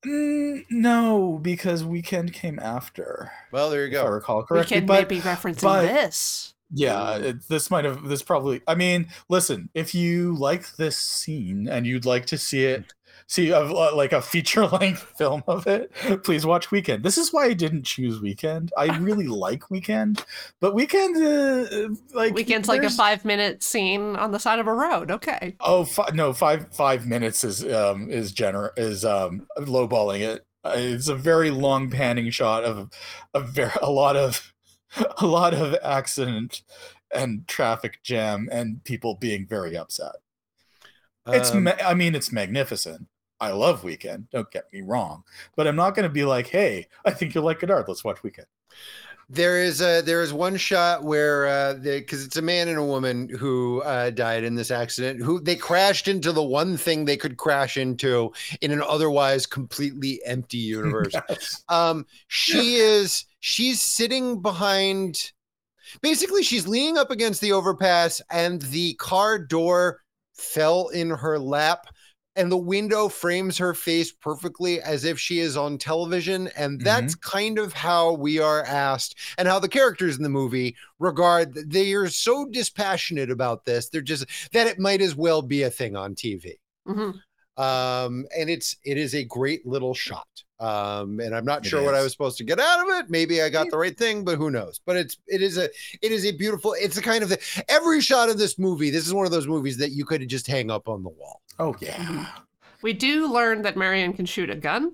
[0.06, 4.78] Mm, no, because Weekend came after, well there you if I recall We correctly.
[4.78, 6.54] can but maybe referencing but- this.
[6.72, 8.62] Yeah, it, this might have this probably.
[8.68, 12.94] I mean, listen, if you like this scene and you'd like to see it,
[13.30, 15.92] see a, like a feature length film of it,
[16.24, 17.04] please watch Weekend.
[17.04, 18.74] This is why I didn't choose Weekend.
[18.76, 20.26] I really like Weekend,
[20.60, 24.74] but Weekend, uh, like Weekend's like a five minute scene on the side of a
[24.74, 25.12] road.
[25.12, 25.56] Okay.
[25.60, 30.46] Oh fi- no, five five minutes is um is gener is um lowballing it.
[30.64, 32.90] Uh, It's a very long panning shot of
[33.36, 34.54] a very a lot of
[35.22, 36.64] a lot of accident
[37.14, 40.16] and traffic jam and people being very upset.
[41.28, 43.08] It's Um, ma- I mean it's magnificent.
[43.40, 44.30] I love Weekend.
[44.32, 45.24] Don't get me wrong,
[45.56, 47.88] but I'm not going to be like, hey, I think you'll like Godard.
[47.88, 48.48] Let's watch Weekend.
[49.32, 52.84] There is a there is one shot where uh because it's a man and a
[52.84, 57.16] woman who uh died in this accident who they crashed into the one thing they
[57.16, 61.14] could crash into in an otherwise completely empty universe.
[61.30, 61.64] Yes.
[61.70, 65.32] um she is she's sitting behind
[66.02, 70.02] basically she's leaning up against the overpass and the car door
[70.34, 71.86] fell in her lap
[72.40, 77.14] and the window frames her face perfectly as if she is on television and that's
[77.16, 81.94] kind of how we are asked and how the characters in the movie regard they
[81.94, 85.96] are so dispassionate about this they're just that it might as well be a thing
[85.96, 86.54] on TV
[86.88, 87.12] hmm
[87.58, 90.26] um and it's it is a great little shot.
[90.62, 93.10] Um and i'm not It sure what i was supposed to get out of it.
[93.10, 94.80] Maybe i got the right thing but who knows?
[94.86, 95.66] But it's it is a
[96.02, 99.06] it is a beautiful it's the kind of the, every shot of this movie this
[99.06, 101.76] is one of those movies that you could just hang up on the wall Oh
[101.80, 102.28] yeah.
[102.82, 104.94] We do learn that Marianne can shoot a gun,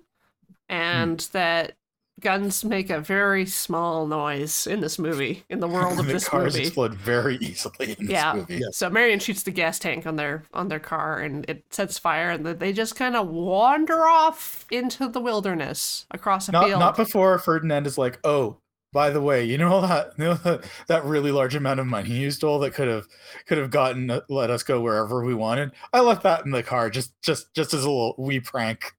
[0.67, 1.37] and hmm.
[1.37, 1.73] that
[2.21, 6.27] guns make a very small noise in this movie, in the world of the this
[6.27, 6.67] cars movie.
[6.67, 8.33] explode very easily in this Yeah.
[8.35, 8.55] movie.
[8.55, 8.77] Yes.
[8.77, 12.31] So Marianne shoots the gas tank on their on their car, and it sets fire,
[12.31, 16.79] and they just kind of wander off into the wilderness across a Not field.
[16.79, 18.57] not before Ferdinand is like, oh,
[18.95, 21.85] by the way, you know all that you know that, that really large amount of
[21.85, 23.05] money you stole that could have
[23.45, 25.71] could have gotten uh, let us go wherever we wanted.
[25.93, 28.93] I left that in the car just just just as a little wee prank.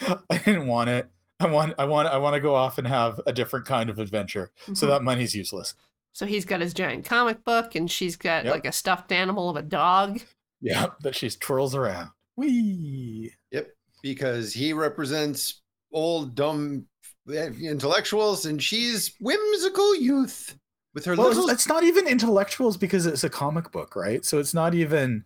[0.30, 1.08] I didn't want it.
[1.38, 3.98] I want I want I want to go off and have a different kind of
[3.98, 4.50] adventure.
[4.72, 4.88] So Mhm.
[4.88, 5.74] that money's useless.
[6.14, 8.54] So he's got his giant comic book, and she's got Yep.
[8.54, 10.22] like a stuffed animal of a dog.
[10.62, 12.08] Yeah, that she twirls around.
[12.36, 13.34] Wee.
[13.50, 13.68] Yep,
[14.02, 15.60] because he represents
[15.92, 16.86] old dumb
[17.28, 20.56] intellectuals, and she's whimsical youth
[20.94, 21.48] with her Well, little.
[21.48, 24.24] it's, not even intellectuals because it's a comic book, right?
[24.24, 25.24] So it's not even.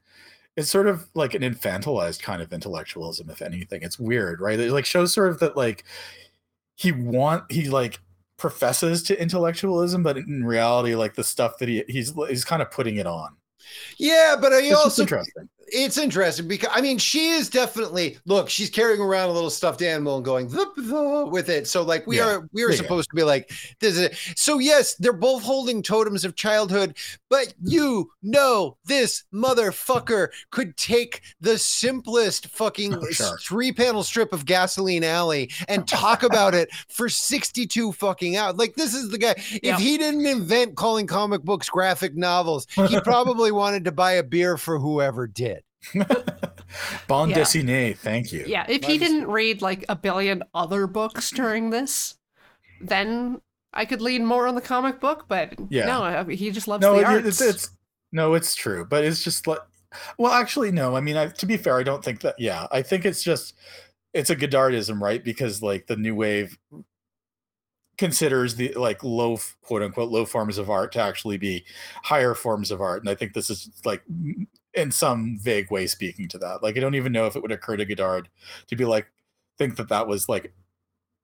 [0.57, 3.83] It's sort of like an infantilized kind of intellectualism, if anything.
[3.83, 4.59] It's weird, right?
[4.59, 5.85] It like shows sort of that like
[6.77, 8.01] he want he like
[8.37, 12.71] professes to intellectualism, but in reality, like the stuff that he he's he's kind of
[12.71, 13.37] putting it on.
[13.99, 15.49] yeah, but I also interesting.
[15.73, 19.83] It's interesting because I mean she is definitely look she's carrying around a little stuffed
[19.83, 22.27] animal and going "Thup, thup," with it so like we Yeah.
[22.37, 22.83] are we are Yeah, yeah.
[22.83, 26.97] supposed to be like this is so yes they're both holding totems of childhood
[27.29, 33.39] but you know this motherfucker could take the simplest fucking Oh, sure.
[33.39, 38.75] three panel strip of gasoline alley and talk about it for 62 fucking hours like
[38.75, 43.53] this is the guy if he didn't invent calling comic books graphic novels he probably
[43.53, 45.60] wanted to buy a beer for whoever did
[47.09, 47.39] Bon Yeah.
[47.39, 48.45] dessiné, thank you.
[48.47, 52.17] Yeah, if he didn't read like a billion other books during this,
[52.81, 53.41] then
[53.73, 55.25] I could lean more on the comic book.
[55.29, 55.87] But Yeah.
[55.87, 57.27] no, I mean, he just loves no, the it- arts.
[57.27, 57.71] it's, it's
[58.13, 59.61] no, it's true, but it's just like,
[60.19, 60.97] well, actually, no.
[60.97, 62.37] I mean, I, to be fair, I don't think that.
[62.39, 63.55] Yeah, I think it's just
[64.13, 65.23] it's a Godardism, right?
[65.23, 66.57] Because like the new wave
[67.99, 71.65] considers the like low quote unquote low forms of art to actually be
[72.03, 75.87] higher forms of art, and I think this is like m- in some vague way
[75.87, 76.63] speaking to that.
[76.63, 78.29] Like, I don't even know if it would occur to Godard
[78.69, 79.11] to be like
[79.59, 80.53] think that that was like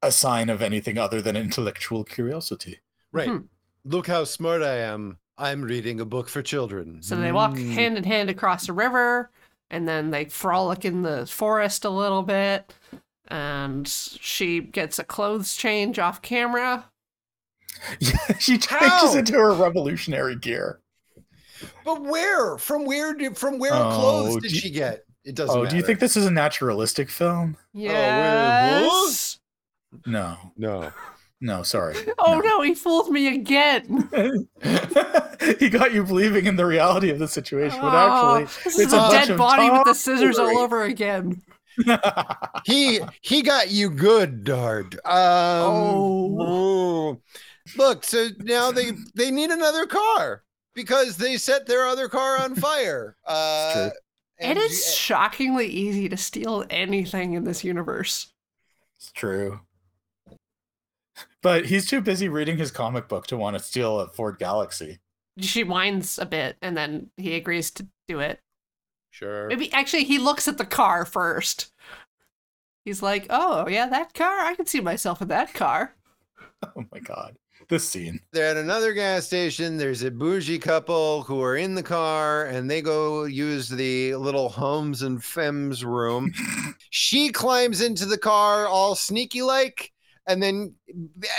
[0.03, 2.81] a sign of anything other than intellectual curiosity.
[3.13, 3.29] Right.
[3.29, 3.45] Mhm.
[3.85, 5.19] Look how smart I am.
[5.39, 7.03] I'm reading a book for children.
[7.03, 7.73] so they walk Mm.
[7.73, 9.31] hand in hand across the river,
[9.71, 12.75] and then they frolic in the forest a little bit.
[13.29, 16.91] And she gets a clothes change off camera.
[18.01, 19.15] Yeah, she changes How?
[19.17, 20.81] into her revolutionary gear.
[21.85, 22.59] But where?
[22.59, 25.05] From where did from where Oh, clothes did you- she get?
[25.25, 25.71] It doesn't Oh, matter.
[25.71, 27.57] do you think this is a naturalistic film?
[27.73, 29.39] Yes.
[30.07, 30.93] No, No.
[31.41, 31.97] no, sorry.
[32.19, 34.09] Oh no, he fooled me again.
[35.59, 38.79] he got you believing in the reality of the situation, but Oh, actually, this it's
[38.79, 41.43] is a, a dead body with the scissors all over again.
[42.65, 44.95] He he got you good, Dard.
[45.05, 46.37] Um, Oh.
[46.41, 47.21] oh.
[47.77, 50.43] Look, so now they they need another car
[50.77, 53.17] because they set their other car on fire.
[53.27, 53.99] Uh true.
[54.39, 58.33] It and shockingly easy to steal anything in this universe.
[58.97, 59.61] it's true.
[61.43, 64.99] But he's too busy reading his comic book to want to steal a Ford Galaxy.
[65.39, 68.41] She whines a bit and then he agrees to do it.
[69.11, 69.49] Sure.
[69.49, 71.73] Maybe actually he looks at the car first.
[72.85, 74.41] He's like, "Oh, yeah, that car.
[74.41, 75.95] I can see myself in that car."
[76.63, 77.37] Oh my god,
[77.69, 78.21] this scene.
[78.33, 79.77] They're at another gas station.
[79.77, 84.49] There's a bougie couple who are in the car and they go use the little
[84.49, 86.33] homes and femmes room.
[86.91, 89.93] she climbs into the car all sneaky like.
[90.29, 90.75] And then,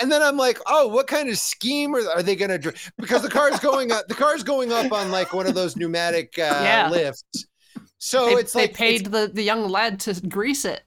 [0.02, 2.58] and then I'm like, oh, what kind of scheme are, are they going to?
[2.58, 2.72] Do?
[2.98, 6.34] Because the car's going up, the car's going up on like one of those pneumatic
[6.40, 6.90] uh, Yeah.
[6.90, 7.24] lifts.
[7.98, 10.84] So they, it's they like paid it's- the, the young lad to grease it.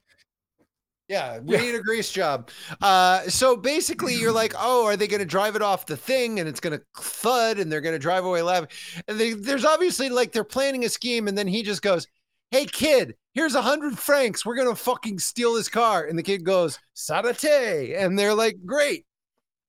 [1.11, 1.61] Yeah, we Yeah.
[1.61, 2.49] need a grease job.
[2.81, 6.39] Uh, so basically, you're like, oh, are they going to drive it off the thing
[6.39, 8.69] and it's going to thud and they're going to drive away laughing?
[9.09, 12.07] And they, there's obviously like they're planning a scheme, and then he just goes,
[12.51, 14.45] "Hey kid, here's a hundred francs.
[14.45, 19.05] We're gonna fucking steal this car." And the kid goes, "Sarate," and they're like, "Great."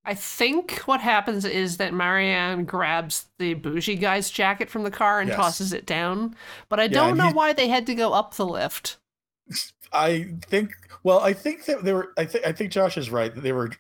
[0.05, 5.21] I think what happens is that Marianne grabs the bougie guy's jacket from the car
[5.21, 5.37] and Yes.
[5.37, 6.35] tosses it down.
[6.69, 8.99] But I Yeah, don't know he- why they had to go up the lift.
[9.93, 10.73] I think.
[11.03, 12.13] Well, I think that they were.
[12.17, 12.47] I think.
[12.47, 13.35] I think Josh is right.
[13.35, 13.71] that They were.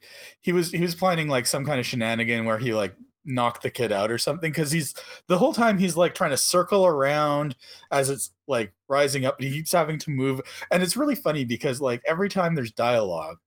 [0.41, 0.71] He was.
[0.71, 2.95] He was planning like some kind of shenanigan where he like
[3.25, 4.95] knocked the kid out or something because he's
[5.29, 7.55] the whole time he's like trying to circle around
[7.91, 9.41] as it's like rising up.
[9.41, 10.41] He keeps having to move,
[10.71, 13.39] and it's really funny because like every time there's dialogue,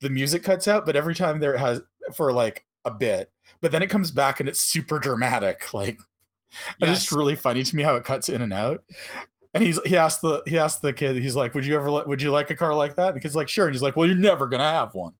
[0.00, 1.80] the music cuts out, but every time there has
[2.14, 3.30] for like a bit,
[3.60, 5.62] but then it comes back and it's super dramatic.
[5.72, 5.98] Like
[6.80, 8.84] and it's just really funny to me how it cuts in and out.
[9.54, 12.04] And he's he asked the he asked the kid, he's like, Would you ever li-
[12.06, 13.14] would you like a car like that?
[13.14, 13.66] The kid's like, Sure.
[13.66, 15.12] And he's like, Well, you're never gonna have one.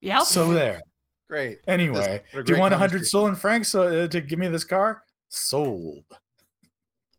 [0.00, 0.80] yeah So there.
[1.28, 1.58] Great.
[1.66, 4.64] Anyway, what a do you want a hundred stolen francs uh, to give me this
[4.64, 5.02] car?
[5.28, 6.04] Sold.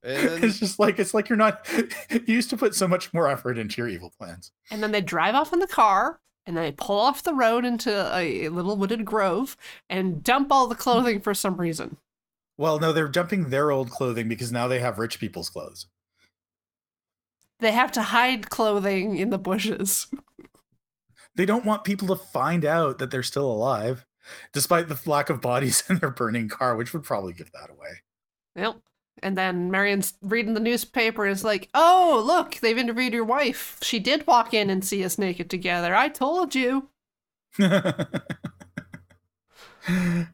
[0.03, 1.65] And then- it's just like it's like you're not
[2.09, 4.51] you used to put so much more effort into your evil plans.
[4.71, 7.65] And then they drive off in the car and then they pull off the road
[7.65, 9.55] into a little wooded grove
[9.89, 11.97] and dump all the clothing for some reason.
[12.57, 15.87] Well, no, they're dumping their old clothing because now they have rich people's clothes.
[17.59, 20.07] They have to hide clothing in the bushes.
[21.35, 24.05] They don't want people to find out that they're still alive,
[24.53, 28.01] despite the lack of bodies in their burning car, which would probably give that away.
[28.55, 28.77] Yep.
[29.23, 33.79] And then Marianne's reading the newspaper and is like, oh, look, they've interviewed your wife.
[33.81, 35.95] She did walk in and see us naked together.
[35.95, 36.89] I told you.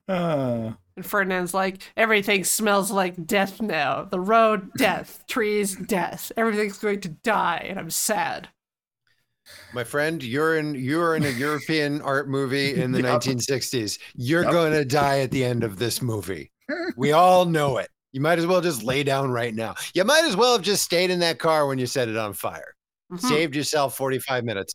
[0.08, 4.04] Uh, And Ferdinand's like, everything smells like death now.
[4.04, 5.24] The road, death.
[5.28, 6.32] Trees, death.
[6.38, 8.50] Everything's going to die, and I'm sad.
[9.74, 13.22] My friend, you're in you're in a European art movie in the Yep.
[13.22, 14.00] 1960s.
[14.16, 14.52] You're Yep.
[14.52, 16.52] going to die at the end of this movie.
[16.96, 17.90] We all know it.
[18.14, 19.74] You might as well just lay down right now.
[19.96, 22.34] You might as well have just stayed in that car when you set it on
[22.34, 22.76] fire.
[23.12, 23.20] Mhm.
[23.20, 24.74] Saved yourself 45 minutes.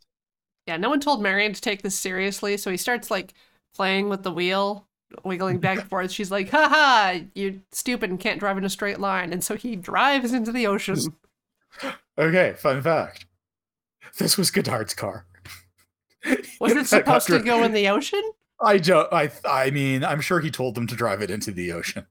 [0.67, 3.33] Yeah, no one told Marianne to take this seriously, so he starts like
[3.75, 4.88] playing with the wheel,
[5.25, 6.11] wiggling back and forth.
[6.11, 7.21] She's like, "Ha ha!
[7.35, 9.33] you're stupid and can't drive in a straight line.
[9.33, 10.99] And so he drives into the ocean.
[12.19, 13.27] okay, fun fact.
[14.19, 15.27] This was Godard's car.
[16.61, 18.23] Was it supposed to go in the ocean?
[18.61, 19.11] I don't.
[19.13, 19.31] I.
[19.45, 22.07] I mean, I'm sure he told them to drive it into the ocean.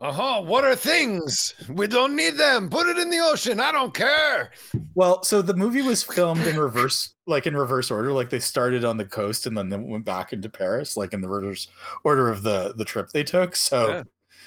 [0.00, 0.40] Uh-huh.
[0.40, 1.54] What are things?
[1.68, 2.70] We don't need them.
[2.70, 3.60] Put it in the ocean.
[3.60, 4.50] I don't care.
[4.94, 8.10] Well, so the movie was filmed in reverse, like in reverse order.
[8.12, 11.20] Like they started on the coast and then they went back into Paris, like in
[11.20, 11.68] the reverse
[12.02, 13.54] order of the the trip they took.
[13.56, 13.88] So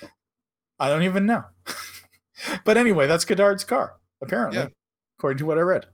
[0.02, 0.08] Yeah.
[0.80, 1.44] I don't even know.
[2.66, 4.68] but anyway, that's Godard's car, apparently, Yeah.
[5.20, 5.86] according to what I read.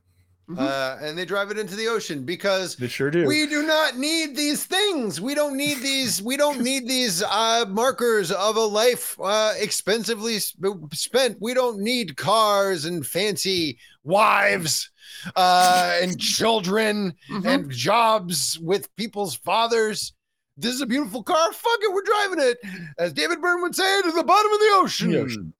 [0.49, 0.57] Mhm.
[0.57, 3.27] Uh, and they drive it into the ocean because They sure do.
[3.27, 5.21] we do not need these things.
[5.21, 6.23] We don't need these.
[6.23, 11.37] We don't need these uh, markers of a life uh, expensively sp- spent.
[11.39, 14.89] We don't need cars and fancy wives
[15.35, 17.45] uh, and children Mhm.
[17.45, 20.13] and jobs with people's fathers.
[20.57, 21.53] This is a beautiful car.
[21.53, 22.57] Fuck it, we're driving it.
[22.97, 25.11] As David Byrne would say, to the bottom of the ocean.
[25.11, 25.53] The ocean.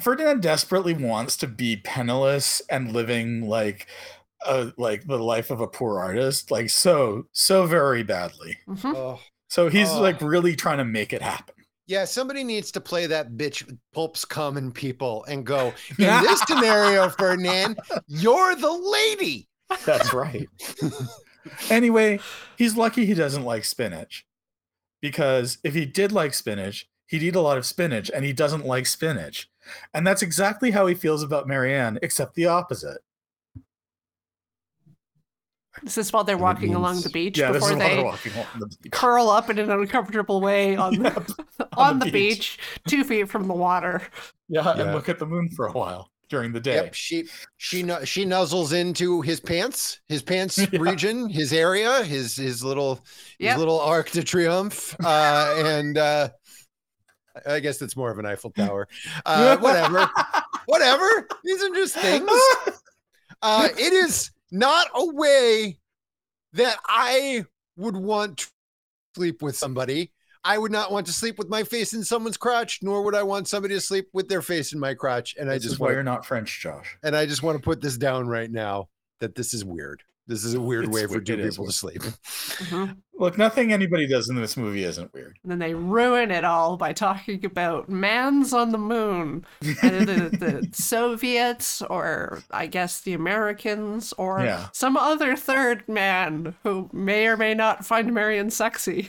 [0.00, 3.86] Ferdinand desperately wants to be penniless and living like
[4.46, 8.58] a like the life of a poor artist, like so so very badly.
[8.68, 8.94] Mhm.
[8.94, 9.20] Oh.
[9.48, 10.00] So he's Oh.
[10.00, 11.54] like really trying to make it happen.
[11.86, 13.64] Yeah, somebody needs to play that bitch
[13.94, 17.78] Pulp's common people and go, in this scenario, Ferdinand,
[18.08, 19.48] you're the lady.
[19.84, 20.48] That's right.
[21.70, 22.18] anyway,
[22.56, 24.26] he's lucky he doesn't like spinach.
[25.00, 28.66] Because if he did like spinach, he'd eat a lot of spinach and he doesn't
[28.66, 29.48] like spinach.
[29.94, 32.98] And that's exactly how he feels about Marianne, except the opposite.
[35.82, 37.94] This is while they're And it walking along the beach Yeah, this before is while
[37.96, 38.92] they're walking along the beach.
[38.92, 41.28] curl up in an uncomfortable way on, Yep,
[41.76, 42.58] on, the, beach.
[42.88, 44.00] two feet from the water.
[44.48, 44.82] Yeah, Yeah.
[44.84, 46.76] and look at the moon for a while during the day.
[46.76, 47.28] Yep, she
[47.58, 50.80] she she nuzzles into his pants, his pants Yeah.
[50.80, 53.04] region, his area, his his little
[53.38, 53.52] Yep.
[53.52, 56.30] his little arc de triomphe, uh, and uh,
[57.46, 58.88] I guess it's more of an Eiffel Tower.
[59.24, 60.08] Uh, whatever,
[60.66, 61.28] whatever.
[61.44, 62.30] These are just things.
[63.42, 65.78] Uh, it is not a way
[66.52, 67.44] that I
[67.76, 68.46] would want to
[69.14, 70.12] sleep with somebody.
[70.44, 73.24] I would not want to sleep with my face in someone's crotch, nor would I
[73.24, 75.34] want somebody to sleep with their face in my crotch.
[75.38, 76.96] And I just why want you're not French, Josh.
[77.02, 78.88] and I just want to put this down right now
[79.18, 80.04] that this is weird.
[80.28, 81.26] This is a weird It's way for weird.
[81.26, 82.02] two It is people to sleep.
[82.02, 82.96] Mhm.
[83.18, 85.38] Look, nothing anybody does in this movie isn't weird.
[85.42, 89.46] And then they ruin it all by talking about man's on the moon,
[89.82, 94.68] either the, the Soviets or I guess the Americans or Yeah.
[94.72, 99.08] some other third man who may or may not find Marianne sexy.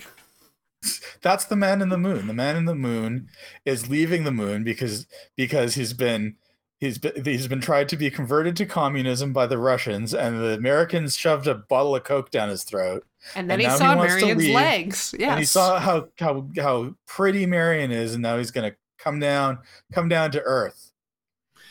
[1.23, 2.27] That's the man in the moon.
[2.27, 3.27] The man in the moon
[3.65, 6.35] is leaving the moon because because he's been
[6.79, 10.53] he's been he's been tried to be converted to communism by the Russians, and the
[10.53, 13.05] Americans shoved a bottle of coke down his throat.
[13.35, 15.15] And then And he now he saw Marianne's leave, legs.
[15.17, 15.29] Yes.
[15.31, 19.59] And he saw how how how pretty Marianne is, and now he's gonna come down
[19.91, 20.91] come down to Earth.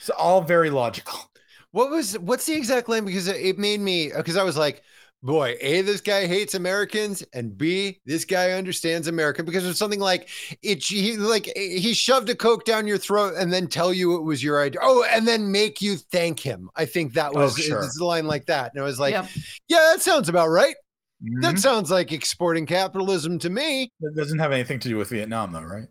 [0.00, 1.18] It's all very logical.
[1.72, 3.04] What was what's the exact line?
[3.04, 4.82] Because it- it made me because I was like,
[5.22, 10.00] boy, A, this guy hates Americans, and B, this guy understands American because it's something
[10.00, 10.28] like
[10.62, 14.22] it he like he shoved a coke down your throat and then tell you it
[14.22, 14.80] was your idea.
[14.82, 16.68] Oh, and then make you thank him.
[16.76, 17.82] I think that Oh, was sure.
[17.82, 18.72] it's a line like that.
[18.74, 19.26] And I was like, Yep.
[19.68, 20.76] yeah, that sounds about right.
[21.24, 21.40] Mhm.
[21.42, 23.90] That sounds like exporting capitalism to me.
[24.00, 25.88] That doesn't have anything to do with Vietnam, though, right?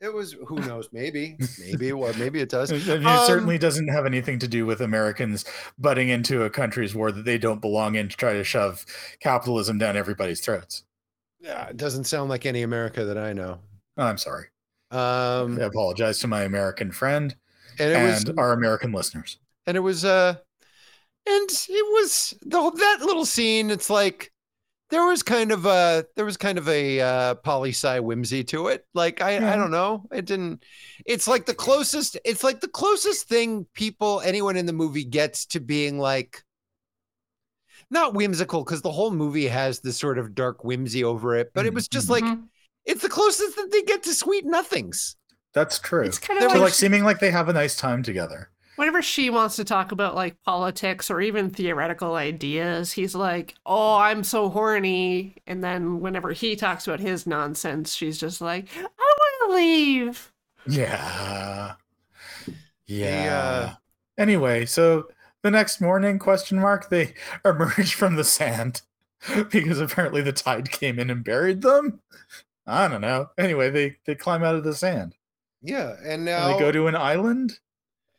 [0.00, 2.70] It was who knows, maybe, maybe, or maybe it does.
[2.70, 5.44] It, it Um, certainly doesn't have anything to do with Americans
[5.78, 8.84] butting into a country's war that they don't belong in to try to shove
[9.20, 10.84] capitalism down everybody's throats.
[11.40, 13.60] Yeah, it doesn't sound like any America that I know.
[13.96, 14.46] Oh, I'm sorry.
[14.90, 17.34] Um, I apologize to my American friend
[17.78, 19.38] and it and was our American listeners.
[19.66, 20.34] and it was uh
[21.26, 24.32] and it was the that little scene it's like
[24.90, 28.68] there was kind of a there was kind of a uh poli sci whimsy to
[28.68, 30.62] it like i i don't know it didn't
[31.04, 35.46] it's like the closest it's like the closest thing people anyone in the movie gets
[35.46, 36.42] to being like
[37.90, 41.66] not whimsical because the whole movie has this sort of dark whimsy over it but
[41.66, 42.44] it was just like Mhm.
[42.84, 45.16] it's the closest that they get to sweet nothings
[45.52, 46.04] That's true.
[46.04, 48.50] It's kind of like, like seeming like they have a nice time together.
[48.76, 53.96] Whenever she wants to talk about like politics or even theoretical ideas, he's like, "Oh,
[53.96, 58.82] I'm so horny," and then whenever he talks about his nonsense, she's just like, "I
[58.82, 60.32] want to leave."
[60.66, 61.74] Yeah.
[62.48, 62.52] uh,
[62.86, 63.74] Yeah.
[64.18, 65.08] Anyway, so
[65.42, 68.82] the next morning, question mark, they emerge from the sand
[69.50, 72.00] because apparently the tide came in and buried them.
[72.66, 73.28] I don't know.
[73.38, 75.14] Anyway, they they climb out of the sand.
[75.62, 77.58] yeah and And now they go to an island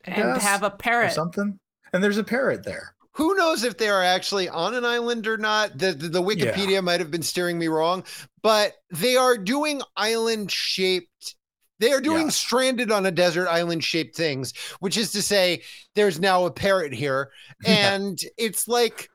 [0.07, 0.77] And have a parrot or
[1.07, 1.13] parrot.
[1.13, 1.59] something.
[1.93, 2.93] And there's a parrot there.
[3.13, 6.83] who knows if they are actually on an island or not the the, the wikipedia
[6.83, 8.03] might have been steering me wrong
[8.43, 11.35] but they are doing island shaped
[11.79, 12.29] they are doing Yeah.
[12.29, 15.63] stranded on a desert island shaped things which is to say
[15.95, 17.31] there's now a parrot here
[17.63, 17.95] Yeah.
[17.95, 19.09] and it's like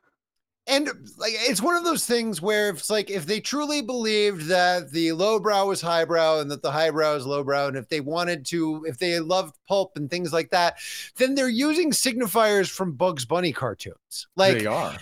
[0.67, 0.87] and
[1.17, 5.11] like it's one of those things where it's like if they truly believed that the
[5.11, 8.97] lowbrow was highbrow and that the highbrow is lowbrow and if they wanted to if
[8.97, 10.77] they loved pulp and things like that
[11.17, 14.97] then they're using signifiers from bugs bunny cartoons like they are.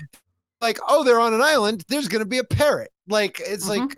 [0.61, 3.79] like oh they're on an island there's gonna be a parrot like it's Mhm.
[3.87, 3.97] like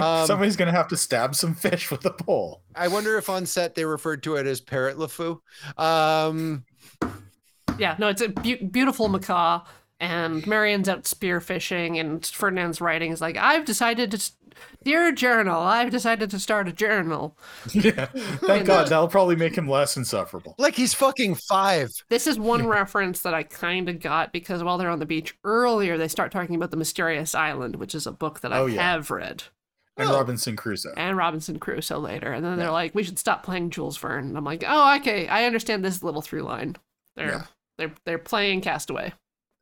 [0.00, 2.62] um, Somebody's gonna have to stab some fish with a pole.
[2.74, 5.42] i wonder if on set they referred to it as parrot le Fou
[5.76, 6.64] um
[7.78, 9.64] Yeah, no, it's a beau beautiful macaw,
[10.00, 14.32] and Marianne's out spearfishing, and Ferdinand's writing is like, I've decided to, s-
[14.82, 17.36] dear journal, I've decided to start a journal.
[17.72, 18.06] yeah.
[18.06, 20.54] Thank God that'll probably make him less insufferable.
[20.58, 24.78] like he's fucking five This is one reference that I kind of got because while
[24.78, 28.12] they're on the beach earlier, they start talking about the Mysterious Island, which is a
[28.12, 28.82] book that I Oh, yeah.
[28.92, 29.44] have read,
[29.96, 30.14] And Oh.
[30.14, 30.92] Robinson Crusoe.
[30.96, 32.32] and Robinson Crusoe later.
[32.32, 32.64] And then Yeah.
[32.64, 34.26] they're like, we should stop playing Jules Verne.
[34.28, 36.76] And I'm like, oh, okay, I understand this little through line.
[37.16, 37.42] They're Yeah.
[37.78, 39.12] they're they're playing Castaway.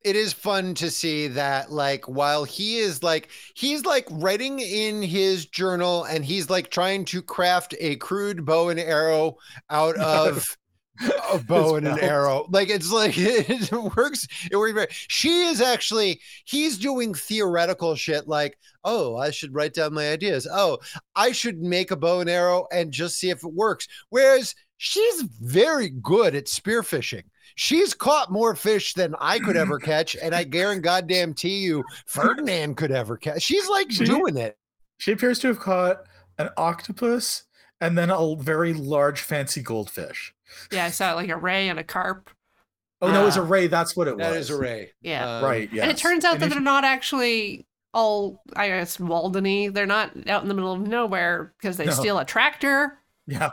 [0.05, 5.03] It is fun to see that like while he is like he's like writing in
[5.03, 9.37] his journal and he's like trying to craft a crude bow and arrow
[9.71, 10.57] out of
[11.33, 12.47] a bow and an arrow.
[12.51, 18.29] Like it's like it works it works very she is actually he's doing theoretical shit
[18.29, 20.47] like oh i should write down my ideas.
[20.51, 20.79] Oh
[21.17, 23.87] i should make a bow and arrow and just see if it works.
[24.11, 27.25] Whereas she's very good at spearfishing
[27.55, 31.85] She's caught more fish than I could ever catch, and I guarantee goddamn to you,
[32.07, 33.43] Ferdinand could ever catch.
[33.43, 34.57] She's like She- doing it.
[34.99, 35.99] She appears to have caught
[36.39, 37.45] an octopus
[37.81, 40.33] and then a very large fancy goldfish.
[40.71, 42.31] Yeah, I saw like a ray and a carp.
[43.01, 43.41] Oh no, it was Ah.
[43.41, 43.67] a ray.
[43.67, 44.37] That's what it was.
[44.37, 44.93] is a ray.
[45.01, 45.39] Yeah.
[45.39, 45.69] Um, Right.
[45.73, 45.83] Yeah.
[45.83, 49.75] And it turns out that they're not actually all, I guess, Waldeny.
[49.75, 51.93] They're not out in the middle of nowhere because they No.
[51.93, 52.99] steal a tractor.
[53.27, 53.51] Yeah.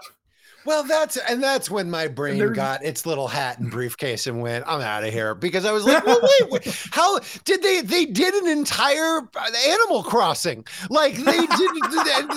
[0.65, 4.65] Well, that's and that's when my brain got its little hat and briefcase and went,
[4.67, 7.81] "I'm out of here," because I was like, "Well, wait, wait, how did they?
[7.81, 11.71] They did an entire uh, Animal Crossing, like they did,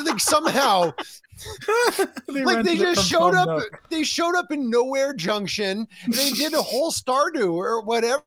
[0.07, 0.93] like somehow,
[2.29, 3.63] they like they just showed up.
[3.91, 5.87] They showed up in Nowhere Junction.
[6.09, 8.23] They did a whole Stardew or whatever."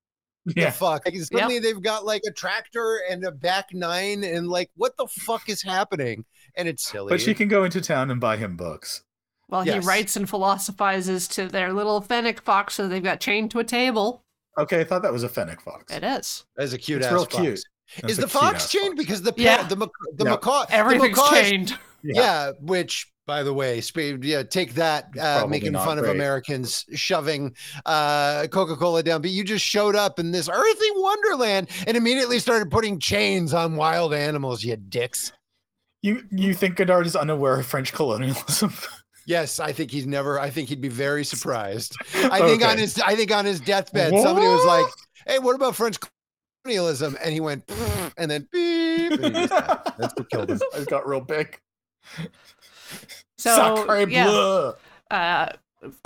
[0.46, 0.66] Yeah.
[0.66, 1.06] the fuck?
[1.06, 5.08] Like, suddenly they've got like a tractor and a back nine, and like, what the
[5.08, 6.24] fuck is happening?
[6.56, 7.10] And it's silly.
[7.10, 9.04] But she can go into town and buy him books.
[9.50, 9.84] Well, Yes.
[9.84, 13.64] he writes and philosophizes to their little fennec fox that they've got chained to a
[13.64, 14.24] table.
[14.58, 15.94] Okay, I thought that was a fennec fox.
[15.94, 16.46] It is.
[16.58, 17.36] As a cute It's ass real fox.
[17.36, 17.60] cute.
[18.02, 18.98] That's is the fox chained fox.
[18.98, 19.62] because the Yeah.
[19.62, 19.68] yeah.
[19.68, 20.30] the mac- the Yeah.
[20.32, 21.78] macaw the Everything's macaw chained.
[22.04, 22.52] Yeah.
[22.62, 26.06] which by the way, sp- yeah, take that uh, making not fun of.
[26.06, 27.56] Americans shoving
[27.88, 32.70] uh, Coca-Cola down, but you just showed up in this earthy wonderland and immediately started
[32.70, 35.32] putting chains on wild animals, you dicks.
[36.04, 38.74] You you think Godard is unaware of French colonialism?
[39.26, 40.40] Yes, I think he's never.
[40.40, 41.96] I think he'd be very surprised.
[42.14, 43.00] I think on his.
[43.02, 44.86] I think on his deathbed, somebody was like,
[45.28, 45.98] "Hey, what about French
[46.64, 47.70] colonialism?" And he went,
[48.18, 49.14] and then beep.
[49.14, 49.48] And he.
[49.48, 50.60] That's what killed him.
[50.76, 51.60] It got real big.
[53.38, 54.26] So, Sacre yeah.
[54.26, 54.74] bleu.
[55.12, 55.50] uh,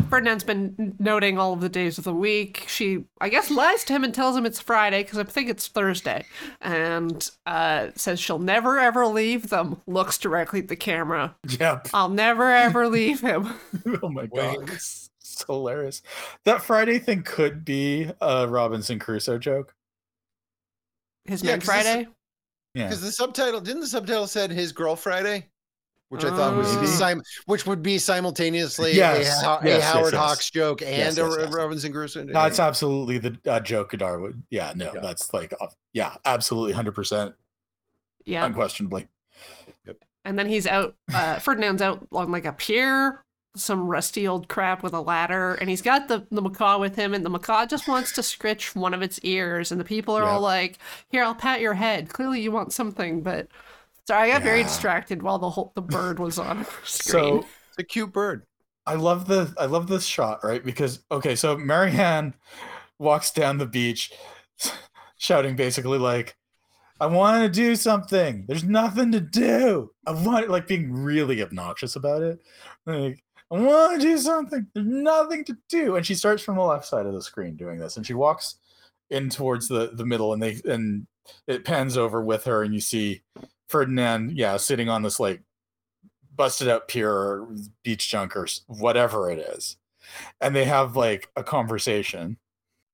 [0.10, 2.66] Ferdinand's been noting all of the days of the week.
[2.68, 5.68] She, I guess, lies to him and tells him it's Friday because I think it's
[5.68, 6.26] Thursday,
[6.62, 9.82] and uh, says she'll never ever leave them.
[9.88, 11.36] Looks directly at the camera.
[11.60, 11.90] Yep.
[11.94, 13.54] I'll never ever leave him.
[14.04, 15.10] Oh my god, it's
[15.48, 16.02] hilarious.
[16.46, 19.74] That Friday thing could be a Robinson Crusoe joke.
[21.26, 22.08] His Yeah, men 'cause this- Friday.
[22.76, 22.86] Yeah.
[22.88, 25.48] Because the subtitle didn't the subtitle said his girl Friday,
[26.10, 26.88] which I thought was Maybe.
[26.88, 30.22] sim- which would be simultaneously Yes, a, a yes, yes, Howard yes.
[30.22, 31.54] Hawks joke and Yes, a yes, R- yes.
[31.54, 32.24] Robinson Crusoe.
[32.24, 34.44] No, it's absolutely the uh, joke Godard would.
[34.50, 35.02] Yeah, no, Yeah.
[35.02, 37.36] that's like, uh, yeah, absolutely, hundred percent,
[38.26, 38.46] Yeah.
[38.46, 39.08] unquestionably.
[40.26, 40.96] And then he's out.
[41.14, 43.24] Uh, Ferdinand's out on like a pier,
[43.56, 47.14] some rusty old crap with a ladder, and he's got the the macaw with him,
[47.14, 50.26] and the macaw just wants to scritch one of its ears, and the people are
[50.26, 50.78] all like,
[51.10, 52.10] "Here, I'll pat your head.
[52.10, 53.48] Clearly, you want something." But
[54.10, 57.44] sorry, I got very distracted while the whole the bird was on screen.
[57.44, 58.44] So It's a cute bird.
[58.88, 60.66] I love the I love this shot, right?
[60.66, 62.34] Because okay, so Marianne
[62.98, 64.12] walks down the beach
[65.20, 66.36] shouting basically like
[67.00, 68.46] I want to do something.
[68.48, 69.92] There's nothing to do.
[70.08, 72.40] I want like being really obnoxious about it.
[72.88, 74.66] Like I want to do something.
[74.74, 75.98] There's nothing to do.
[75.98, 78.56] And she starts from the left side of the screen doing this and she walks
[79.12, 81.06] in towards the the middle and they and
[81.46, 83.22] it pans over with her and you see
[83.70, 85.42] Ferdinand yeah sitting on this like
[86.40, 87.48] busted up pier or
[87.84, 89.78] beach junk or whatever it is.
[90.42, 92.38] And they have like a conversation.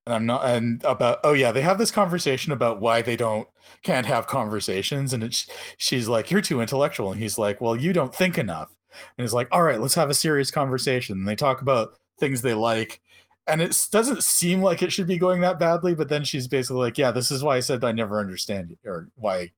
[0.04, 3.48] And i'm not and about oh yeah they have this conversation about why they don't
[3.82, 5.12] can't have conversations.
[5.12, 5.48] And it's
[5.78, 7.12] she's like you're too intellectual.
[7.12, 8.76] And he's like well you don't think enough.
[9.16, 11.18] And he's like all right let's have a serious conversation.
[11.18, 13.00] And they talk about things they like.
[13.46, 16.80] And it doesn't seem like it should be going that badly but then she's basically
[16.80, 19.52] like yeah this is why i said i never understand you or why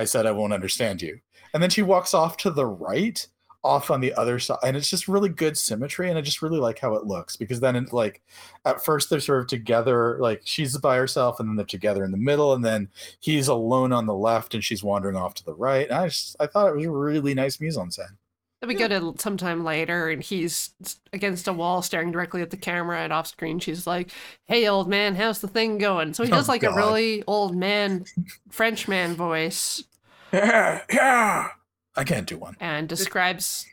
[0.00, 1.18] i said i won't understand you
[1.54, 3.26] and then she walks off to the right
[3.62, 6.58] off on the other side and it's just really good symmetry and i just really
[6.58, 8.22] like how it looks because then it like
[8.64, 12.10] at first they're sort of together like she's by herself and then they're together in
[12.10, 12.88] the middle and then
[13.20, 16.36] he's alone on the left and she's wandering off to the right and i just
[16.40, 18.16] i thought it was a really nice mise en scène
[18.62, 20.74] Then we go to sometime later, and he's
[21.14, 23.00] against a wall, staring directly at the camera.
[23.00, 24.10] And off screen, she's like,
[24.48, 27.56] "Hey, old man, how's the thing going?" So he Oh, does like a really old
[27.56, 28.04] man,
[28.50, 29.82] French man voice.
[30.32, 31.48] Yeah yeah
[31.96, 33.66] i can't do one and describes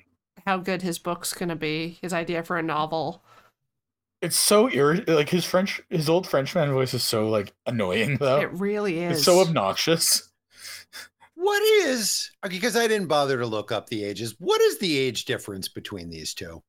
[0.45, 3.21] how good his book's gonna be, his idea for a novel.
[4.21, 8.39] it's so irri- like his french his old frenchman voice is so like annoying though
[8.41, 9.17] It really is.
[9.17, 10.29] it's so obnoxious
[11.35, 12.55] What is okay?
[12.55, 14.35] Because I didn't bother to look up the ages.
[14.39, 16.63] What is the age difference between these two?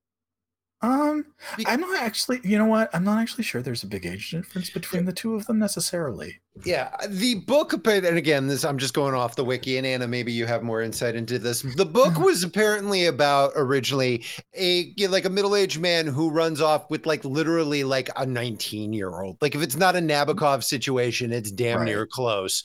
[0.83, 1.25] Um
[1.67, 4.71] i'm not actually you know what i'm not actually sure there's a big age difference
[4.71, 9.15] between the two of them necessarily Yeah, the book and again, this I'm just going
[9.15, 11.63] off the wiki, and Anna, maybe you have more insight into this.
[11.63, 12.25] The book Mhm.
[12.25, 14.25] was apparently about originally
[14.57, 19.37] a like a middle-aged man who runs off with like literally like a 19-year-old.
[19.41, 21.85] Like if it's not a Nabokov situation, it's damn Right.
[21.87, 22.65] near close.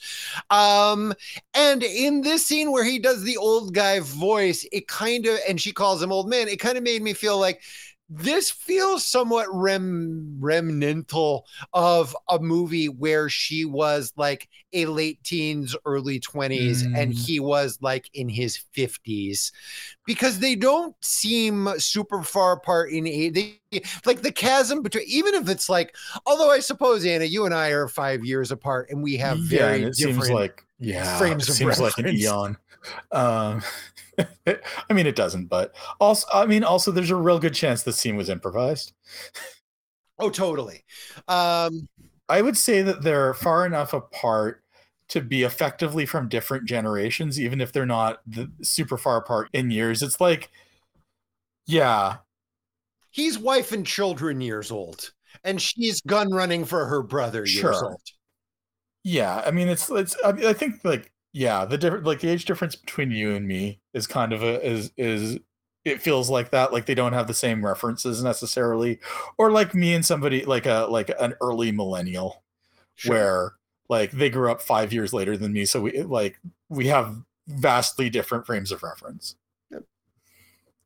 [0.50, 1.14] Um,
[1.54, 5.60] and in this scene where he does the old guy voice, it kind of and
[5.60, 7.62] she calls him old man, it kind of made me feel like
[8.10, 15.74] this feels somewhat rem remnantal of a movie where she was like a late teens,
[15.86, 17.14] early 20s, and Mm.
[17.14, 19.52] he was like in his 50s
[20.04, 23.34] because they don't seem super far apart in age.
[23.34, 23.60] They,
[24.04, 27.68] like the chasm between, even if it's like, although I suppose, Anna, you and I
[27.70, 30.16] are five years apart and we have yeah, very it different.
[30.16, 32.20] seems like yeah frames it of seems like an reference.
[32.20, 32.56] eon
[33.12, 33.62] um
[34.46, 37.96] i mean it doesn't but also i mean also there's a real good chance this
[37.98, 38.92] scene was improvised
[40.18, 40.84] oh, totally.
[41.28, 41.88] Um,
[42.28, 44.62] i would say that they're far enough apart
[45.08, 49.70] to be effectively from different generations even if they're not the, super far apart in
[49.70, 50.50] years it's like
[51.66, 52.16] yeah
[53.10, 55.12] he's wife and children years old.
[55.44, 57.84] and she's gun running for her brother years Sure.
[57.90, 58.00] old.
[59.04, 62.28] Yeah, I mean it's it's I, mean, I think like yeah, the different like the
[62.28, 65.36] age difference between you and me is kind of a is is
[65.84, 69.00] it feels like that like they don't have the same references necessarily
[69.36, 72.44] or like me and somebody like a like an early millennial
[73.06, 73.54] where
[73.88, 76.38] like they grew up 5 years later than me so we like
[76.68, 77.16] we have
[77.48, 79.34] vastly different frames of reference.
[79.72, 79.82] Yep.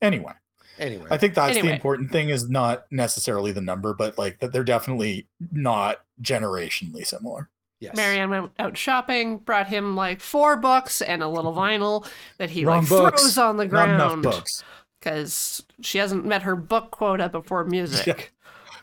[0.00, 0.32] Anyway,
[0.78, 4.52] Anyway, I think that's the important thing is not necessarily the number but like that
[4.52, 7.50] they're definitely not generationally similar.
[7.80, 7.96] Yes.
[7.96, 11.82] Marianne went out shopping, brought him like four books and a little mm-hmm.
[11.82, 13.22] vinyl that he Wrong like books.
[13.22, 14.64] throws on the Not enough ground books.
[15.00, 18.06] because she hasn't met her book quota before music.
[18.06, 18.14] Yeah.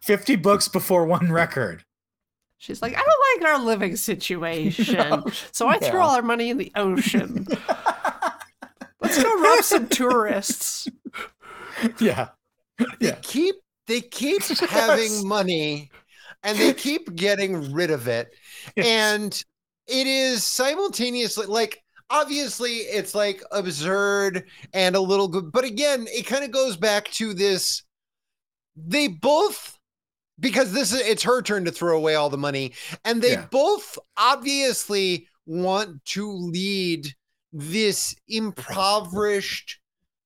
[0.02, 1.84] 50 books before one record.
[2.58, 5.26] She's like, I don't like our living situation, No.
[5.52, 7.48] so I threw all our money in the ocean.
[9.02, 10.88] Let's go rob some tourists.
[12.00, 12.30] yeah.
[13.00, 13.56] They keep
[13.88, 15.92] they keep having money
[16.46, 18.34] and they keep getting rid of it.
[18.78, 19.34] And
[19.88, 26.26] it is simultaneously like obviously it's like absurd and a little good, but again, it
[26.26, 27.84] kind of goes back to this.
[28.76, 29.78] They both
[30.40, 32.74] because this is it's her turn to throw away all the money,
[33.06, 33.48] and they Yeah.
[33.52, 37.08] both obviously want to lead
[37.54, 39.80] this impoverished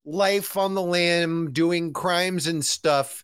[0.04, 3.22] life on the lam doing crimes and stuff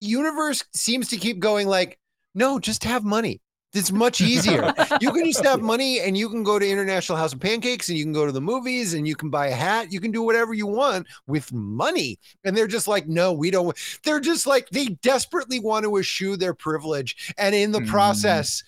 [0.00, 1.99] universe seems to keep going like
[2.34, 3.40] no just have money.
[3.72, 4.74] It's much easier.
[5.00, 7.96] You can just have money and you can go to international house of pancakes and
[7.96, 9.92] you can go to the movies and you can buy a hat.
[9.92, 12.18] You can do whatever you want with money.
[12.44, 16.36] And they're just like no we don't they're just like they desperately want to eschew
[16.36, 17.32] their privilege.
[17.38, 17.86] And in the Mm.
[17.88, 18.62] process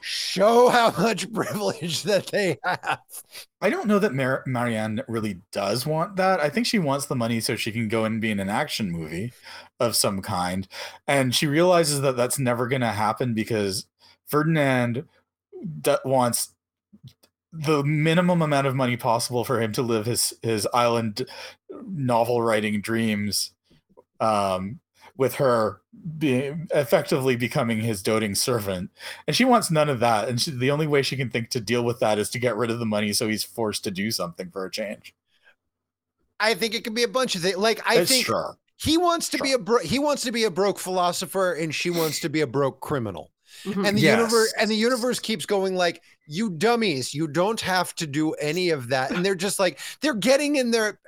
[0.00, 3.00] show how much privilege that they have
[3.60, 6.40] I don't know that Mar- Marianne really does want that.
[6.40, 8.90] I think she wants the money so she can go and be in an action
[8.90, 9.32] movie
[9.78, 10.66] of some kind.
[11.06, 13.86] And she realizes that that's never going to happen because
[14.26, 15.04] Ferdinand
[15.82, 16.54] d- wants
[17.52, 21.26] the minimum amount of money possible for him to live his his island
[21.84, 23.52] novel writing dreams
[24.20, 24.78] um
[25.20, 25.82] with her
[26.16, 28.90] being effectively becoming his doting servant.
[29.26, 30.30] And she wants none of that.
[30.30, 32.56] And she, the only way she can think to deal with that is to get
[32.56, 35.14] rid of the money so he's forced to do something for a change.
[36.40, 38.96] I think it could be a bunch of things like i Uh, think sure he
[38.96, 42.18] wants to be a bro- he wants to be a broke philosopher and she wants
[42.20, 43.30] to be a broke criminal.
[43.64, 43.86] Mhm.
[43.86, 44.16] and the Yes.
[44.16, 48.70] universe and the universe keeps going like you dummies you don't have to do any
[48.70, 49.10] of that.
[49.10, 50.98] And they're just like they're getting in their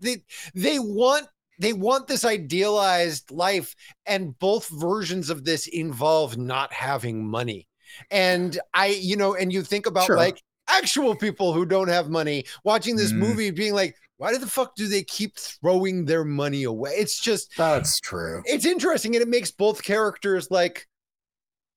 [0.00, 0.24] they
[0.54, 1.26] they want
[1.60, 3.76] they want this idealized life
[4.06, 7.68] and both versions of this involve not having money
[8.10, 10.16] and i you know and you think about Sure.
[10.16, 13.18] like actual people who don't have money watching this Mm.
[13.18, 17.56] movie being like why the fuck do they keep throwing their money away it's just
[17.56, 20.86] that's true it's interesting and it makes both characters like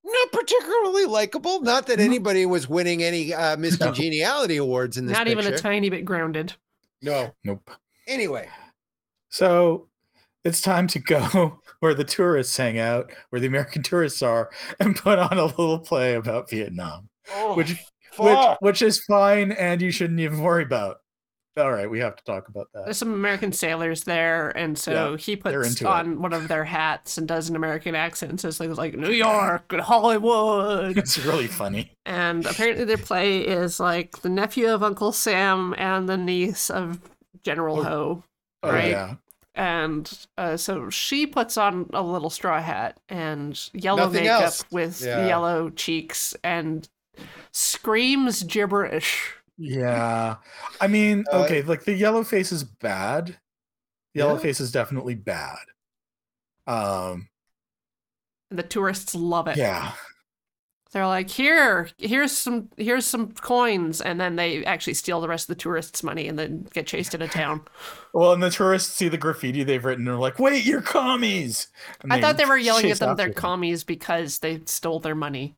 [0.05, 1.61] not particularly likable.
[1.61, 3.93] Not that anybody was winning any uh, Miss No.
[4.57, 5.17] Awards in this.
[5.17, 6.53] Not even a tiny bit grounded.
[7.01, 7.31] no.
[7.45, 7.71] nope
[8.05, 8.49] Anyway,
[9.33, 9.87] so
[10.43, 14.95] it's time to go where the tourists hang out where the american tourists are and
[14.95, 17.79] put on a little play about vietnam oh, which which
[18.17, 18.61] fuck.
[18.61, 20.97] which is fine and you shouldn't even worry about
[21.57, 25.11] all right we have to talk about that There's some American sailors there, and so
[25.11, 25.87] Yeah, he puts into it.
[25.87, 29.11] on one of their hats and does an American accent and says things like New
[29.11, 30.97] York and Hollywood.
[30.97, 36.09] it's really funny and apparently their play is like the nephew of Uncle Sam and
[36.09, 36.99] the niece of
[37.43, 37.83] General Oh.
[37.83, 38.23] Ho.
[38.63, 38.89] oh Right.
[38.89, 39.15] yeah
[39.55, 44.65] And uh, so she puts on a little straw hat and yellow Nothing makeup else.
[44.71, 45.27] with Yeah.
[45.27, 46.89] yellow cheeks and
[47.51, 49.33] screams gibberish.
[49.57, 50.37] Yeah.
[50.81, 53.37] I mean, Uh, okay, like the yellow face is bad.
[54.15, 54.39] Yellow Yeah.
[54.41, 55.59] face is definitely bad.
[56.65, 57.29] Um,
[58.49, 59.57] And the tourists love it.
[59.57, 59.93] yeah.
[60.93, 65.49] They're like, here, here's some, here's some coins, and then they actually steal the rest
[65.49, 67.61] of the tourists' money and then get chased out of town.
[68.15, 71.69] Well, and the tourists see the graffiti they've written and are like, wait, you're commies.
[72.03, 75.15] And I thought they were yelling at them they're after commies because they stole their
[75.15, 75.55] money.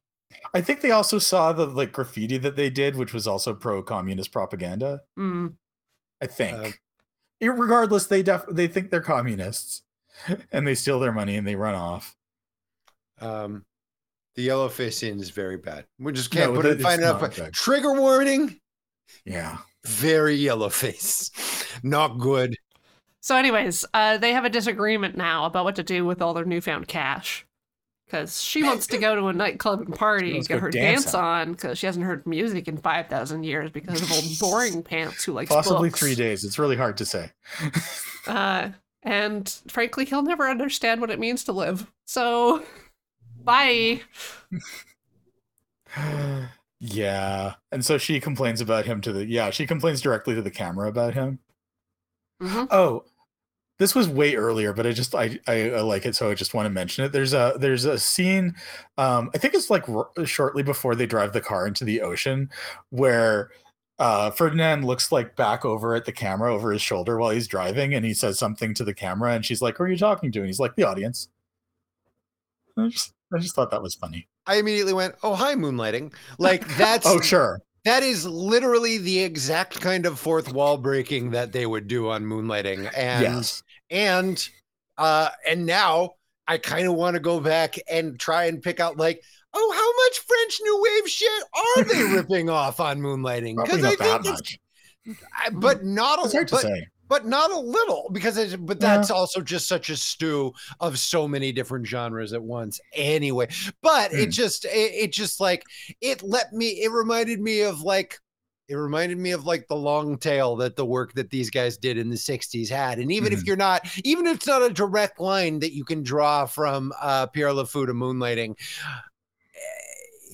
[0.53, 3.83] I think they also saw the like graffiti that they did, which was also pro
[3.83, 5.01] communist propaganda.
[5.19, 5.55] Mm.
[6.21, 6.81] I think.
[7.43, 9.81] Uh, Regardless, they def- they think they're communists
[10.53, 12.15] and they steal their money and they run off.
[13.19, 13.65] Um,
[14.35, 15.85] the yellow face scene is very bad.
[15.99, 17.35] We just can't No, put it find it's enough.
[17.35, 17.53] good.
[17.53, 18.59] Trigger warning.
[19.25, 19.57] Yeah.
[19.85, 21.31] Very yellow face.
[21.83, 22.55] Not good.
[23.21, 26.45] So, anyways, uh, they have a disagreement now about what to do with all their
[26.45, 27.45] newfound cash.
[28.05, 31.05] Because she wants to go to a nightclub and party, wants to get her dance
[31.05, 35.23] dance on, because she hasn't heard music in 5,000 years because of old boring pants
[35.23, 35.99] who likes Possibly books.
[35.99, 36.43] three days.
[36.43, 37.31] It's really hard to say.
[38.27, 38.69] Uh,
[39.01, 41.91] and frankly, he'll never understand what it means to live.
[42.05, 42.63] So,
[43.45, 44.01] Bye.
[46.79, 47.53] yeah.
[47.71, 50.87] And so she complains about him to the yeah, she complains directly to the camera
[50.89, 51.39] about him.
[52.41, 52.67] Mhm.
[52.71, 53.05] Oh,
[53.79, 56.53] this was way earlier, but I just I, I I like it, so I just
[56.53, 57.11] want to mention it.
[57.13, 58.55] There's a there's a scene,
[58.97, 62.49] um, I think it's like r- shortly before they drive the car into the ocean,
[62.91, 63.51] where
[63.99, 67.93] uh, Ferdinand looks like back over at the camera over his shoulder while he's driving,
[67.95, 70.39] and he says something to the camera, and she's like, "Who are you talking to?"
[70.39, 71.29] And he's like, "The audience."
[72.77, 74.27] Just I just thought that was funny.
[74.47, 79.81] I immediately went, "Oh, hi, moonlighting!" Like that's Oh sure, that is literally the exact
[79.81, 84.47] kind of fourth wall breaking that they would do on moonlighting, and yes, and
[84.97, 86.11] uh, and now
[86.47, 89.21] I kind of want to go back and try and pick out like,
[89.53, 93.55] oh, how much French New Wave shit are they ripping off on moonlighting?
[93.55, 94.59] probably I that it's, much.
[95.53, 96.87] But not a hard to say.
[97.07, 101.27] But not a little because it's but that's also just such a stew of so
[101.27, 103.47] many different genres at once anyway
[103.81, 104.29] but it Hmm.
[104.31, 105.63] just it, it just like
[106.01, 108.17] it let me it reminded me of like
[108.67, 111.99] it reminded me of like the long tail that the work that these guys did
[111.99, 113.47] in the 60s had and even if Mhm.
[113.47, 117.27] you're not even if it's not a direct line that you can draw from uh
[117.27, 118.55] Pierrot le Fou to moonlighting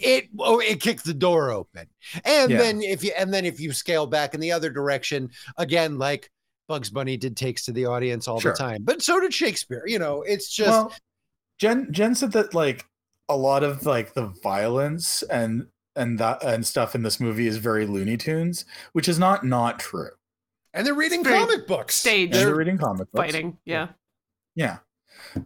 [0.04, 1.86] it oh it kicks the door open
[2.26, 2.58] and Yeah.
[2.58, 6.32] then if you and then if you scale back in the other direction again like
[6.68, 8.52] bugs bunny did takes to the audience all Sure.
[8.54, 10.94] the time but so did shakespeare you know it's just well,
[11.60, 12.86] Jen Jen said that like
[13.30, 17.58] a lot of like the violence and and that and stuff in this movie is
[17.58, 20.10] very Looney Tunes, which is not not true.
[20.74, 23.26] and they're reading It's comic books Stage And they're reading comic books.
[23.32, 23.58] fighting.
[23.66, 23.90] Yeah.
[24.56, 24.78] Yeah.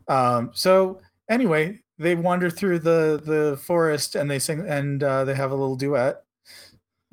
[0.08, 5.34] Um, so anyway, they wander through the the forest and they sing and uh, they
[5.36, 6.24] have a little duet.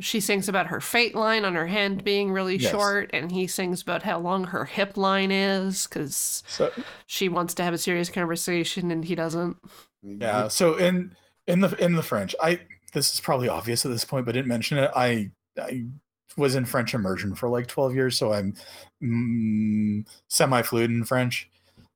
[0.02, 2.68] She sings about her fate line on her hand being really Yes.
[2.70, 6.70] short, and he sings about how long her hip line is because So
[7.06, 9.56] she wants to have a serious conversation and he doesn't.
[10.02, 11.14] yeah, so in
[11.46, 12.60] in the in the French, I
[12.92, 14.90] this is probably obvious at this point, but didn't mention it.
[14.94, 15.30] I
[15.60, 15.86] I
[16.36, 18.54] was in French immersion for like 12 years, so I'm
[19.02, 21.48] mm, semi fluent in French.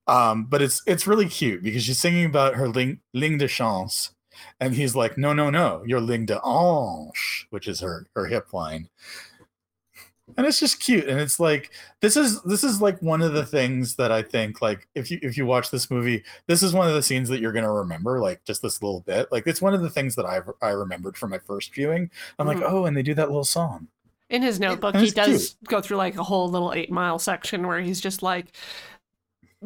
[0.08, 4.12] Um, but it's it's really cute because she's singing about her ling, ligne de chance,
[4.60, 8.52] and he's like, "No, no, no, your ligne de hanche," which is her her hip
[8.52, 8.88] line,
[10.36, 11.08] and it's just cute.
[11.08, 14.60] And it's like this is this is like one of the things that I think
[14.60, 17.40] like if you if you watch this movie, this is one of the scenes that
[17.40, 19.30] you're gonna remember, like just this little bit.
[19.30, 22.10] Like it's one of the things that I I remembered from my first viewing.
[22.38, 22.66] I'm like, Mhm.
[22.70, 23.88] oh, and they do that little song.
[24.28, 27.80] In his notebook, he does go through like a whole little eight mile section where
[27.80, 28.46] he's just like,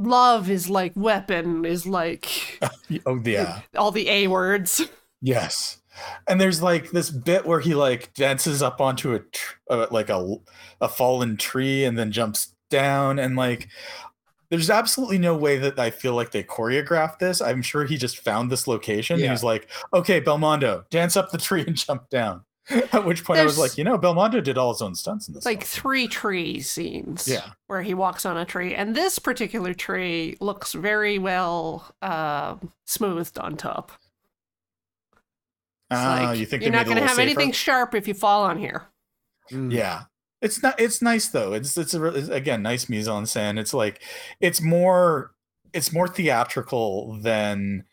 [0.01, 2.61] love is like weapon, is like
[3.07, 3.61] Oh yeah.
[3.77, 4.83] all the A words.
[5.23, 5.83] Yes.
[6.27, 10.09] And there's like this bit where he like dances up onto a tr- uh, like
[10.09, 10.37] a
[10.81, 13.69] a fallen tree and then jumps down and like
[14.49, 17.43] there's absolutely no way that I feel like they choreographed this.
[17.43, 19.21] I'm sure he just found this location.
[19.21, 19.31] Yeah.
[19.31, 22.45] He's like, "Okay, Belmondo, dance up the tree and jump down."
[22.93, 25.35] At which point I was like, "You know, Belmondo did all his own stunts in
[25.35, 27.51] this." like film." three tree scenes Yeah.
[27.67, 32.57] where he walks on a tree and this particular tree looks very well uh,
[32.87, 33.93] smoothed on top
[35.91, 37.23] It's Ah, like, you think you're not made it a gonna have safer?
[37.23, 38.87] anything sharp if you fall on here
[39.51, 39.73] Mm.
[39.73, 40.03] Yeah.
[40.41, 41.53] It's not it's nice though.
[41.55, 43.59] It's it's, a, it's again nice mise en scène.
[43.59, 44.01] It's like
[44.41, 45.33] it's more
[45.73, 47.85] it's more theatrical than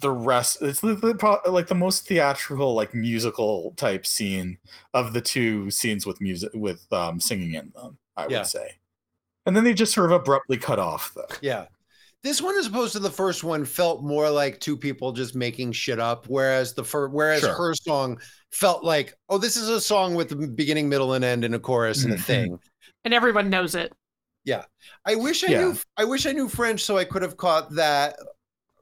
[0.00, 4.58] the rest it's the, the, like the most theatrical like musical type scene
[4.94, 8.78] of the two scenes with music with um singing in them, I would say.
[9.46, 11.26] And then they just sort of abruptly cut off though.
[11.40, 11.66] Yeah.
[12.24, 15.70] This one, as opposed to the first one, felt more like two people just making
[15.72, 16.26] shit up.
[16.26, 17.54] Whereas the first, whereas Sure.
[17.54, 18.20] her song
[18.50, 21.60] felt like, oh, this is a song with a beginning, middle, and end, and a
[21.60, 22.24] chorus and a Mhm.
[22.24, 22.58] thing.
[23.04, 23.92] and everyone knows it
[24.44, 24.64] Yeah.
[25.04, 25.60] I wish I Yeah.
[25.60, 25.76] knew.
[25.96, 28.16] I wish I knew French so I could have caught that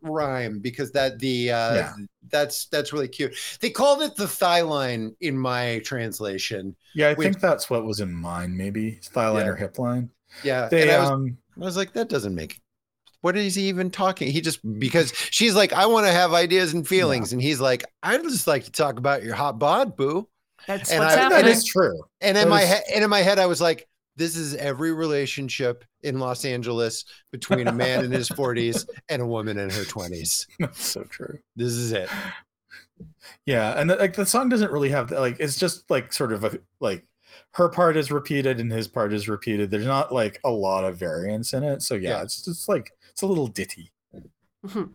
[0.03, 1.93] rhyme because that the uh, Yeah.
[2.31, 3.35] that's that's really cute.
[3.61, 6.77] They called it the thigh line in my translation.
[6.95, 9.01] Yeah, I Which- think that's what was in mine, maybe.
[9.03, 9.51] Thigh line Yeah.
[9.53, 10.11] or hip line.
[10.43, 12.61] Yeah, They and I was, um I was like, that doesn't make.
[13.23, 14.31] What is he even talking?
[14.31, 17.85] He just because she's like, I want to have ideas and feelings, and he's like,
[18.03, 20.29] I'd just like to talk about your hot bod, boo.
[20.67, 22.03] that's And what's I- happening is true.
[22.21, 25.85] And in my head, and in my head, I was like, this is every relationship
[26.03, 30.47] in Los Angeles between a man in his 40s and a woman in her 20s.
[30.59, 31.39] That's so true.
[31.55, 32.09] This is it.
[33.45, 36.45] Yeah, and the, like the song doesn't really have like it's just like sort of
[36.45, 37.05] a like
[37.53, 39.71] her part is repeated and his part is repeated.
[39.71, 41.83] There's not like a lot of variance in it.
[41.83, 42.23] So yeah, Yeah.
[42.23, 43.93] it's just like it's a little ditty.
[44.65, 44.93] Mhm.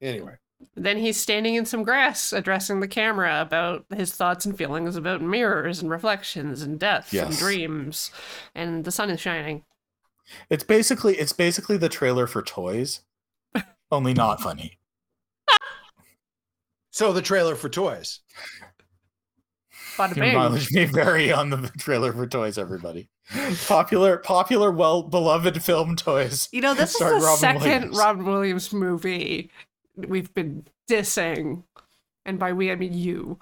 [0.00, 0.34] Anyway,
[0.74, 5.20] then he's standing in some grass addressing the camera about his thoughts and feelings about
[5.22, 8.10] mirrors and reflections and death and dreams
[8.54, 9.64] and the sun is shining
[10.50, 13.00] It's basically it's basically the trailer for Toys,
[13.90, 14.78] only not funny.
[16.94, 18.20] So the trailer for Toys.
[19.96, 20.34] Bada Your bing.
[20.34, 23.08] mileage may vary on the trailer for toys, everybody.
[23.66, 26.48] Popular, popular, well beloved film toys.
[26.52, 27.98] You know, this is Starring the Robin second Williams.
[27.98, 29.50] Robin Williams movie
[29.96, 31.64] we've been dissing.
[32.24, 33.38] And by we, I mean you.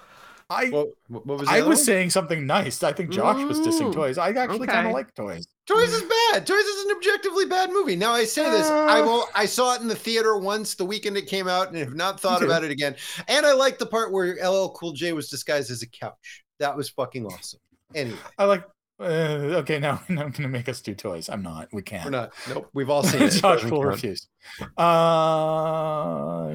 [0.49, 1.85] I What, what was I was one?
[1.85, 2.83] saying something nice.
[2.83, 4.19] I think Josh was dissing toys.
[4.19, 5.47] I actually kind of like toys.
[5.67, 6.45] Toys is bad.
[6.45, 7.95] Toys is an objectively bad movie.
[7.95, 9.05] Now I say this, I Uh.
[9.05, 9.29] will.
[9.37, 12.19] I saw it in the theater once the weekend it came out, and have not
[12.19, 12.97] thought about it again.
[13.29, 16.43] And I like the part where LL Cool J was disguised as a couch.
[16.59, 17.61] That was fucking awesome.
[17.95, 18.65] Anyway, I like.
[19.01, 21.31] Uh, okay, now, now I'm gonna make us do toys.
[21.31, 21.69] I'm not.
[21.73, 22.05] We can't.
[22.05, 22.33] we're not.
[22.49, 22.69] Nope.
[22.75, 23.31] We've all seen it.
[23.31, 24.29] Josh Doesn't will refuse.
[24.77, 26.49] Uh,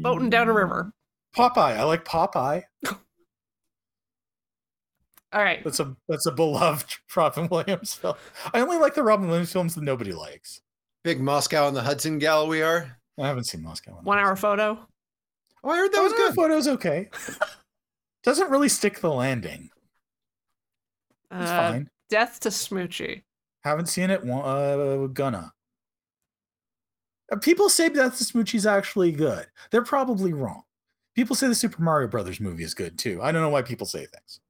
[0.00, 0.92] Boating down a river.
[1.36, 1.76] Popeye.
[1.76, 2.62] I like Popeye.
[5.34, 5.64] All right.
[5.64, 8.16] That's a that's a beloved Robin Williams film.
[8.52, 10.60] I only like the Robin Williams films that nobody likes.
[11.04, 12.46] Big Moscow on the Hudson gal.
[12.46, 12.98] We are.
[13.18, 13.98] I haven't seen Moscow.
[14.02, 14.78] One hour photo.
[15.64, 16.34] Oh, I heard that was good.
[16.34, 17.08] Photo's okay.
[18.24, 19.70] Doesn't really stick the landing.
[21.32, 21.90] It's Uh, fine.
[22.10, 23.22] Death to Smoochy.
[23.64, 24.22] Haven't seen it.
[24.28, 25.52] Uh, gonna.
[27.30, 29.46] Uh, People say Death to Smoochy's actually good.
[29.70, 30.62] They're probably wrong.
[31.14, 33.20] People say the Super Mario Brothers movie is good too.
[33.22, 34.40] I don't know why people say things.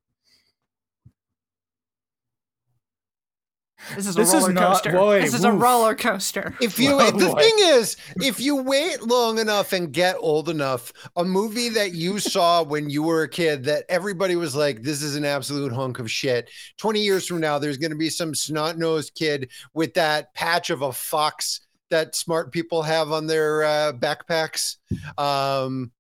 [3.97, 4.93] This is a This is roller not- coaster.
[4.93, 6.55] boy, this is a roller coaster.
[6.61, 7.41] If you, Whoa, the boy.
[7.41, 12.19] thing is, if you wait long enough and get old enough, a movie that you
[12.33, 15.99] saw when you were a kid that everybody was like, "This is an absolute hunk
[15.99, 19.95] of shit." Twenty years from now, there's going to be some snot nosed kid with
[19.95, 21.61] that patch of a fox
[21.91, 24.77] that smart people have on their uh, backpacks.
[25.19, 25.93] Um,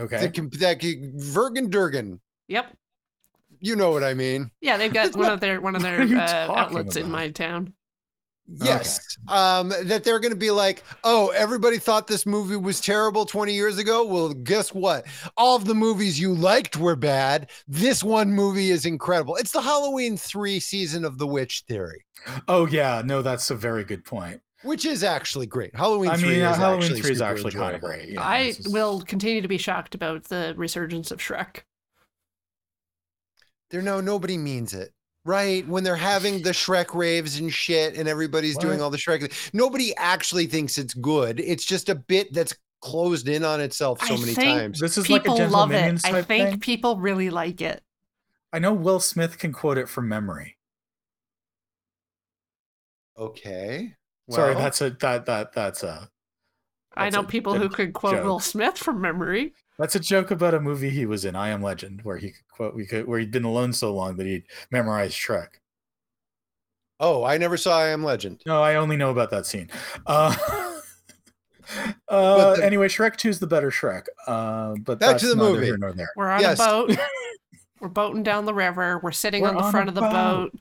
[0.00, 0.18] Okay.
[0.18, 2.20] that can, that can, Vergen Durgan.
[2.48, 2.74] Yep.
[3.62, 4.50] You know what I mean?
[4.60, 6.06] Yeah, they've got one of their one of their uh,
[6.46, 7.72] talking outlets in my town.
[8.48, 9.00] Yes.
[9.28, 13.54] Um, that they're going to be like, oh, everybody thought this movie was terrible 20
[13.54, 14.04] years ago.
[14.04, 15.06] Well, guess what?
[15.36, 17.50] All of the movies you liked were bad.
[17.68, 19.36] This one movie is incredible.
[19.36, 22.04] It's the Halloween 3 season of The Witch Theory,
[22.48, 24.40] Oh yeah, no, that's a very good point.
[24.64, 25.74] which is actually great.
[25.74, 27.88] Halloween I 3 mean, uh, is Halloween actually three is actually kind of enjoyable.
[27.88, 28.08] great.
[28.12, 31.60] yeah, I is- will continue to be shocked about the resurgence of Shrek.
[33.72, 34.92] They're no, nobody means it.
[35.24, 39.32] Right when they're having the Shrek raves and shit, and everybody's doing all the Shrek,
[39.54, 41.40] nobody actually thinks it's good.
[41.40, 44.80] It's just a bit that's closed in on itself so I many think times.
[44.80, 45.74] This is like a People Gentle love it.
[45.74, 46.60] Minions I think thing?
[46.60, 47.82] people really like it.
[48.52, 50.56] I know Will Smith can quote it from memory.
[53.16, 53.94] Okay.
[54.30, 56.08] Sorry, that's a that that that's a
[56.94, 58.24] I That's know a- people a who could quote joke.
[58.24, 59.54] Will Smith from memory.
[59.82, 62.46] That's a joke about a movie he was in, I Am Legend, where he could
[62.48, 65.48] quote we could where he'd been alone so long that he'd memorized Shrek.
[67.00, 68.42] Oh, I never saw I Am Legend.
[68.46, 69.68] No, I only know about that scene.
[70.06, 70.36] Uh,
[72.08, 74.04] uh, the- anyway, Shrek 2 is the better Shrek.
[74.26, 75.66] Uh, but Back that's to the movie.
[75.66, 76.10] here nor there.
[76.16, 76.60] We're on Yes.
[76.60, 76.96] a boat.
[77.80, 79.00] We're boating down the river.
[79.02, 80.12] We're sitting We're on the on front of the boat.
[80.52, 80.60] boat.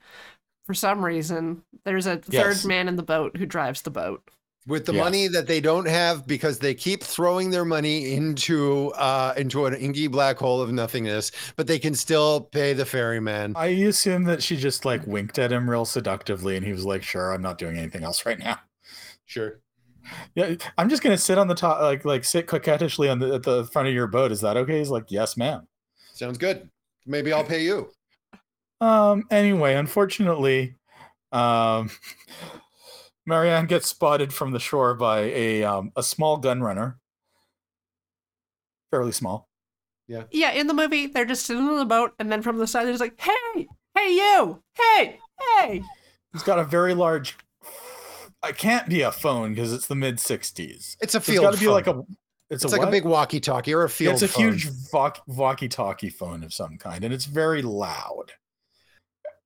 [0.65, 2.61] For some reason, there's a Yes.
[2.63, 4.23] third man in the boat who drives the boat.
[4.67, 5.03] With the Yes.
[5.03, 9.73] money that they don't have because they keep throwing their money into uh into an
[9.73, 13.53] inky black hole of nothingness, but they can still pay the ferryman.
[13.55, 17.01] I assume that she just like winked at him real seductively, and he was like,
[17.01, 18.59] "Sure, I'm not doing anything else right now."
[19.25, 19.61] Sure.
[20.35, 23.43] Yeah, I'm just gonna sit on the top, like like sit coquettishly on the at
[23.43, 24.31] the front of your boat.
[24.31, 24.77] Is that okay?
[24.77, 25.67] He's like, "Yes, ma'am."
[26.13, 26.69] Sounds good.
[27.07, 27.89] Maybe I'll pay you.
[28.79, 29.23] Um.
[29.31, 30.75] Anyway, unfortunately,
[31.31, 31.89] um,
[33.25, 36.97] Marianne gets spotted from the shore by a um a small gun runner,
[38.91, 39.47] fairly small.
[40.07, 40.51] Yeah, Yeah.
[40.51, 42.93] in the movie, they're just sitting on the boat, and then from the side, they're
[42.93, 45.19] just like, "Hey, hey, you, hey,
[45.59, 45.83] hey."
[46.33, 47.37] He's got a very large.
[48.43, 50.97] It can't be a phone because it's the mid '60s.
[50.99, 51.43] It's a It's field.
[51.43, 52.01] got to be like a.
[52.49, 54.13] It's, it's a like a big walkie-talkie or a field.
[54.15, 54.57] it's a phone.
[54.57, 54.67] huge
[55.27, 58.33] walkie-talkie phone of some kind, and it's very loud,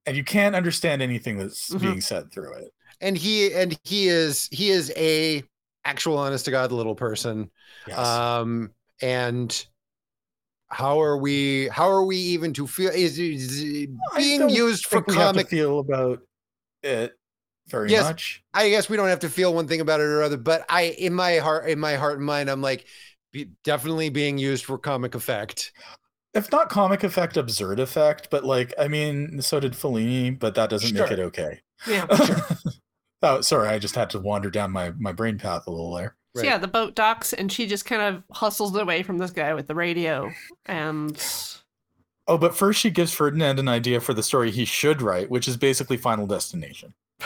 [0.07, 1.81] and you can't understand anything that's Mhm.
[1.81, 2.73] being said through it.
[3.05, 5.43] And he and he is he is a
[5.85, 7.51] actual honest to god little person.
[7.87, 7.97] Yes.
[7.97, 8.71] Um
[9.01, 9.65] and
[10.69, 15.07] how are we how are we even to feel is, is being used for think
[15.07, 16.21] we have to comic feel about
[16.81, 17.13] it
[17.67, 18.03] very Yes.
[18.03, 18.43] much.
[18.53, 20.95] I guess we don't have to feel one thing about it or other, but I
[20.97, 22.85] in my heart, in my heart and mind, I'm like
[23.31, 25.71] be, definitely being used for comic effect.
[26.33, 30.69] If not comic effect, absurd effect, but like I mean, so did Fellini, but that
[30.69, 31.61] doesn't make it okay.
[31.87, 32.07] Yeah.
[33.25, 36.15] oh, sorry, I just had to wander down my my brain path a little there.
[36.35, 39.53] So yeah, the boat docks, and she just kind of hustles away from this guy
[39.53, 40.31] with the radio,
[40.65, 41.17] and
[42.27, 45.47] Oh, but first she gives Ferdinand an idea for the story he should write, which
[45.47, 46.93] is basically Final Destination.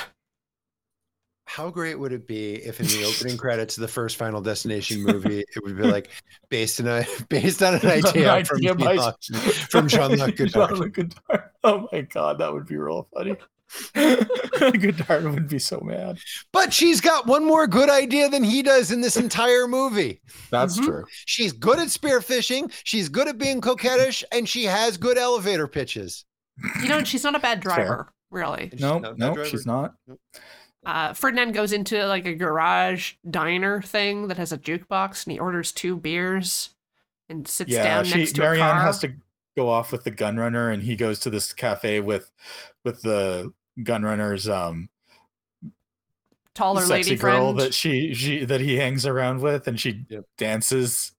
[1.45, 5.01] how great would it be if in the opening credits of the first Final Destination
[5.05, 6.09] movie, it would be like
[6.49, 9.13] based on a based on an idea from idea by-
[9.69, 10.69] from Jean-Luc Godard.
[10.69, 11.49] Jean-Luc Godard.
[11.63, 13.37] Oh my god, that would be real funny.
[13.93, 16.17] Godard would be so mad.
[16.51, 20.21] But she's got one more good idea than he does in this entire movie.
[20.51, 20.85] That's Mhm.
[20.85, 21.05] true.
[21.25, 26.25] She's good at spearfishing, she's good at being coquettish, and she has good elevator pitches.
[26.81, 28.69] You know, she's not a bad driver, really.
[28.71, 29.49] She's No, not that no, driver.
[29.49, 29.93] she's not.
[30.85, 35.39] Uh, Ferdinand goes into like a garage diner thing that has a jukebox, and he
[35.39, 36.69] orders two beers
[37.29, 38.81] and sits Yeah, down she next to Marianne a car.
[38.81, 39.13] has to
[39.57, 42.31] go off with the gun runner, and he goes to this cafe with
[42.85, 43.53] with the
[43.83, 44.89] gun runner's um
[46.55, 47.59] Taller sexy lady girl friend.
[47.59, 50.25] that she she that he hangs around with, and she Yep.
[50.37, 51.11] dances.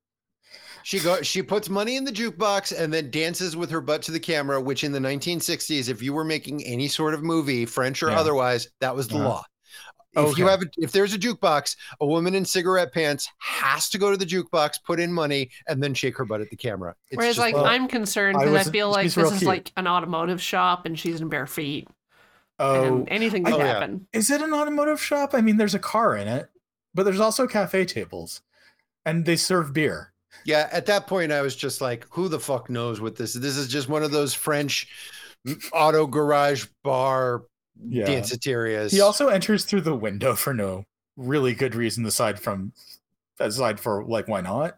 [0.83, 4.13] She go she puts money in the jukebox and then dances with her butt to
[4.13, 8.03] the camera, which in the 1960s, if you were making any sort of movie, French
[8.03, 8.19] or Yeah.
[8.21, 9.29] otherwise, that was the Uh-huh.
[9.29, 9.45] law.
[10.17, 13.99] If you have a, if there's a jukebox, a woman in cigarette pants has to
[13.99, 16.97] go to the jukebox, put in money, and then shake her butt at the camera.
[17.11, 19.31] It's Whereas, just- like, well, I'm concerned I because I, was- feel like this real
[19.31, 19.49] is cute.
[19.49, 21.87] like an automotive shop, and she's in bare feet,
[22.61, 23.67] Oh, and anything could Oh, yeah.
[23.67, 24.07] happen.
[24.13, 25.31] is it an automotive shop?
[25.35, 26.49] I mean, there's a car in it,
[26.95, 28.43] but there's also cafe tables,
[29.05, 30.13] and they serve beer.
[30.45, 33.41] yeah, at that point, I was just like, who the fuck knows what this is?
[33.41, 34.87] This is just one of those French
[35.73, 37.43] auto garage bar
[37.83, 38.07] Yeah.
[38.07, 38.91] danceterias.
[38.91, 40.85] He also enters through the window for no
[41.17, 42.73] really good reason aside from
[43.39, 44.77] aside for like why not?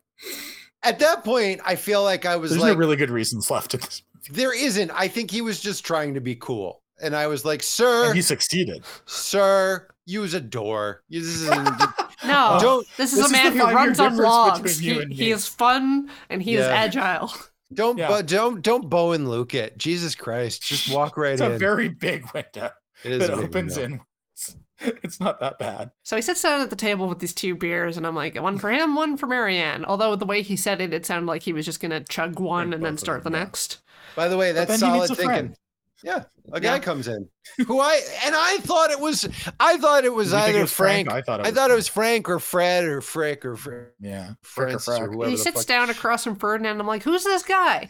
[0.85, 3.75] at that point, I feel like I was There's like, no really good reasons left
[3.75, 4.03] in this.
[4.31, 4.91] there isn't.
[4.93, 6.82] I think he was just trying to be cool.
[7.01, 8.85] And I was like, sir, And he succeeded.
[9.07, 11.03] sir, use a door.
[11.09, 11.69] You- This isn't,
[12.25, 14.79] No, don't this is This a man the who runs on difference logs.
[14.79, 17.33] He, he is fun and he is agile.
[17.75, 18.07] don't Yeah.
[18.09, 19.77] but don't don't Bo and Luke it.
[19.77, 20.63] Jesus Christ.
[20.63, 21.53] Just walk right It's in.
[21.53, 22.71] a very big window
[23.03, 23.95] it is that a big opens window.
[23.97, 24.01] in.
[24.35, 24.57] It's,
[25.03, 25.91] it's not that bad.
[26.05, 28.59] So he sits down at the table with these two beers, and I'm like, one
[28.59, 29.85] for him, one for Marianne.
[29.85, 32.67] Although the way he said it, it sounded like he was just gonna chug one
[32.69, 33.39] Drink and then start the yeah.
[33.41, 33.81] next.
[34.15, 35.27] By the way, that's then he solid meets thinking.
[35.27, 35.57] friend.
[36.05, 36.79] Yeah, a guy Yeah.
[36.81, 37.29] comes in
[37.67, 39.29] who I and I thought it was
[39.61, 41.09] I thought it was you either it was Frank.
[41.11, 43.85] I thought it I was thought it was Frank or Fred or Frick or Fr-
[44.01, 44.33] Yeah.
[44.43, 45.67] Frick or Francis or whoever And he sits fuck.
[45.67, 46.81] down across from Ferdinand.
[46.81, 47.89] I'm like, who's this guy?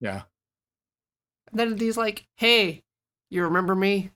[0.00, 0.22] Yeah.
[1.50, 2.82] And then he's like, hey,
[3.30, 4.10] you remember me?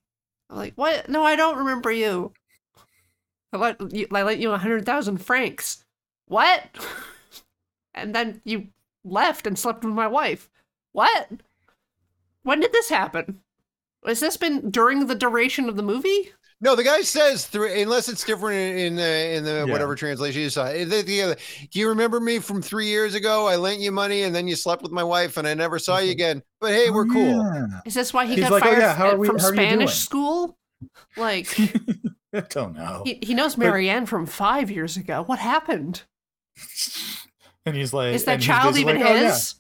[0.51, 1.09] I'm like, what?
[1.09, 2.33] No, I don't remember you.
[3.53, 5.85] I let you, I lent you a hundred thousand francs.
[6.27, 6.65] What?
[7.95, 8.69] And then you
[9.03, 10.49] left and slept with my wife.
[10.93, 11.29] What?
[12.49, 13.41] When did this happen?
[14.07, 16.33] Has this been during the duration of the movie?
[16.63, 19.73] No, the guy says through unless it's different in, in the in the Yeah.
[19.73, 20.65] whatever translation you saw.
[20.65, 21.37] Eh, the- the-
[21.71, 23.47] Do you remember me from three years ago?
[23.47, 25.99] I lent you money and then you slept with my wife and I never saw
[25.99, 26.13] you Mhm.
[26.13, 26.43] again.
[26.59, 27.55] But hey, we're Oh, cool.
[27.55, 27.81] yeah.
[27.85, 29.49] Is this why he He's got like, "Oh, fired yeah, how are we- from how
[29.49, 30.59] are Spanish doing?" school?
[31.19, 31.55] Like
[32.33, 33.03] I don't know.
[33.05, 35.23] he, he knows But- Marianne from five years ago.
[35.23, 36.03] What happened?
[37.67, 39.55] and he's like, Is that child even like, "Oh, yeah." his?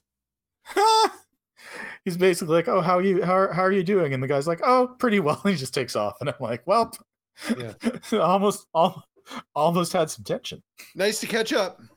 [2.04, 3.22] he's basically like, "Oh, how are you?
[3.22, 5.58] How are, how are you doing?" And the guy's like, "Oh, pretty well." And he
[5.58, 6.92] just takes off, and I'm like, "Well,
[7.58, 7.72] Yeah.
[8.20, 9.04] almost, al-
[9.54, 10.62] almost had some tension."
[10.94, 11.80] Nice to catch up.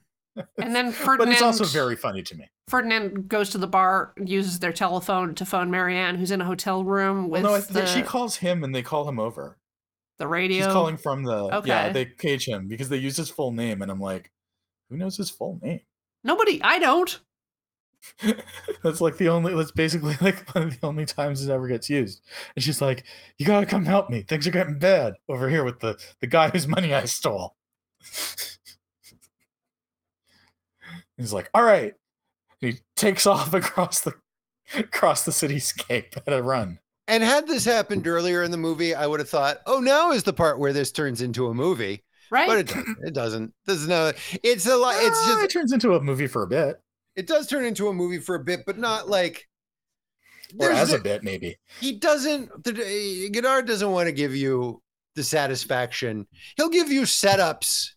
[0.57, 2.47] And then Ferdinand, But it's also very funny to me.
[2.69, 6.85] Ferdinand goes to the bar, uses their telephone to phone Marianne, who's in a hotel
[6.85, 9.57] room with Well, no, I the, she calls him, and they call him over.
[10.19, 10.63] the radio.
[10.63, 11.89] She's calling from the yeah.
[11.89, 14.31] They page him because they use his full name, and I'm like,
[14.89, 15.81] who knows his full name?
[16.23, 17.19] Nobody, I don't.
[18.83, 19.53] that's like the only.
[19.55, 22.21] That's basically like one of the only times it ever gets used.
[22.55, 23.03] And she's like,
[23.37, 24.21] "You gotta come help me.
[24.23, 27.55] Things are getting bad over here with the the guy whose money I stole."
[31.17, 31.93] He's like, "All right."
[32.61, 34.13] And he takes off across the
[34.75, 36.79] across the cityscape at a run.
[37.07, 40.23] And had this happened earlier in the movie, I would have thought, oh, now is
[40.23, 42.03] the part where this turns into a movie.
[42.29, 42.47] Right?
[42.47, 42.97] But it doesn't.
[43.03, 43.53] It doesn't.
[43.65, 44.13] This is no.
[44.43, 44.95] It's a lot.
[44.99, 45.43] It's Ah, just.
[45.43, 46.79] it turns into a movie for a bit,
[47.15, 49.47] It does turn into a movie for a bit, but not like.
[50.57, 51.57] or as a bit maybe.
[51.79, 52.63] he doesn't.
[52.63, 54.81] The, eh, Godard doesn't want to give you
[55.15, 56.27] the satisfaction.
[56.55, 57.89] He'll give you setups,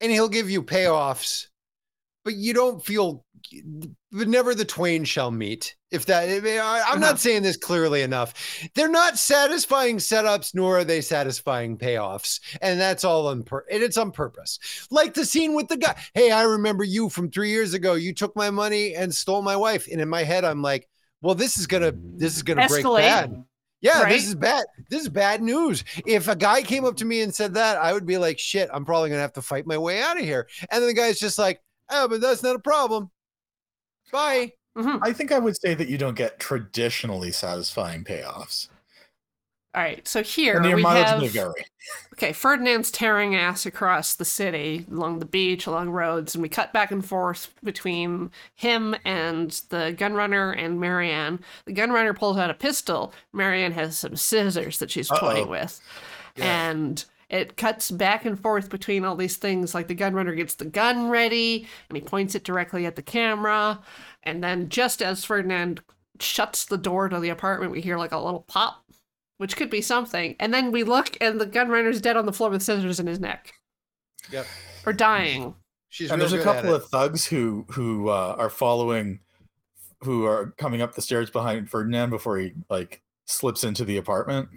[0.00, 1.48] and he'll give you payoffs,
[2.24, 3.24] but you don't feel.
[4.10, 5.76] But never the twain shall meet.
[5.90, 6.98] If that, I mean, I, I'm Uh-huh.
[6.98, 8.32] not saying this clearly enough.
[8.74, 13.82] They're not satisfying setups, nor are they satisfying payoffs, and that's all on pur- and
[13.82, 14.58] it's on purpose.
[14.90, 15.94] Like the scene with the guy.
[16.14, 17.94] Hey, I remember you from three years ago.
[17.94, 20.88] You took my money and stole my wife, and in my head, I'm like,
[21.20, 22.98] well, this is gonna, this is gonna break Escalate.
[22.98, 23.44] bad.
[23.82, 24.12] Yeah, Right?
[24.12, 24.64] this is bad.
[24.88, 25.84] This is bad news.
[26.06, 28.70] If a guy came up to me and said that, I would be like, shit,
[28.72, 30.48] I'm probably gonna have to fight my way out of here.
[30.70, 33.10] And then the guy's just like, oh, but that's not a problem.
[34.12, 34.52] Bye.
[34.76, 34.98] Mhm.
[35.02, 38.68] I think I would say that you don't get traditionally satisfying payoffs.
[39.74, 41.20] All right, so here we have
[42.12, 42.32] okay.
[42.32, 46.92] Ferdinand's tearing ass across the city, along the beach, along roads, and we cut back
[46.92, 51.40] and forth between him and the gunrunner and Marianne.
[51.66, 53.12] The gunrunner pulls out a pistol.
[53.32, 55.50] Marianne has some scissors that she's toying Uh-oh.
[55.50, 55.80] with,
[56.36, 59.74] and it cuts back and forth between all these things.
[59.74, 63.80] Like the gunrunner gets the gun ready, and he points it directly at the camera,
[64.22, 65.82] and then just as Ferdinand
[66.20, 68.84] shuts the door to the apartment, we hear like a little pop
[69.38, 70.36] which could be something.
[70.38, 73.20] And then we look, and the gunrunner's dead on the floor with scissors in his
[73.20, 73.54] neck,
[74.30, 74.46] Yep.
[74.86, 75.54] or dying.
[75.88, 79.20] She's and there's a couple of thugs who who uh, are following,
[80.02, 84.48] who are coming up the stairs behind Ferdinand before he like slips into the apartment.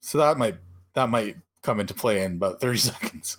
[0.00, 0.56] So that might
[0.94, 3.36] that might come into play in about thirty seconds.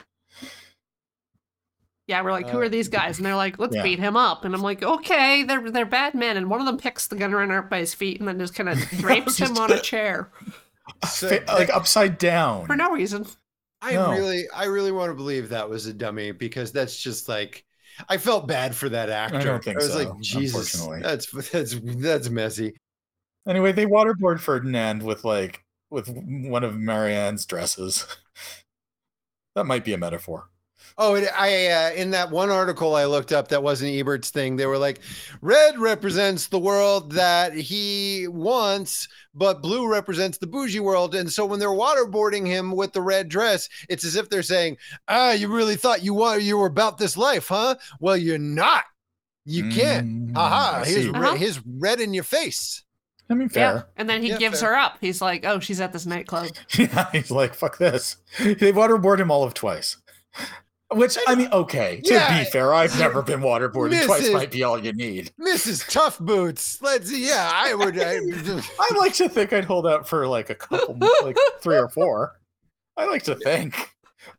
[2.07, 3.17] Yeah, we're like, who Uh, are these guys?
[3.17, 3.83] And they're like, let's yeah.
[3.83, 4.43] beat him up.
[4.43, 6.35] And I'm like, okay, they're they're bad men.
[6.35, 8.67] And one of them picks the gunrunner up by his feet and then just kind
[8.69, 10.29] of drapes him on a chair
[11.07, 12.65] So, Fa- like upside down.
[12.67, 13.25] for no reason.
[13.81, 14.11] I No.
[14.11, 17.63] really, I really want to believe that was a dummy because that's just like,
[18.09, 19.39] I felt bad for that actor.
[19.41, 22.73] don't think I was so, like, Jesus, that's that's that's messy.
[23.47, 25.62] Anyway, they waterboard Ferdinand with like
[25.93, 28.05] with one of Marianne's dresses.
[29.55, 30.49] that might be a metaphor.
[30.97, 34.55] Oh, and I uh, in that one article I looked up that wasn't Ebert's thing.
[34.55, 34.99] They were like,
[35.41, 41.15] red represents the world that he wants, but blue represents the bougie world.
[41.15, 44.77] And so when they're waterboarding him with the red dress, it's as if they're saying,
[45.07, 47.75] "Ah, you really thought you were you were about this life, huh?
[47.99, 48.83] Well, you're not.
[49.45, 50.07] You can't.
[50.07, 51.11] Mm, Haha, I here's see.
[51.11, 51.35] Uh-huh.
[51.35, 52.83] here's red in your face."
[53.29, 53.71] I mean, Yeah.
[53.71, 53.87] fair.
[53.97, 54.71] And then he Yeah, gives fair.
[54.71, 54.97] her up.
[55.01, 56.49] He's like, oh, she's at this nightclub.
[56.77, 58.17] Yeah, he's like, fuck this.
[58.39, 59.97] They waterboard him all of twice.
[60.91, 62.01] Which I mean, okay.
[62.05, 62.43] To Yeah.
[62.43, 64.05] be fair, I've never been waterboarded.
[64.05, 65.31] Twice might be all you need.
[65.39, 65.89] Mrs.
[65.89, 66.79] Tough Boots.
[66.83, 68.17] Let's yeah, I would I,
[68.79, 72.39] I like to think I'd hold out for like a couple, like three or four.
[72.95, 73.89] I like to think,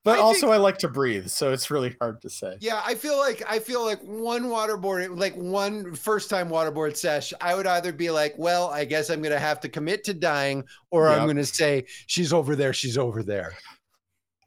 [0.02, 2.56] but I also think- I like to breathe, so it's really hard to say.
[2.60, 7.32] Yeah, I feel like I feel like one waterboard, like one first time waterboard sesh,
[7.40, 10.64] I would either be like, well, I guess I'm gonna have to commit to dying,
[10.90, 13.54] or I'm gonna say she's over there, she's over there.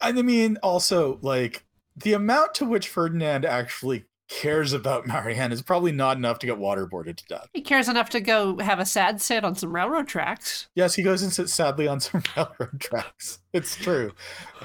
[0.02, 1.66] And I mean, also like
[1.96, 6.58] the amount to which Ferdinand actually cares about Marianne is probably not enough to get
[6.58, 7.48] waterboarded to death.
[7.54, 10.68] He cares enough to go have a sad sit on some railroad tracks.
[10.76, 13.40] Yes, he goes and sits sadly on some railroad tracks.
[13.54, 14.14] It's true,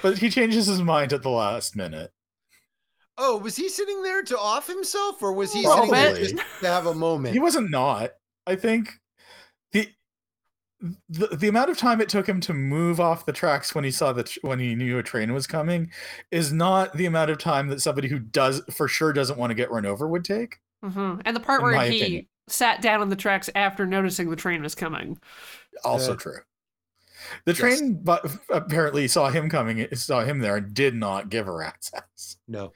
[0.03, 2.13] but he changes his mind at the last minute.
[3.19, 5.97] Oh, was he sitting there to off himself, or was he Probably.
[5.99, 7.35] sitting there just to have a moment?
[7.35, 8.13] He wasn't not.
[8.47, 8.99] I think the,
[11.09, 13.91] the the amount of time it took him to move off the tracks when he
[13.91, 15.91] saw that when he knew a train was coming
[16.31, 19.55] is not the amount of time that somebody who does for sure doesn't want to
[19.55, 20.61] get run over would take.
[20.83, 22.27] hmm And the part where he opinion.
[22.49, 25.19] sat down on the tracks after noticing the train was coming.
[25.85, 26.39] Also Uh, true.
[27.45, 27.79] The yes.
[27.79, 31.93] train but apparently saw him coming, saw him there, and did not give a rat's
[31.95, 32.37] ass.
[32.49, 32.73] No.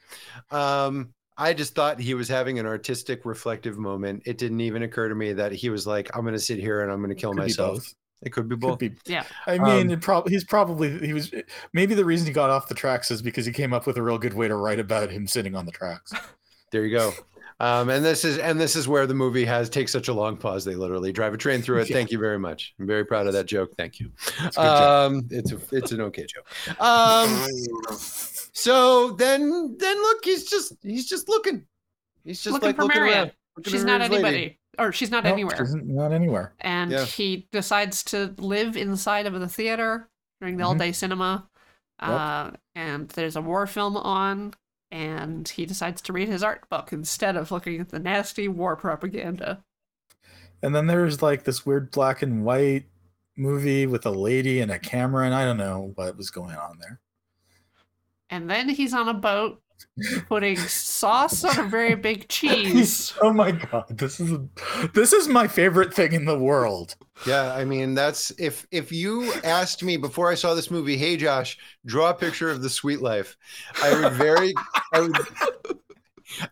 [0.51, 4.23] Um, I just thought he was having an artistic, reflective moment.
[4.25, 6.91] It didn't even occur to me that he was like, I'm gonna sit here and
[6.91, 7.93] I'm gonna kill Could myself.
[8.23, 8.79] It could be Could both.
[8.79, 9.23] be Yeah.
[9.45, 11.31] I mean, Um, it prob- he's probably he was
[11.73, 14.01] maybe the reason he got off the tracks is because he came up with a
[14.01, 16.11] real good way to write about him sitting on the tracks.
[16.71, 17.13] There you go.
[17.61, 20.35] Um, and this is and this is where the movie has takes such a long
[20.35, 20.65] pause.
[20.65, 21.89] They literally drive a train through it.
[21.89, 21.95] Yeah.
[21.95, 22.73] Thank you very much.
[22.77, 23.71] I'm very proud of that joke.
[23.77, 24.11] Thank you.
[24.17, 24.81] It's a good joke.
[24.81, 26.45] Um, it's a it's an okay joke.
[28.57, 31.65] So then then look, he's just he's just looking.
[32.23, 33.17] He's just looking like for looking Marianne.
[33.19, 33.31] around.
[33.55, 34.25] looking She's not his lady.
[34.25, 34.59] anybody.
[34.79, 35.57] Or she's not Nope, anywhere.
[35.57, 36.53] she's Not anywhere.
[36.61, 37.05] and Yeah.
[37.05, 40.09] he decides to live inside of the theater
[40.41, 41.47] during the all day cinema.
[42.01, 42.09] Yep.
[42.09, 44.53] Uh, and there's a war film on,
[44.91, 48.75] and he decides to read his art book instead of looking at the nasty war
[48.75, 49.63] propaganda.
[50.63, 52.85] And then there's like this weird black and white
[53.35, 56.77] movie with a lady and a camera, and I don't know what was going on
[56.79, 56.99] there.
[58.29, 59.61] And then he's on a boat
[60.27, 63.13] putting sauce on a very big cheese.
[63.21, 64.37] oh my god, this is
[64.93, 66.95] this is my favorite thing in the world.
[67.25, 71.15] Yeah, I mean that's if if you asked me before I saw this movie, hey
[71.17, 73.37] Josh, draw a picture of the sweet life,
[73.83, 74.53] I would very
[74.93, 75.17] I would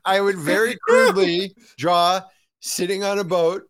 [0.05, 2.21] I would very crudely draw
[2.61, 3.63] sitting on a boat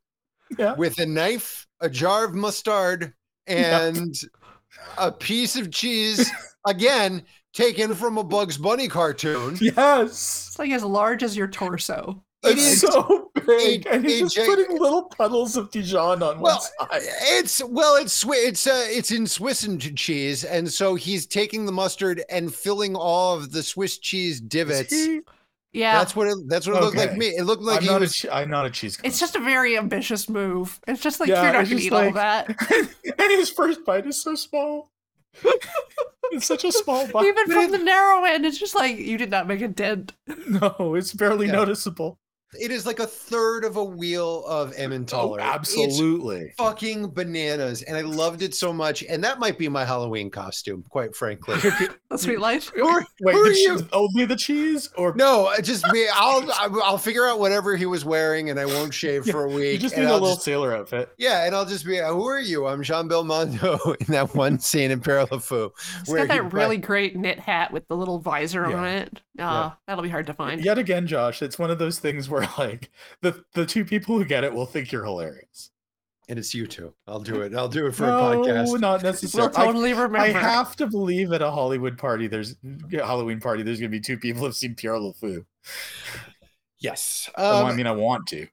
[0.57, 0.76] Yeah.
[0.76, 3.14] with a knife, a jar of mustard,
[3.48, 4.14] and
[4.98, 6.30] a piece of cheese
[6.68, 7.23] again
[7.56, 9.57] taken from a Bugs Bunny cartoon.
[9.61, 10.45] Yes.
[10.49, 12.22] It's like as large as your torso.
[12.44, 16.22] It It's is so big, a- and he's just gig- putting little puddles of Dijon
[16.22, 17.02] on Well, one side.
[17.23, 21.72] It's well, it's it's uh, it's in Swiss and cheese, and so he's taking the
[21.72, 24.94] mustard and filling all of the Swiss cheese divots.
[25.73, 25.98] Yeah.
[25.98, 26.38] That's what it.
[26.48, 27.27] That's what it looked like to me.
[27.30, 28.11] It looked like I'm, he not was.
[28.11, 28.99] a, che- I'm not a cheese.
[29.03, 30.80] it's just a very ambitious move.
[30.88, 32.48] It's just like Yeah, you're not gonna just eat all that.
[33.19, 34.91] and his first bite is so small.
[36.32, 37.26] It's such a small bite.
[37.26, 40.14] Even from the narrow end, it's just like you did not make a dent.
[40.48, 41.53] no, it's barely Yeah.
[41.53, 42.20] noticeable.
[42.54, 45.42] It is like a third of a wheel of Emmentaler.
[45.42, 46.54] Oh, It's absolutely.
[46.58, 49.04] fucking bananas, and I loved it so much.
[49.04, 51.58] And that might be my Halloween costume, quite frankly.
[52.10, 52.72] The sweet life.
[52.82, 53.88] Or Wait, who the are you?
[53.92, 56.08] only the cheese, or No, I just me.
[56.14, 56.50] I'll
[56.82, 59.74] I'll figure out whatever he was wearing, and I won't shave for a week.
[59.74, 61.10] you just and need a I'll little just- sailor outfit.
[61.18, 61.98] yeah, and I'll just be.
[61.98, 62.68] Who are you?
[62.68, 65.74] I'm Jean Belmondo in that one scene in Pierrot le Fou.
[66.00, 68.78] It's where got he that really great knit hat with the little visor Yeah.
[68.78, 69.22] on it.
[69.38, 70.64] Uh, That'll be hard to find.
[70.64, 72.91] Yet again, Josh, it's one of those things where like
[73.22, 75.72] the the two people who get it will think you're hilarious.
[76.28, 76.91] And it's you two.
[77.07, 77.53] I'll do it.
[77.53, 78.80] I'll do it for no, a podcast.
[78.80, 79.53] not We'll necessarily.
[79.56, 80.18] I- totally remember.
[80.18, 82.56] I have to believe at a Hollywood party, there's
[82.91, 83.62] a Halloween party.
[83.62, 85.45] There's gonna be two people who've seen Pierrot le Fou.
[86.80, 87.30] Yes.
[87.38, 88.48] Oh, Um, I mean, I want to.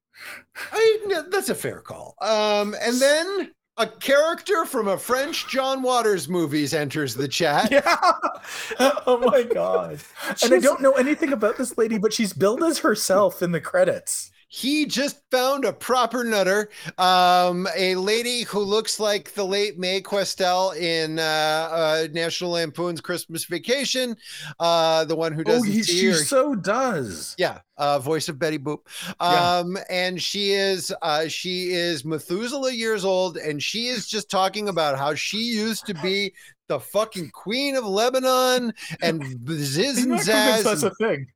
[0.71, 2.15] I, that's a fair call.
[2.21, 7.71] Um, and then a character from a French John Waters movies enters the chat.
[7.73, 8.93] Yeah.
[9.07, 10.01] oh my god.
[10.43, 13.61] And I don't know anything about this lady, but she's billed as herself in the
[13.61, 14.32] credits.
[14.55, 16.69] He just found a proper nutter,
[16.99, 23.01] um, a lady who looks like the late Mae Questel in uh, uh, National Lampoon's
[23.01, 24.15] Christmas Vacation,
[24.61, 27.35] uh, the one who Oh, doesn't he, she so does.
[27.39, 28.81] Yeah, uh, voice of Betty Boop.
[29.23, 29.61] Yeah.
[29.61, 34.69] Um, and she is uh, she is Methuselah years old, and she is just talking
[34.69, 36.35] about how she used to be
[36.69, 40.63] the fucking queen of Lebanon and ziz and zazz.
[40.63, 41.27] that's a thing.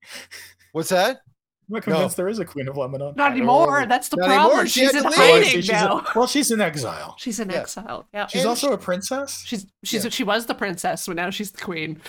[0.73, 1.21] What's that?
[1.69, 3.15] I'm not convinced there is a queen of Lebanon.
[3.17, 3.87] Not anymore.
[3.87, 4.67] That's the Not problem.
[4.67, 5.19] She She's had in to leave.
[5.19, 5.61] I hiding see.
[5.63, 5.99] She's now.
[5.99, 7.17] a- well, she's in exile.
[7.19, 7.57] she's in Yeah.
[7.57, 8.07] exile.
[8.15, 8.27] Yeah.
[8.29, 9.43] She's And also a princess.
[9.45, 10.11] She's she's Yeah.
[10.11, 12.01] she was the princess, but now she's the queen.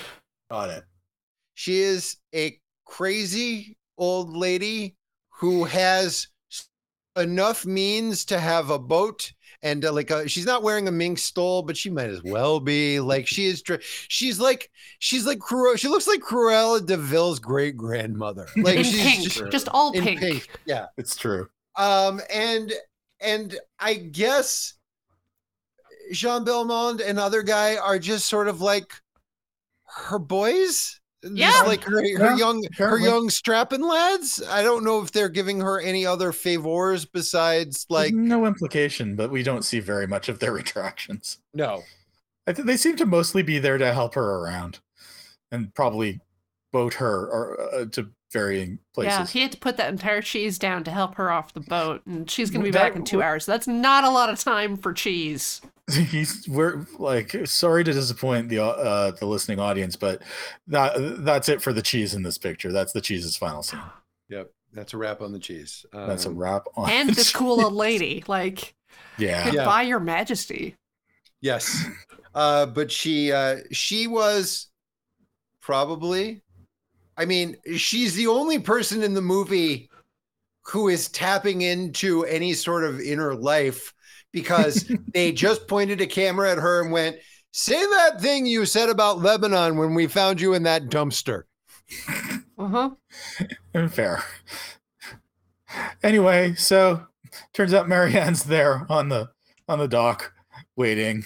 [0.52, 0.84] Got it.
[1.56, 4.96] She is a crazy old lady
[5.40, 6.28] who has
[7.16, 9.32] enough means to have a boat
[9.64, 12.60] and uh, like a, she's not wearing a mink stole, but she might as well
[12.60, 13.00] be.
[13.00, 14.70] Like she is, dr- she's like
[15.00, 18.48] she's like Cru- she looks like Cruella de Vil's great grandmother.
[18.58, 20.20] Like in she's pink, just just, all in pink.
[20.20, 20.48] pink.
[20.66, 20.88] Yeah.
[20.98, 21.48] It's true.
[21.76, 22.74] Um, and
[23.22, 24.74] and I guess
[26.12, 28.92] Jean Belmont and other guy are just sort of like
[29.86, 31.00] her boys.
[31.24, 31.62] Just Yeah.
[31.66, 34.42] like her, her Yeah, young her young strapping lads.
[34.50, 39.16] I don't know if they're giving her any other favors besides like There's no implication,
[39.16, 41.40] but we don't see very much of their retractions.
[41.54, 41.84] no.
[42.46, 44.80] I think they seem to mostly be there to help her around,
[45.52, 46.22] and probably
[46.72, 50.84] boat her or uh, to varying Yeah, he had to put that entire cheese down
[50.86, 53.46] to help her off the boat, and she's gonna be That back in two hours.
[53.46, 55.62] So that's not a lot of time for cheese.
[55.92, 60.22] He's we're like sorry to disappoint the uh the listening audience, but
[60.68, 62.72] that that's it for the cheese in this picture.
[62.74, 63.80] That's the cheese's final scene.
[64.30, 64.52] Yep.
[64.74, 65.86] That's a wrap on the cheese.
[65.94, 68.76] That's a Um, wrap on And the cool old lady, like
[69.18, 69.50] Yeah.
[69.50, 70.76] goodbye, your majesty.
[71.40, 71.86] Yes.
[72.36, 74.68] Uh, but she uh, she was
[75.62, 76.42] probably
[77.18, 79.90] I mean, she's the only person in the movie
[80.64, 83.94] who is tapping into any sort of inner life
[84.32, 87.18] because they just pointed a camera at her and went,
[87.52, 91.44] Say that thing you said about Lebanon when we found you in that dumpster.
[92.60, 92.68] Uh
[93.74, 93.88] huh.
[93.90, 94.24] Fair.
[96.02, 97.06] Anyway, so
[97.54, 99.30] turns out Marianne's there on the
[99.68, 100.34] on the dock
[100.76, 101.24] waiting.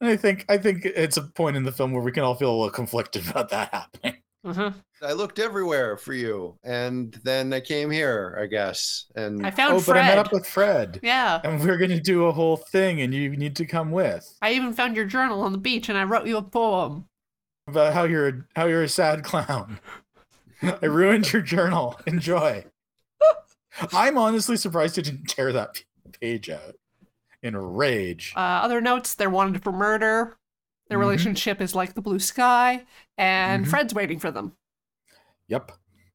[0.00, 2.36] And I think I think it's a point in the film where we can all
[2.36, 4.22] feel a little conflicted about that happening.
[4.44, 4.72] Huh.
[5.02, 9.06] I looked everywhere for you, and then I came here, I guess.
[9.14, 9.94] And I found oh, Fred.
[9.94, 11.00] but I met up with Fred.
[11.02, 11.40] yeah.
[11.44, 14.36] And we're gonna do a whole thing and you need to come with.
[14.40, 17.06] I even found your journal on the beach, and I wrote you a poem.
[17.66, 19.80] About how you're a, how you're a sad clown.
[20.62, 22.00] I ruined your journal.
[22.06, 22.64] Enjoy.
[23.92, 25.82] I'm honestly surprised you didn't tear that
[26.20, 26.74] page out
[27.42, 28.32] in rage.
[28.36, 30.36] Uh, other notes: they're wanted for murder.
[30.88, 31.02] Their Mhm.
[31.02, 32.86] relationship is like the blue sky,
[33.16, 33.70] and Mhm.
[33.70, 34.56] Fred's waiting for them.
[35.48, 35.72] Yep.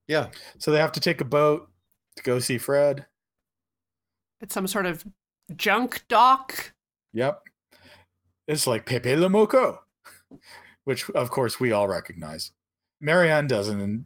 [0.08, 1.72] yeah, So they have to take a boat
[2.18, 3.08] to go see Fred.
[4.42, 5.06] It's some sort of
[5.56, 6.74] junk dock.
[7.14, 7.42] Yep.
[8.48, 9.80] It's like Pepe le Moko,
[10.84, 12.52] which of course we all recognize.
[13.00, 14.06] Marianne doesn't, and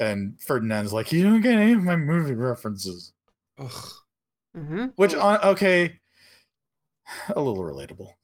[0.00, 3.12] and Ferdinand's like, you don't get any of my movie references.
[3.58, 3.70] Ugh.
[4.56, 4.86] Mm-hmm.
[4.96, 6.00] Which on okay,
[7.28, 8.14] a little relatable.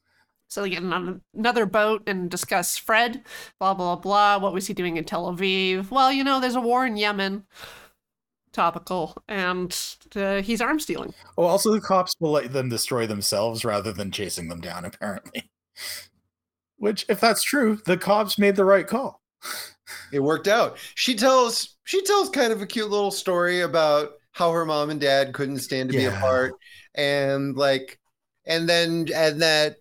[0.54, 3.24] So they get on another boat and discuss Fred.
[3.58, 4.38] Blah blah blah.
[4.38, 5.90] What was he doing in Tel Aviv?
[5.90, 7.42] Well, you know, there's a war in Yemen.
[8.52, 9.76] Topical, and
[10.14, 11.12] uh, he's arm stealing.
[11.36, 15.50] Oh, also the cops will let them destroy themselves rather than chasing them down, apparently.
[16.76, 19.22] Which, if that's true, the cops made the right call.
[20.12, 20.78] it worked out.
[20.94, 25.00] She tells she tells kind of a cute little story about how her mom and
[25.00, 26.52] dad couldn't stand to be apart
[26.94, 27.98] and like
[28.46, 29.78] and then and that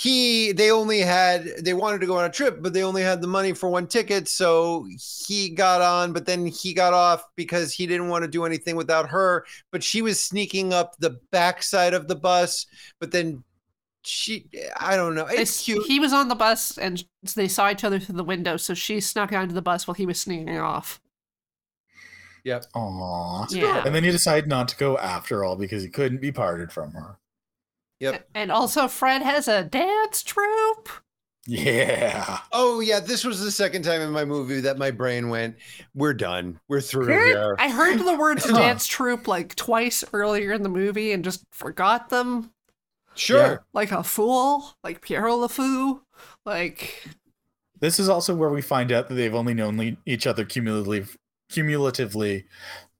[0.00, 3.20] he they only had they wanted to go on a trip but they only had
[3.20, 4.86] the money for one ticket so
[5.26, 8.76] he got on but then he got off because he didn't want to do anything
[8.76, 12.64] without her but she was sneaking up the backside of the bus
[12.98, 13.44] but then
[14.02, 14.48] she
[14.78, 17.04] i don't know it's s- cute He was on the bus and
[17.34, 20.06] they saw each other through the window, so she snuck onto the bus while he
[20.06, 20.98] was sneaking off.
[22.74, 23.46] Aw.
[23.50, 23.82] Yeah.
[23.84, 26.92] And then he decided not to go after all because he couldn't be parted from
[26.92, 27.18] her.
[28.00, 30.88] Yep And also, Fred has a dance troupe.
[31.46, 32.38] Yeah.
[32.52, 35.56] oh yeah this was the second time in my movie that my brain went
[35.94, 40.62] we're done we're through here I heard the words dance troupe like twice earlier in
[40.62, 42.52] the movie and just forgot them
[43.14, 46.02] sure like a fool, like Pierrot Le Fou.
[46.44, 47.04] Like,
[47.80, 51.04] This is also where we find out that they've only known each other cumulatively,
[51.50, 52.46] cumulatively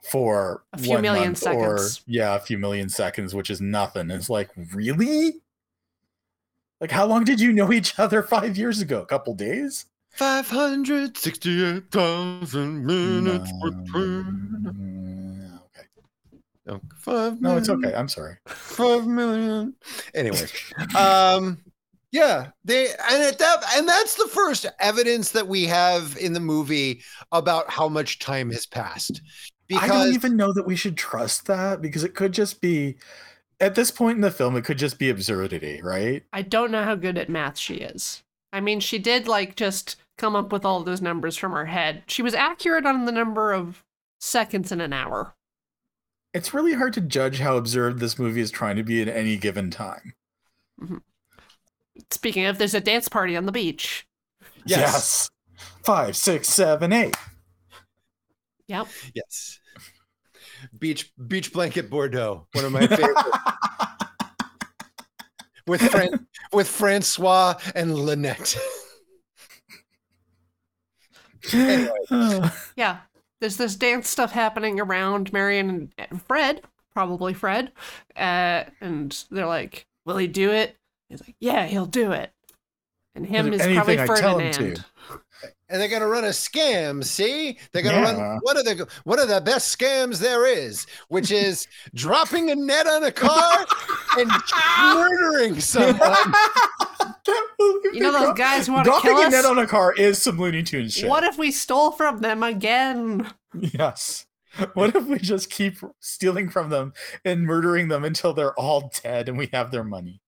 [0.03, 2.03] for A few one million month or seconds.
[2.07, 4.11] yeah, a few million seconds, which is nothing.
[4.11, 5.35] It's like really,
[6.81, 9.03] like how long did you know each other five years ago?
[9.03, 9.87] A couple days.
[10.13, 14.25] 568,000 minutes between.
[14.65, 15.87] Mm, okay.
[16.67, 17.95] No, five No, it's okay.
[17.95, 18.37] I'm sorry.
[18.47, 19.75] Five million.
[20.15, 20.47] Anyway,
[20.97, 21.59] um,
[22.13, 26.41] yeah, they and at that and that's the first evidence that we have in the
[26.41, 29.23] movie about how much time has passed.
[29.79, 32.97] I don't even know that we should trust that because it could just be
[33.61, 36.25] at this point in the film, it could just be absurdity, right?
[36.33, 38.23] I don't know how good at math she is.
[38.53, 42.03] I mean, she did like just come up with all those numbers from her head.
[42.07, 43.85] She was accurate on the number of
[44.19, 45.35] seconds in an hour.
[46.33, 49.37] It's really hard to judge how absurd this movie is trying to be at any
[49.37, 50.15] given time.
[50.81, 50.99] Mm-hmm.
[52.11, 54.07] Speaking of, there's a dance party on the beach.
[54.65, 55.31] Yes.
[55.83, 57.17] Five, six, seven, eight.
[58.69, 58.89] Yep.
[59.15, 59.60] Yes.
[60.79, 63.17] Beach beach blanket Bordeaux, one of my favorite.
[65.67, 68.57] with Fran- with Francois and Lynette.
[71.53, 71.91] Anyway.
[72.77, 72.99] Yeah.
[73.41, 76.61] There's this dance stuff happening around Marianne and Fred,
[76.93, 77.73] probably Fred.
[78.15, 80.77] Uh, and they're like, Will he do it?
[81.09, 82.33] He's like, Yeah, he'll do it.
[83.15, 84.85] And him is Anything probably I tell him Ferdinand.
[85.71, 85.75] To.
[85.75, 87.05] and they're gonna run a scam.
[87.05, 88.13] See, they're gonna Yeah.
[88.23, 92.55] run one of the one of the best scams there is, which is dropping a
[92.57, 93.67] net on a car
[94.19, 94.31] and
[94.81, 96.35] murdering someone.
[97.93, 100.21] You know those guys who want to Dropping kill a net on a car is
[100.21, 101.09] some Looney Tunes shit.
[101.09, 103.31] What if we stole from them again?
[103.59, 104.27] Yes.
[104.75, 106.93] What if we just keep stealing from them
[107.25, 110.21] and murdering them until they're all dead and we have their money?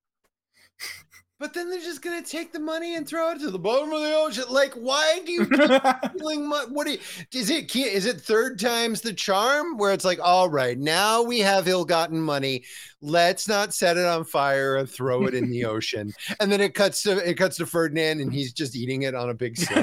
[1.42, 4.00] But then they're just gonna take the money and throw it to the bottom of
[4.00, 4.44] the ocean.
[4.48, 5.60] Like, why do you keep
[6.14, 6.68] stealing money?
[6.70, 6.98] What do you,
[7.32, 7.74] is it?
[7.74, 9.76] Is it third time's the charm?
[9.76, 12.62] Where it's like, all right, now we have ill-gotten money.
[13.00, 16.12] Let's not set it on fire and throw it in the ocean.
[16.38, 19.30] And then it cuts to it cuts to Ferdinand, and he's just eating it on
[19.30, 19.58] a big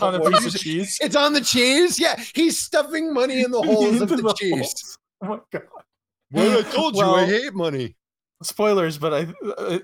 [0.00, 0.98] on a piece of cheese.
[1.02, 2.00] It's on the cheese.
[2.00, 4.50] Yeah, he's stuffing money in the holes of Into the cheese.
[4.54, 4.98] holes.
[5.22, 5.62] Oh my god.
[6.32, 7.96] Well, I told you I hate money.
[8.42, 9.26] Spoilers, but I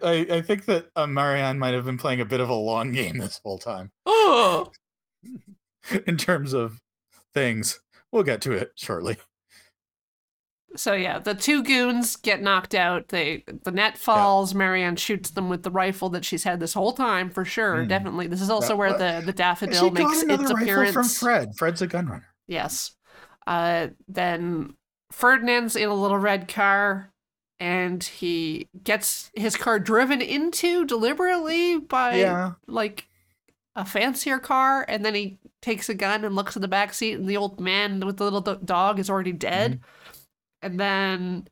[0.02, 2.92] I, I think that uh, Marianne might have been playing a bit of a long
[2.92, 4.70] game this whole time Oh,
[6.06, 6.80] in terms of
[7.34, 7.80] things.
[8.12, 9.16] We'll get to it shortly.
[10.76, 13.08] so yeah, the two goons get knocked out.
[13.08, 14.54] They the net falls.
[14.54, 17.82] Marianne shoots them with the rifle that she's had this whole time for sure.
[17.82, 17.88] Hmm.
[17.88, 20.92] Definitely, this is also Yeah, where the the daffodil makes its appearance.
[20.92, 21.56] from Fred.
[21.56, 22.28] Fred's a gun runner.
[22.46, 22.92] Yes.
[23.46, 24.74] Uh, then
[25.12, 27.12] Ferdinand's in a little red car,
[27.58, 32.52] and he gets his car driven into deliberately by yeah.
[32.66, 33.08] like
[33.74, 37.12] a fancier car, and then he takes a gun and looks in the back seat,
[37.12, 39.72] and the old man with the little dog is already dead.
[39.72, 40.20] Mm-hmm.
[40.62, 41.48] And then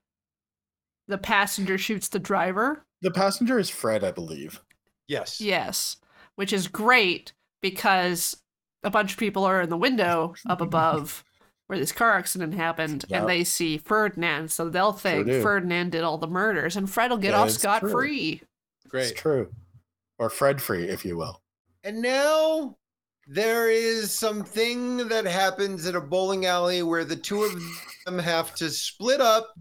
[1.06, 2.84] the passenger shoots the driver.
[3.02, 4.62] The passenger is Fred, I believe.
[5.06, 5.40] Yes.
[5.40, 5.98] Yes,
[6.36, 8.36] which is great because
[8.82, 11.24] a bunch of people are in the window up above
[11.66, 13.20] where this car accident happened Yep.
[13.20, 15.42] and they see Ferdinand, so they'll think do.
[15.42, 17.90] Ferdinand did all the murders and Fred will get That off scot true.
[17.90, 18.42] free.
[18.88, 19.10] Great.
[19.10, 19.50] It's true.
[20.18, 21.40] Or Fred free, if you will.
[21.82, 22.76] And now
[23.26, 27.52] there is something that happens at a bowling alley where the two of
[28.04, 29.52] them have to split up.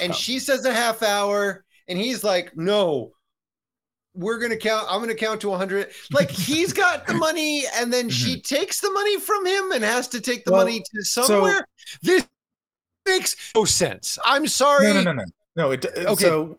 [0.00, 3.12] And she says a half hour, and he's like, no.
[4.14, 4.86] We're gonna count.
[4.90, 5.90] I'm gonna count to 100.
[6.12, 10.08] Like he's got the money, and then she takes the money from him and has
[10.08, 10.56] to take the Mm-hmm.
[10.56, 11.66] Well, money to somewhere.
[12.02, 12.26] this
[13.06, 14.18] makes no sense.
[14.24, 14.88] I'm sorry.
[14.88, 15.24] No, no, no, no.
[15.56, 16.06] No, it, Okay.
[16.06, 16.24] okay.
[16.24, 16.56] So,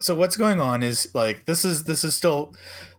[0.00, 2.54] so what's going on is like this is this is still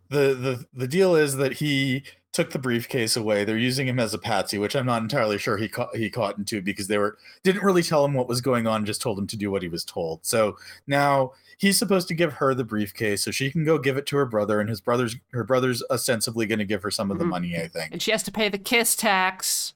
[0.09, 2.03] the the the deal is that he
[2.33, 3.43] took the briefcase away.
[3.45, 6.37] They're using him as a patsy, which I'm not entirely sure he caught he caught
[6.37, 9.27] into because they were didn't really tell him what was going on, just told him
[9.27, 10.25] to do what he was told.
[10.25, 14.05] So now he's supposed to give her the briefcase so she can go give it
[14.07, 17.19] to her brother, and his brother's her brother's ostensibly going to give her some of
[17.19, 17.29] the Mhm.
[17.29, 17.91] money, I think.
[17.91, 19.73] And she has to pay the kiss tax.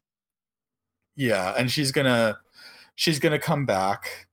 [1.15, 2.39] Yeah, and she's gonna
[2.95, 4.27] she's gonna come back,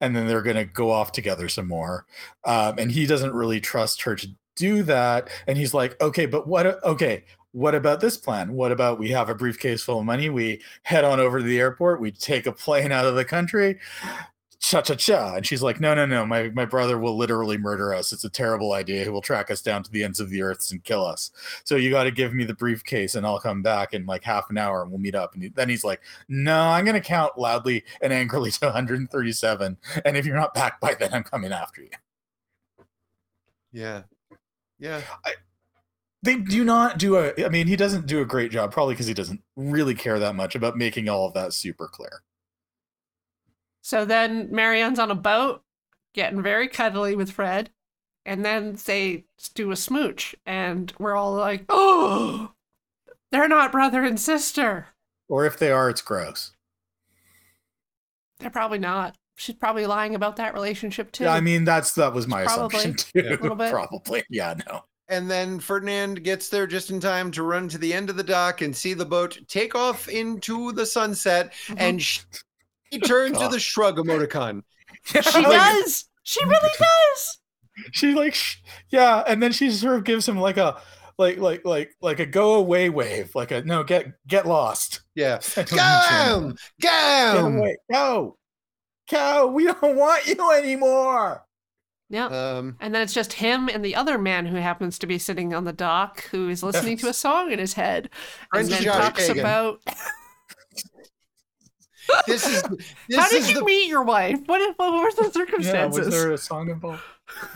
[0.00, 2.06] and then they're gonna go off together some more.
[2.44, 5.28] Um, and he doesn't really trust her to do that.
[5.46, 6.82] And he's like, okay, but what?
[6.84, 8.52] Okay, what about this plan?
[8.52, 10.28] What about we have a briefcase full of money?
[10.30, 12.00] We head on over to the airport.
[12.00, 13.80] We take a plane out of the country.
[14.74, 15.36] Cha cha cha.
[15.36, 16.26] And she's like, no, no, no.
[16.26, 18.12] My my brother will literally murder us.
[18.12, 19.04] It's a terrible idea.
[19.04, 21.30] He will track us down to the ends of the earths and kill us.
[21.62, 24.50] So you got to give me the briefcase and I'll come back in like half
[24.50, 25.34] an hour and we'll meet up.
[25.34, 29.76] And then he's like, no, I'm going to count loudly and angrily to 137.
[30.04, 31.90] And if you're not back by then, I'm coming after you.
[33.70, 34.02] Yeah.
[34.80, 35.02] Yeah.
[36.24, 39.06] They do not do a, I mean, he doesn't do a great job, probably because
[39.06, 42.22] he doesn't really care that much about making all of that super clear.
[43.84, 45.62] So then Marianne's on a boat,
[46.14, 47.68] getting very cuddly with Fred,
[48.24, 52.52] and then they do a smooch, and we're all like, "Oh,
[53.30, 54.86] they're not brother and sister."
[55.28, 56.52] Or if they are, it's gross.
[58.40, 59.16] They're probably not.
[59.36, 61.24] She's probably lying about that relationship too.
[61.24, 62.78] Yeah, I mean, that's, that was my Probably.
[62.78, 63.28] assumption too.
[63.28, 63.34] Yeah.
[63.34, 63.70] A little bit.
[63.70, 64.24] Probably.
[64.30, 64.84] Yeah, no.
[65.08, 68.22] And then Ferdinand gets there just in time to run to the end of the
[68.22, 71.52] dock and see the boat take off into the sunset.
[71.66, 71.76] Mhm.
[71.78, 72.20] And sh-
[72.94, 73.52] he turns to God.
[73.52, 74.62] the shrug emoticon.
[75.04, 76.04] she does.
[76.22, 77.38] She really does.
[77.92, 78.56] she like sh-
[78.90, 80.80] yeah and then she sort of gives him like a
[81.18, 85.40] like like like like a go away wave like a no get get lost Yeah.
[85.56, 86.54] go, don't need you anymore.
[86.80, 87.34] Gam!
[87.34, 87.56] get Gam!
[87.58, 88.36] away go
[89.10, 91.44] go we don't want you anymore
[92.08, 92.26] Yeah.
[92.26, 95.52] Um, And then it's just him and the other man who happens to be sitting
[95.52, 98.08] on the dock who is listening to a song in his head
[98.54, 99.40] and French then Josh talks Kagan.
[99.40, 99.80] about
[102.26, 102.62] this is
[103.08, 104.38] this how did is you the meet your wife?
[104.46, 106.06] What, what were the yeah circumstances?
[106.06, 107.02] was there a song involved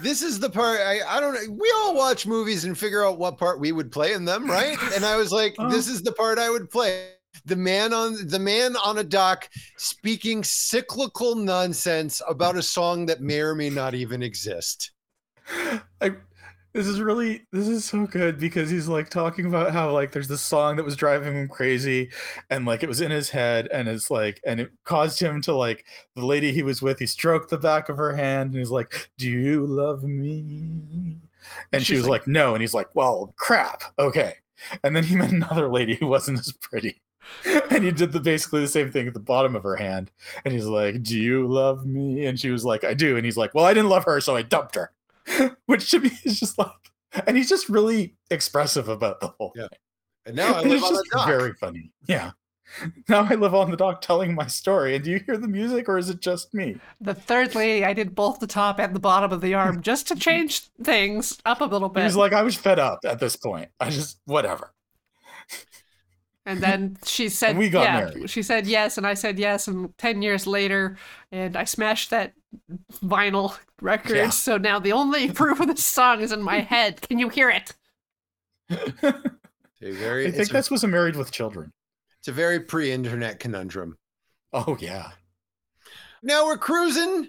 [0.01, 1.53] this is the part I, I don't know.
[1.53, 4.77] We all watch movies and figure out what part we would play in them, right?
[4.95, 5.71] And I was like, Oh.
[5.71, 7.11] this is the part I would play.
[7.45, 13.21] The man on the man on a dock speaking cyclical nonsense about a song that
[13.21, 14.91] may or may not even exist.
[16.01, 16.13] I,
[16.79, 20.29] this is really this is so good because he's like talking about how like there's
[20.29, 22.09] this song that was driving him crazy
[22.51, 25.53] and like it was in his head and it's like and it caused him to
[25.53, 25.85] like
[26.15, 29.11] the lady he was with he stroked the back of her hand and he's like
[29.19, 31.17] do you love me?
[31.73, 32.55] And she was like- like no.
[32.55, 33.83] And he's like well crap.
[33.99, 34.35] Okay.
[34.85, 37.03] And then he met another lady who wasn't as pretty.
[37.71, 40.13] And he did the basically the same thing at the bottom of her hand.
[40.45, 42.25] And he's like do you love me?
[42.25, 43.17] And she was like i do.
[43.17, 44.93] And he's like well i didn't love her so i dumped her
[45.67, 46.71] which to me is just like
[47.27, 49.69] and he's just really expressive about the whole Yeah.
[49.69, 49.79] thing
[50.27, 51.27] And now I And live it's on the dock.
[51.27, 52.33] very funny yeah
[53.09, 55.89] now i live on the dock telling my story and do you hear the music
[55.89, 59.01] or is it just me The third lady, I did both the top and the
[59.01, 62.05] bottom of the arm just to change things up a little bit.
[62.05, 64.75] he's like i was fed up at this point i just whatever
[66.47, 68.31] and then she said, we got yeah, married.
[68.31, 70.97] she said yes, and I said yes, and 10 years later,
[71.31, 72.33] and I smashed that
[73.05, 74.17] vinyl record.
[74.17, 74.31] Yeah.
[74.31, 77.01] So now the only proof of this song is in my head.
[77.01, 77.75] Can you hear it?
[79.81, 81.73] A very, i it's, think a, was a married with children
[82.19, 83.97] it's a very pre-internet conundrum.
[84.53, 85.11] oh yeah
[86.23, 87.29] Now we're cruising.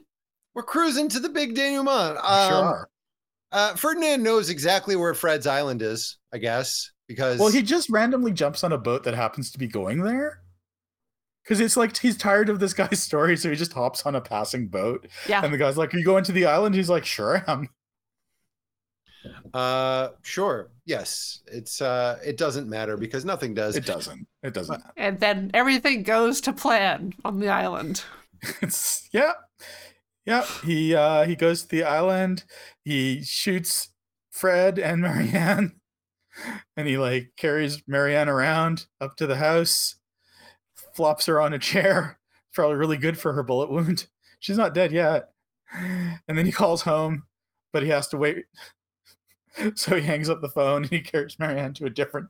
[0.55, 2.15] We're cruising to the big denouement.
[2.15, 2.89] sure Um, are.
[3.51, 8.31] uh, Ferdinand knows exactly where Fred's island is, I guess, because well he just randomly
[8.33, 10.41] jumps on a boat that happens to be going there
[11.49, 14.21] because it's like he's tired of this guy's story so he just hops on a
[14.21, 15.43] passing boat Yeah.
[15.43, 17.69] and the guy's like are you going to the island he's like sure i am
[19.53, 23.75] uh, sure, yes, it's uh, it doesn't matter because nothing does.
[23.75, 24.25] It doesn't.
[24.43, 24.79] It doesn't.
[24.79, 24.93] matter.
[24.95, 28.03] And then everything goes to plan on the island.
[28.61, 29.33] It's yeah,
[30.25, 30.45] yeah.
[30.63, 32.45] He uh he goes to the island.
[32.85, 33.89] He shoots
[34.31, 35.73] Fred and Marianne,
[36.77, 39.95] and he like carries Marianne around up to the house,
[40.99, 42.19] flops her on a chair.
[42.49, 44.05] It's probably really good for her bullet wound.
[44.41, 45.29] She's not dead yet.
[45.73, 47.23] And then he calls home,
[47.71, 48.45] but he has to wait.
[49.75, 52.27] So he hangs up the phone and he carries Marianne to a different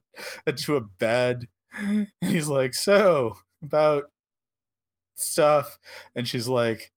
[0.55, 1.47] to a bed.
[1.77, 4.05] And he's like, "So about
[5.15, 5.77] stuff,"
[6.15, 6.91] and she's like,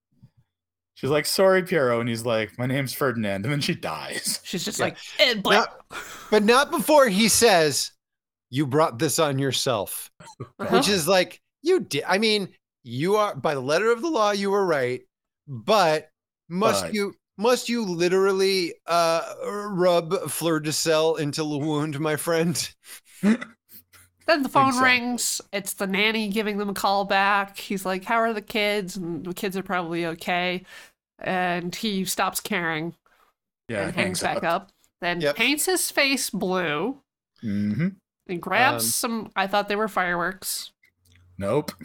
[0.94, 4.40] "She's like, sorry, Pierrot," and he's like, "My name's Ferdinand," and then she dies.
[4.44, 4.85] She's just Yeah.
[4.86, 5.66] like, eh, blah.
[6.31, 7.90] but not before he says,
[8.49, 10.66] "You brought this on yourself," Uh-huh.
[10.77, 12.05] which is like you did.
[12.06, 12.48] I mean,
[12.84, 15.02] you are by the letter of the law, you were right,
[15.47, 16.10] but
[16.48, 19.34] must But- you must you literally uh,
[19.70, 22.72] rub fleur de sel into the wound, my friend?
[24.26, 24.90] Then the phone Exactly.
[24.90, 25.40] rings.
[25.52, 27.59] It's the nanny giving them a call back.
[27.59, 28.97] He's like, How are the kids?
[28.97, 30.64] And the kids are probably okay.
[31.18, 32.94] And he stops caring
[33.68, 34.70] Yeah, and hangs back up.
[35.01, 35.36] Then Yep.
[35.36, 37.01] paints his face blue
[37.43, 37.89] Mm-hmm.
[38.28, 39.32] and grabs Um, some.
[39.34, 40.72] I thought they were fireworks.
[41.43, 41.73] Nope.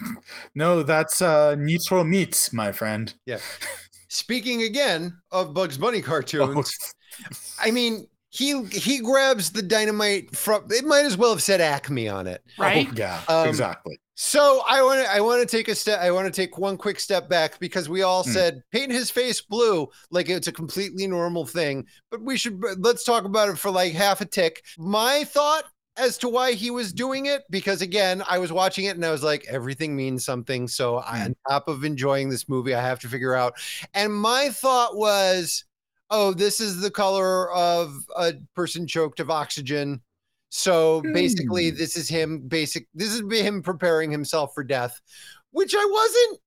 [0.56, 3.14] No, that's uh Nitro Meats, my friend.
[3.26, 3.40] Yeah.
[4.10, 6.94] Speaking again of Bugs Bunny Oh, cartoons,
[7.60, 10.66] I mean, he he grabs the dynamite from.
[10.72, 12.42] It might as well have said Acme on it.
[12.58, 12.88] Right?
[12.90, 14.00] oh, yeah, Um, exactly.
[14.16, 16.78] So I want to I want to take a step I want to take one
[16.78, 18.32] quick step back because we all Hmm.
[18.32, 23.04] said paint his face blue like it's a completely normal thing, but we should let's
[23.04, 24.64] talk about it for like half a tick.
[24.78, 25.66] My thought
[25.98, 29.12] as to why he was doing it because again, I was watching it and I
[29.12, 33.00] was like everything means something, so I, on top of enjoying this movie, I have
[33.00, 33.56] to figure out.
[33.94, 35.66] And my thought was,
[36.10, 40.02] oh, this is the color of a person choked of oxygen.
[40.50, 41.78] So basically, Hmm.
[41.78, 42.48] this is him.
[42.48, 42.88] Basic.
[42.94, 45.02] This is him preparing himself for death,
[45.52, 46.40] which I wasn't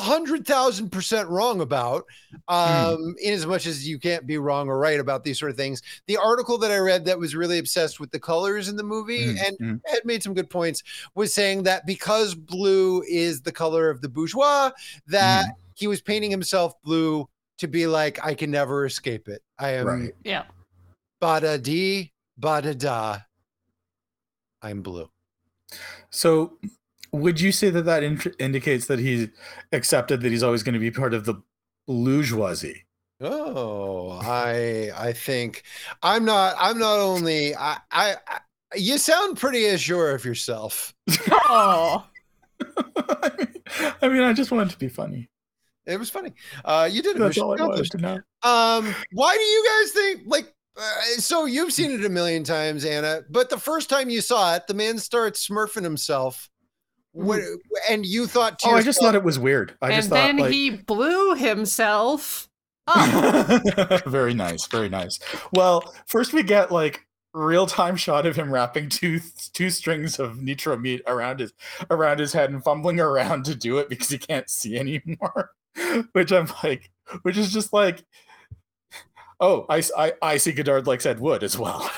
[0.00, 2.04] hundred thousand percent wrong about.
[2.48, 5.56] Um, in as much as you can't be wrong or right about these sort of
[5.56, 5.80] things.
[6.06, 9.34] The article that I read that was really obsessed with the colors in the movie
[9.34, 9.80] Mm, and mm.
[9.86, 10.82] had made some good points
[11.14, 14.70] was saying that because blue is the color of the bourgeois,
[15.06, 19.42] that he was painting himself blue to be like, I can never escape it.
[19.58, 20.14] I am Right.
[20.24, 20.44] Yeah.
[21.22, 23.20] bada dee, bada da.
[24.60, 25.08] I'm blue.
[26.10, 26.58] So,
[27.14, 29.30] would you say that that int- indicates that he
[29.72, 31.34] accepted that he's always going to be part of the
[31.86, 32.84] bourgeoisie?
[33.20, 35.62] Oh, I I think
[36.02, 38.38] I'm not I'm not only I I, I
[38.76, 40.92] you sound pretty assured of yourself.
[41.30, 42.04] Oh.
[42.96, 45.30] I, mean, I mean, I just wanted to be funny.
[45.86, 46.32] It was funny.
[46.64, 47.16] Uh you did.
[47.16, 48.14] That's all I wanted to know.
[48.42, 50.52] Um, why do you guys think like?
[50.76, 53.20] Uh, so you've seen it a million times, Anna.
[53.30, 56.50] But the first time you saw it, the man starts smurfing himself.
[57.14, 57.92] What, mm-hmm.
[57.92, 59.76] and you thought to Oh, I just yourself- thought it was weird.
[59.80, 62.48] I and just thought then like he blew himself
[62.88, 63.62] up.
[64.06, 65.20] very nice, very nice.
[65.52, 69.20] Well, first we get like real time shot of him wrapping two
[69.52, 71.52] two strings of nitro meat around his
[71.90, 75.50] around his head and fumbling around to do it because he can't see anymore.
[76.12, 76.90] which I'm like,
[77.22, 78.04] which is just like,
[79.40, 81.90] oh, I I, I see Godard like said Wood as well.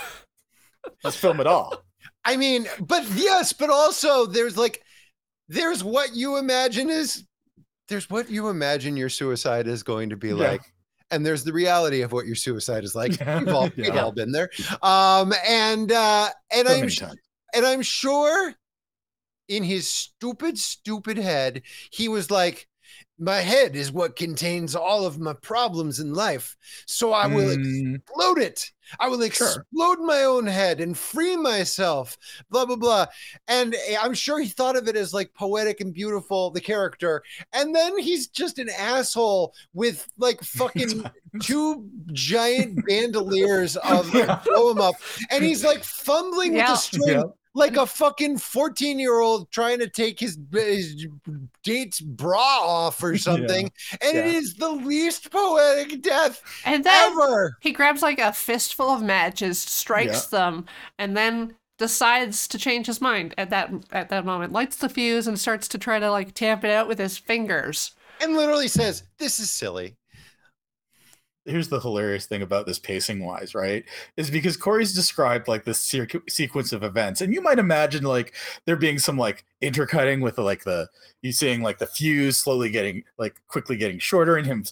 [1.02, 1.84] Let's film it all.
[2.24, 4.82] I mean, but yes, but also there's like,
[5.48, 7.24] there's what you imagine is,
[7.89, 10.51] there's what you imagine your suicide is going to be Yeah.
[10.51, 10.62] like,
[11.10, 13.18] and there's the reality of what your suicide is like.
[13.20, 13.39] Yeah.
[13.39, 14.05] We've all, we've Yeah.
[14.05, 14.51] all been there.
[14.82, 17.02] Um, and uh, and So I'm sh-
[17.55, 18.55] and I'm sure
[19.48, 21.62] in his stupid, stupid head,
[21.93, 22.66] he was like,
[23.20, 26.56] My head is what contains all of my problems in life.
[26.86, 28.73] So I will Mm, explode it.
[29.00, 29.48] I will Sure.
[29.48, 32.16] explode my own head and free myself.
[32.50, 33.06] Blah, blah, blah.
[33.48, 37.22] And eh, I'm sure he thought of it as like poetic and beautiful, the character.
[37.52, 41.04] And then he's just an asshole with like fucking
[41.42, 44.40] two giant bandoliers of Yeah.
[44.44, 44.94] blow him up.
[45.30, 46.66] And he's like fumbling with Yeah.
[46.72, 47.22] the string Yeah.
[47.56, 51.06] Like a fucking 14 year old trying to take his, his
[51.64, 53.70] date's bra off or something.
[54.02, 54.32] And it Yeah.
[54.32, 57.56] is the least poetic death And then ever.
[57.60, 60.66] he grabs like a fistful of matches, strikes them,
[60.98, 64.52] and then decides to change his mind at that at that moment.
[64.52, 67.92] Lights the fuse and starts to try to like tamp it out with his fingers.
[68.20, 69.94] And literally says, This is silly.
[71.47, 73.85] Here's the hilarious thing about this pacing wise, right?
[74.16, 78.35] Is because Corey's described like this sequ- sequence of events, and you might imagine like
[78.64, 80.88] there being some like intercutting with like the
[81.22, 84.64] you seeing like the fuse slowly getting like quickly getting shorter and him.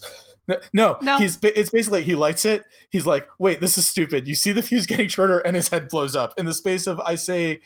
[0.73, 1.17] No, No.
[1.17, 2.65] he's it's basically he lights it.
[2.91, 4.27] He's like, wait, this is stupid.
[4.27, 6.99] You see the fuse getting shorter, and his head blows up in the space of
[6.99, 7.61] I say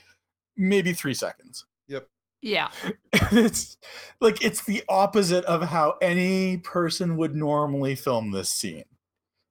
[0.55, 1.65] maybe three seconds.
[1.89, 2.07] Yep.
[2.41, 2.69] Yeah.
[3.13, 3.75] it's
[4.21, 8.85] like it's the opposite of how any person would normally film this scene.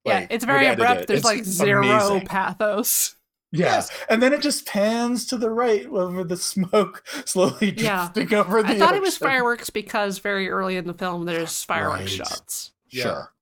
[0.04, 1.02] Yeah, Like, it's very abrupt.
[1.02, 1.06] it.
[1.08, 2.26] There's It's like zero amazing.
[2.26, 3.14] pathos.
[3.50, 3.90] Yeah, Yes.
[4.10, 8.10] and then it just pans to the right over the smoke slowly Yeah.
[8.12, 8.74] drifting over the.
[8.74, 12.10] I thought it was fireworks because very early in the film there's fireworks Right.
[12.28, 12.72] shots.
[12.90, 13.02] Yeah.
[13.04, 13.32] Sure.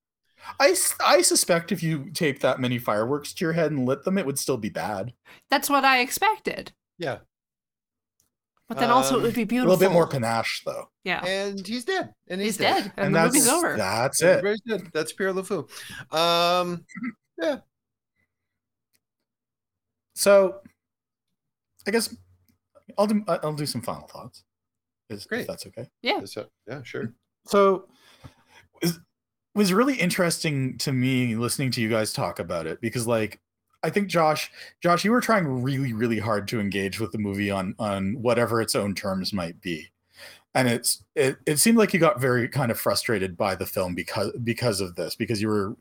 [0.61, 4.25] I suspect if you taped that many fireworks to your head and lit them, it
[4.27, 5.13] would still be bad.
[5.51, 6.71] That's what I expected.
[6.99, 7.19] Yeah.
[8.69, 9.71] But then also it Um, would be beautiful.
[9.71, 10.91] A little bit more panache, though.
[11.05, 11.25] Yeah.
[11.25, 12.13] And he's dead.
[12.29, 12.93] And he's, He's dead.
[12.97, 13.77] And, the that's movie's over.
[13.77, 14.27] that's it.
[14.39, 14.91] Everybody's dead.
[14.93, 15.69] That's Pierre LeFou.
[16.13, 16.85] Um,
[17.41, 17.59] yeah.
[20.15, 20.61] So,
[21.87, 22.15] I guess
[22.99, 24.43] I'll do I'll do some final thoughts.
[25.11, 25.43] Is, Great.
[25.43, 25.89] If that's okay.
[26.03, 26.25] Yeah.
[26.25, 27.13] so- yeah, sure.
[27.47, 27.87] So,
[28.83, 28.99] is,
[29.55, 33.41] was really interesting to me listening to you guys talk about it because like
[33.83, 37.51] I think Josh, Josh, you were trying really, really hard to engage with the movie
[37.51, 39.89] on on whatever its own terms might be,
[40.55, 43.95] and it's it, it seemed like you got very kind of frustrated by the film
[43.95, 45.77] because because of this because you were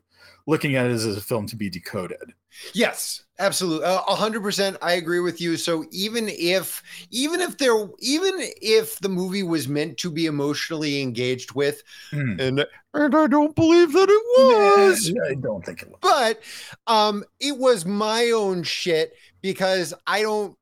[0.46, 2.32] looking at it as a film to be decoded.
[2.72, 3.86] Yes, absolutely.
[3.86, 4.76] A hundred percent.
[4.80, 5.56] I agree with you.
[5.56, 11.02] So even if, even if there, even if the movie was meant to be emotionally
[11.02, 12.40] engaged with, mm.
[12.40, 15.12] and and I don't believe that it was.
[15.30, 15.98] I don't think it was.
[16.00, 16.40] But
[16.86, 20.56] um, it was my own shit because I don't,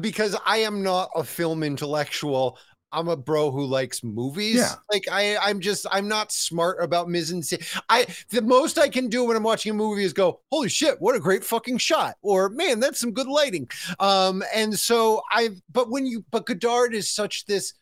[0.00, 2.58] because I am not a film intellectual.
[2.92, 4.56] I'm a bro who likes movies.
[4.56, 4.74] Yeah.
[4.90, 7.60] Like I, I'm just, I'm not smart about mise en scene.
[7.88, 11.00] I, the most I can do when I'm watching a movie is go, holy shit,
[11.00, 12.16] what a great fucking shot.
[12.22, 13.68] Or man, that's some good lighting.
[13.98, 17.74] Um, and so I, but when you, but Godard is such this,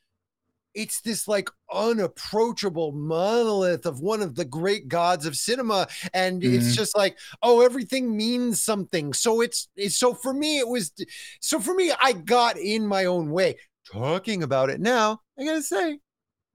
[0.75, 6.55] it's this like unapproachable monolith of one of the great gods of cinema and mm-hmm.
[6.55, 10.93] it's just like oh everything means something so it's, it's so for me it was
[11.41, 13.57] so for me i got in my own way
[13.91, 16.01] talking about it now, I gotta say,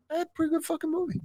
[0.10, 1.22] a pretty good fucking movie.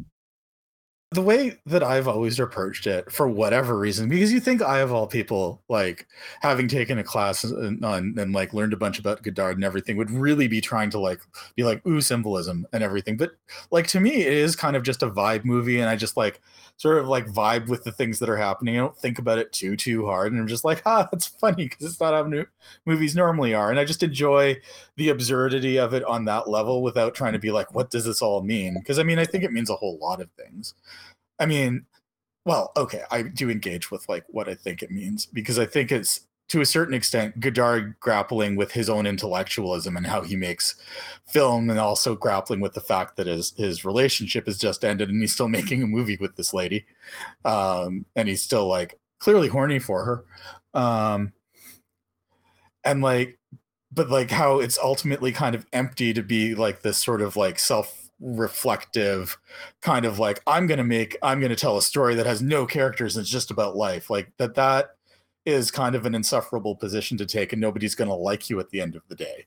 [1.13, 4.93] The way that I've always approached it, for whatever reason, because you think I, of
[4.93, 6.07] all people, like
[6.41, 9.97] having taken a class and, and, and like learned a bunch about Godard and everything,
[9.97, 11.19] would really be trying to like
[11.57, 13.17] be like ooh symbolism and everything.
[13.17, 13.33] But
[13.73, 16.41] like to me, it is kind of just a vibe movie, and I just like
[16.77, 18.77] sort of like vibe with the things that are happening.
[18.77, 21.65] I don't think about it too too hard, and I'm just like, ah, it's funny
[21.69, 22.47] because it's not how new
[22.87, 24.61] movies normally are, and I just enjoy
[24.95, 28.23] the absurdity of it on that level without trying to be like, what does this
[28.23, 28.75] all mean?
[28.75, 30.75] Because I mean, I think it means a whole lot of things.
[31.41, 31.86] I mean,
[32.44, 35.91] well, okay, I do engage with like what I think it means because I think
[35.91, 36.20] it's
[36.51, 40.75] to a certain extent, Godard grappling with his own intellectualism and how he makes
[41.28, 45.20] film, and also grappling with the fact that his his relationship has just ended, and
[45.20, 46.85] he's still making a movie with this lady,
[47.44, 51.33] um, and he's still like clearly horny for her, um,
[52.85, 53.39] and like,
[53.93, 57.60] but like how it's ultimately kind of empty to be like this sort of like
[57.60, 59.39] self reflective
[59.81, 63.16] kind of like i'm gonna make i'm gonna tell a story that has no characters
[63.16, 64.10] and it's just about life.
[64.10, 64.90] Like that that
[65.47, 68.68] is kind of an insufferable position to take and nobody's going to like you at
[68.70, 69.47] the end of the day.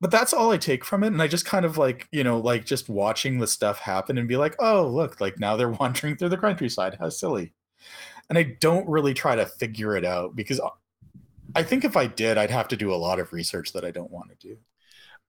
[0.00, 2.38] But that's all i take from it and i just kind of like you know
[2.38, 6.16] like just watching the stuff happen and be like oh look like now they're wandering
[6.16, 7.52] through the countryside how silly.
[8.28, 10.60] And i don't really try to figure it out because
[11.54, 13.90] i think if i did i'd have to do a lot of research that i
[13.90, 14.58] don't want to do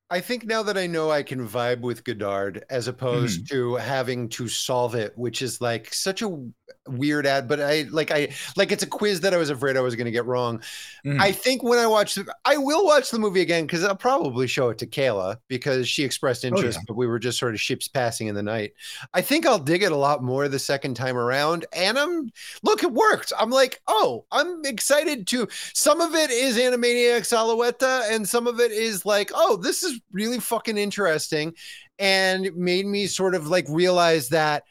[0.09, 3.49] I think now that I know I can vibe with Godard as opposed mm.
[3.49, 6.39] to having to solve it, which is like such a
[6.87, 9.81] weird ad, but I like I like it's a quiz that I was afraid I
[9.81, 10.61] was going to get wrong.
[11.05, 11.19] Mm.
[11.19, 14.69] I think when I watch I will watch the movie again because I'll probably show
[14.69, 16.85] it to Kayla because she expressed interest, oh, yeah.
[16.87, 18.73] but we were just sort of ships passing in the night.
[19.13, 21.65] I think I'll dig it a lot more the second time around.
[21.73, 22.31] And I'm
[22.63, 23.33] look, it worked.
[23.37, 25.49] I'm like, oh, I'm excited to.
[25.73, 29.96] Some of it is Animaniacs Alouetta, and some of it is like, oh, this is
[30.11, 31.53] really fucking interesting,
[31.99, 34.63] and made me sort of like realize that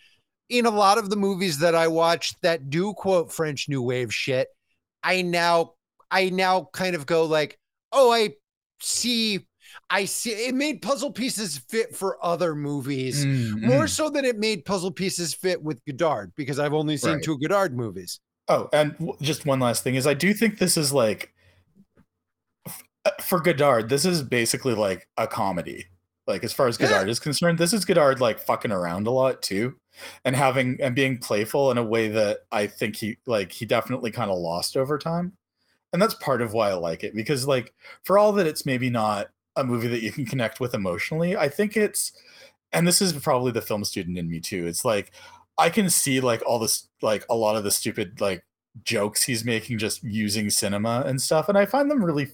[0.48, 4.14] in a lot of the movies that I watch that do quote French New Wave
[4.14, 4.48] shit,
[5.02, 5.72] I now
[6.10, 7.58] I now kind of go like,
[7.92, 8.34] oh, I
[8.80, 9.46] see
[9.90, 13.66] I see it made puzzle pieces fit for other movies mm-hmm.
[13.66, 17.22] more so than it made puzzle pieces fit with Godard because I've only seen right.
[17.22, 18.20] two Godard movies.
[18.48, 21.32] Oh, and just one last thing is I do think this is like
[23.06, 25.86] Uh, for Godard, this is basically like a comedy.
[26.26, 27.12] Like as far as Godard yeah.
[27.12, 29.76] is concerned, this is Godard like fucking around a lot too
[30.24, 34.10] and having and being playful in a way that I think he like he definitely
[34.10, 35.34] kind of lost over time.
[35.92, 38.90] And that's part of why I like it because like for all that it's maybe
[38.90, 42.10] not a movie that you can connect with emotionally, I think it's
[42.72, 44.66] and this is probably the film student in me too.
[44.66, 45.12] It's like
[45.58, 48.44] I can see like all this like a lot of the stupid like
[48.84, 52.28] jokes he's making just using cinema and stuff and I find them really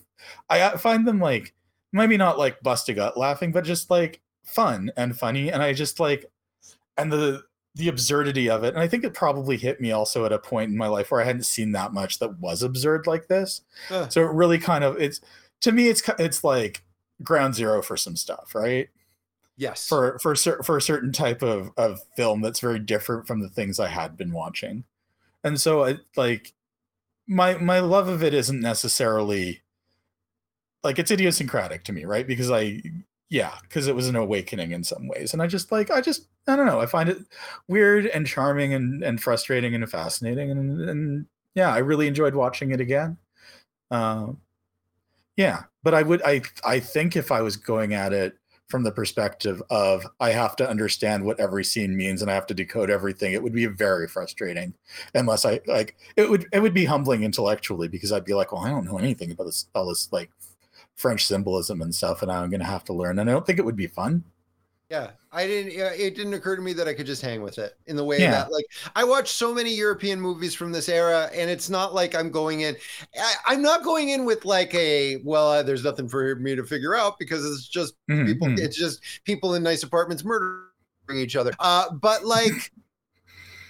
[0.50, 1.54] I find them like
[1.92, 6.00] maybe not like busting gut laughing but just like fun and funny and I just
[6.00, 6.30] like
[6.96, 7.42] and the
[7.74, 10.70] the absurdity of it and i think it probably hit me also at a point
[10.70, 13.62] in my life where i hadn't seen that much that was absurd like this.
[13.90, 14.06] Uh.
[14.08, 15.20] so it really kind of it's
[15.60, 16.82] to me it's it's like
[17.22, 18.88] ground zero for some stuff right?
[19.56, 19.86] Yes.
[19.86, 23.78] For for for a certain type of of film that's very different from the things
[23.78, 24.84] i had been watching
[25.44, 26.52] and so I, like
[27.26, 29.62] my my love of it isn't necessarily
[30.84, 32.26] like it's idiosyncratic to me right?
[32.26, 32.82] Because i
[33.30, 35.32] yeah because it was an awakening in some ways.
[35.32, 37.18] And i just like i just i don't know i find it
[37.68, 40.50] weird and charming and and frustrating and fascinating.
[40.50, 43.16] And and yeah i really enjoyed watching it again.
[43.90, 44.38] Um
[45.36, 48.36] yeah but i would i i think if i was going at it
[48.73, 52.47] from the perspective of I have to understand what every scene means and I have
[52.47, 53.34] to decode everything.
[53.34, 54.73] It would be very frustrating
[55.15, 58.62] unless I like it would it would be humbling intellectually because I'd be like, well,
[58.65, 60.31] I don't know anything about this all this like
[60.97, 63.18] French symbolism and stuff, and I'm gonna have to learn.
[63.18, 64.25] And I don't think it would be fun.
[64.92, 65.72] Yeah, I didn't.
[65.72, 68.26] It didn't occur to me that I could just hang with it in the way
[68.26, 68.26] Yeah.
[68.26, 72.14] that, like, I watch so many European movies from this era, and it's not like
[72.14, 72.76] I'm going in.
[73.18, 76.64] I, I'm not going in with like a well, uh, there's nothing for me to
[76.64, 78.52] figure out because it's just Mhm, people.
[78.52, 78.56] mhm.
[78.56, 80.68] It's just people in nice apartments murdering
[81.16, 81.52] each other.
[81.58, 82.70] Uh, but like,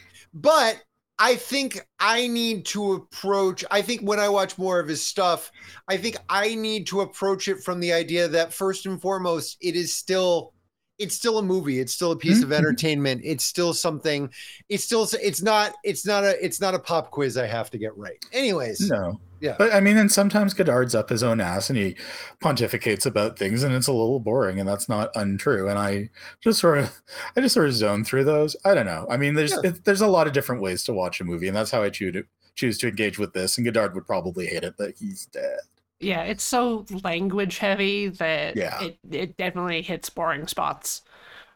[0.35, 0.83] but
[1.19, 3.65] I think I need to approach.
[3.71, 5.53] I think when I watch more of his stuff,
[5.89, 9.77] I think I need to approach it from the idea that first and foremost, it
[9.77, 10.53] is still
[10.99, 12.57] it's still a movie it's still a piece of Mhm.
[12.59, 14.31] entertainment it's still something
[14.69, 17.79] it's still it's not it's not a it's not a pop quiz i have to
[17.79, 19.21] get right anyways No.
[19.41, 19.57] Yeah.
[19.59, 21.97] But I mean, and sometimes Godard's up his own ass and he
[22.41, 25.69] pontificates about things and it's a little boring and that's not untrue.
[25.69, 27.03] And I just sort of,
[27.37, 28.55] I just sort of zone through those.
[28.65, 29.05] I don't know.
[29.11, 29.71] I mean, there's, Yeah.
[29.71, 31.91] it, there's a lot of different ways to watch a movie and that's how I
[31.91, 33.59] choose to choose to engage with this.
[33.59, 35.59] And Godard would probably hate it, but he's dead.
[36.03, 38.83] Yeah, it's so language heavy that Yeah.
[38.83, 41.03] it, it definitely hits boring spots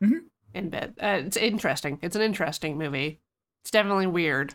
[0.02, 0.24] Mhm.
[0.54, 0.94] in bed.
[1.02, 1.98] Uh, it's interesting.
[2.02, 3.20] It's an interesting movie.
[3.62, 4.54] It's definitely weird.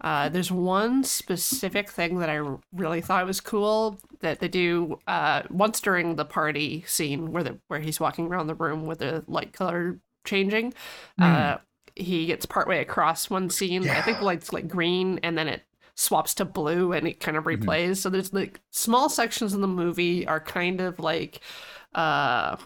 [0.00, 2.40] Uh, there's one specific thing that I
[2.72, 7.58] really thought was cool that they do uh, once during the party scene where the
[7.68, 10.74] where he's walking around the room with the light color changing.
[11.20, 11.58] Uh,
[11.94, 13.88] he gets partway across one scene.
[13.88, 15.62] I think the light's like green, and then it
[16.02, 17.62] swaps to blue, and it kind of Mhm.
[17.64, 17.98] replays.
[17.98, 21.40] So there's like small sections in the movie are kind of like
[21.94, 22.56] uh,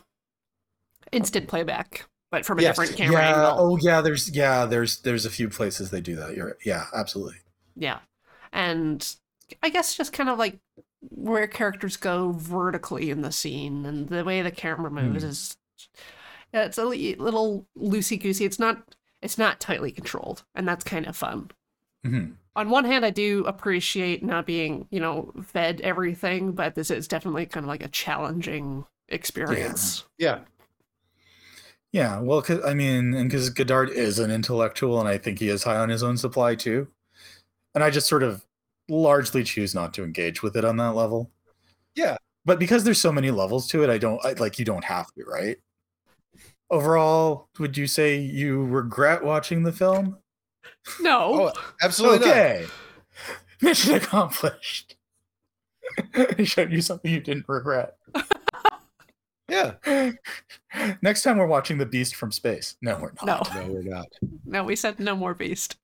[1.13, 2.77] instant playback, but from a Yes.
[2.77, 3.29] different camera yeah.
[3.29, 3.55] angle.
[3.59, 4.01] Oh yeah.
[4.01, 6.37] There's, yeah, there's, there's a few places they do that.
[6.37, 6.57] You're.
[6.65, 7.37] Yeah, absolutely.
[7.77, 7.99] Yeah.
[8.53, 9.07] And
[9.63, 10.59] I guess just kind of like
[11.11, 15.29] where characters go vertically in the scene and the way the camera moves Hmm.
[15.29, 15.57] is
[16.55, 18.45] yeah, it's a little loosey goosey.
[18.45, 21.51] It's not it's not tightly controlled, and that's kind of fun.
[22.07, 26.91] Hmm On one hand, I do appreciate not being, you know, fed everything, but this
[26.91, 30.05] is definitely kind of like a challenging experience.
[30.19, 30.41] yeah
[31.93, 35.49] Yeah, well, 'cause- I mean, and because Godard is an intellectual, and I think he
[35.49, 36.89] is high on his own supply too,
[37.75, 38.45] and I just sort of
[38.89, 41.31] largely choose not to engage with it on that level.
[41.95, 42.17] Yeah.
[42.45, 44.57] but because there's so many levels to it, I don't I, like.
[44.59, 45.57] You don't have to, right?
[46.71, 50.19] Overall, would you say you regret watching the film?
[51.01, 51.49] No.
[51.49, 52.29] Oh, absolutely not.
[52.37, 52.67] okay,
[53.61, 54.97] mission accomplished.
[56.15, 57.97] I showed you something you didn't regret.
[59.49, 59.75] yeah
[61.01, 62.77] Next time we're watching The Beast from Space.
[62.83, 63.55] No, we're not.
[63.55, 63.63] No.
[63.63, 64.07] no we're not
[64.45, 65.77] No, we said no more beast.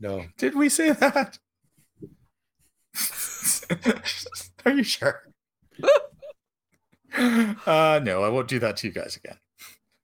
[0.00, 1.38] no Did we say that?
[4.64, 5.28] Are you sure?
[7.66, 9.36] uh no, I won't do that to you guys again.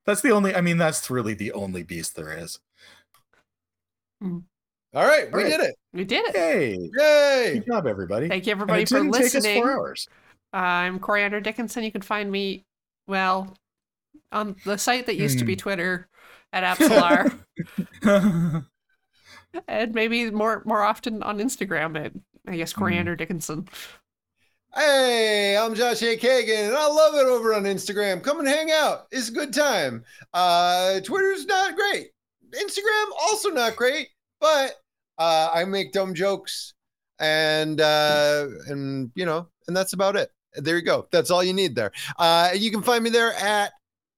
[0.07, 2.58] That's the only I mean that's really the only beast there is.
[4.23, 4.42] All
[4.94, 5.50] right we All right.
[5.50, 6.36] did it We did it.
[6.36, 6.76] Hey.
[6.99, 8.28] yay Good job everybody.
[8.28, 9.62] Thank you And everybody it for didn't take us listening.
[9.62, 10.08] four hours.
[10.52, 11.84] I'm Coriander Dickinson.
[11.84, 12.65] You can find me,
[13.07, 13.57] well,
[14.32, 15.58] on the site that used to be Hmm.
[15.58, 16.08] Twitter
[16.52, 17.39] at Absolar,
[19.68, 22.12] and maybe more more often on Instagram at
[22.49, 22.81] I guess Hmm.
[22.81, 23.68] Coriander Dickinson.
[24.74, 26.16] Hey, I'm Josh A.
[26.16, 28.23] Kagan, and I love it over on Instagram.
[28.23, 29.07] Come and hang out.
[29.10, 30.05] It's a good time.
[30.32, 32.10] Uh, Twitter's not great.
[32.53, 34.09] Instagram also not great,
[34.41, 34.77] but
[35.19, 36.75] uh, I make dumb jokes,
[37.19, 40.31] and uh, and you know, and that's about it.
[40.55, 41.07] There you go.
[41.12, 41.93] That's all you need there.
[42.19, 43.73] Uh, you can find me there at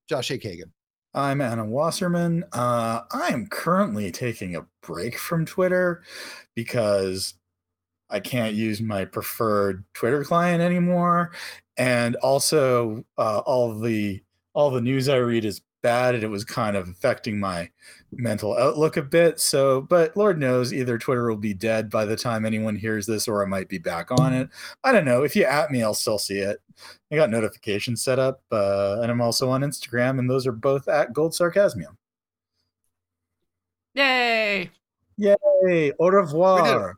[0.09, 0.39] Josh A.
[0.39, 0.71] Kagan.
[1.15, 2.45] I'm Anna Wasserman.
[2.53, 6.03] Uh, I am currently taking a break from Twitter
[6.55, 7.35] because
[8.09, 11.33] I can't use my preferred Twitter client anymore,
[11.77, 14.23] and also uh, all the
[14.55, 17.71] all the news I read is bad, and it was kind of affecting my
[18.13, 19.41] mental outlook a bit.
[19.41, 23.27] So, but Lord knows, either Twitter will be dead by the time anyone hears this,
[23.27, 24.49] or I might be back on it.
[24.85, 25.23] I don't know.
[25.23, 26.61] If you at me, I'll still see it.
[27.11, 30.89] I got notifications set up, uh, and I'm also on Instagram, and those are both
[30.89, 31.97] at Gold Sarcasmium.
[33.95, 34.71] Yay!
[35.19, 36.97] Hey, au revoir.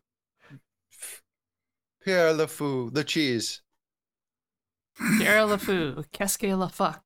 [2.01, 3.63] Pierre Le Fou, the cheese.
[5.19, 7.03] Pierre LeFou, qu'est-ce que la fuck?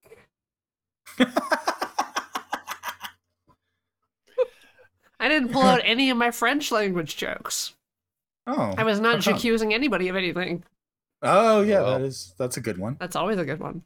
[5.20, 7.74] I didn't pull out any of my French language jokes.
[8.46, 9.36] oh, I was not Uh-huh.
[9.36, 10.64] accusing anybody of anything.
[11.22, 11.98] oh yeah, Well.
[11.98, 12.96] that is that's a good one.
[13.00, 13.82] That's always a good one.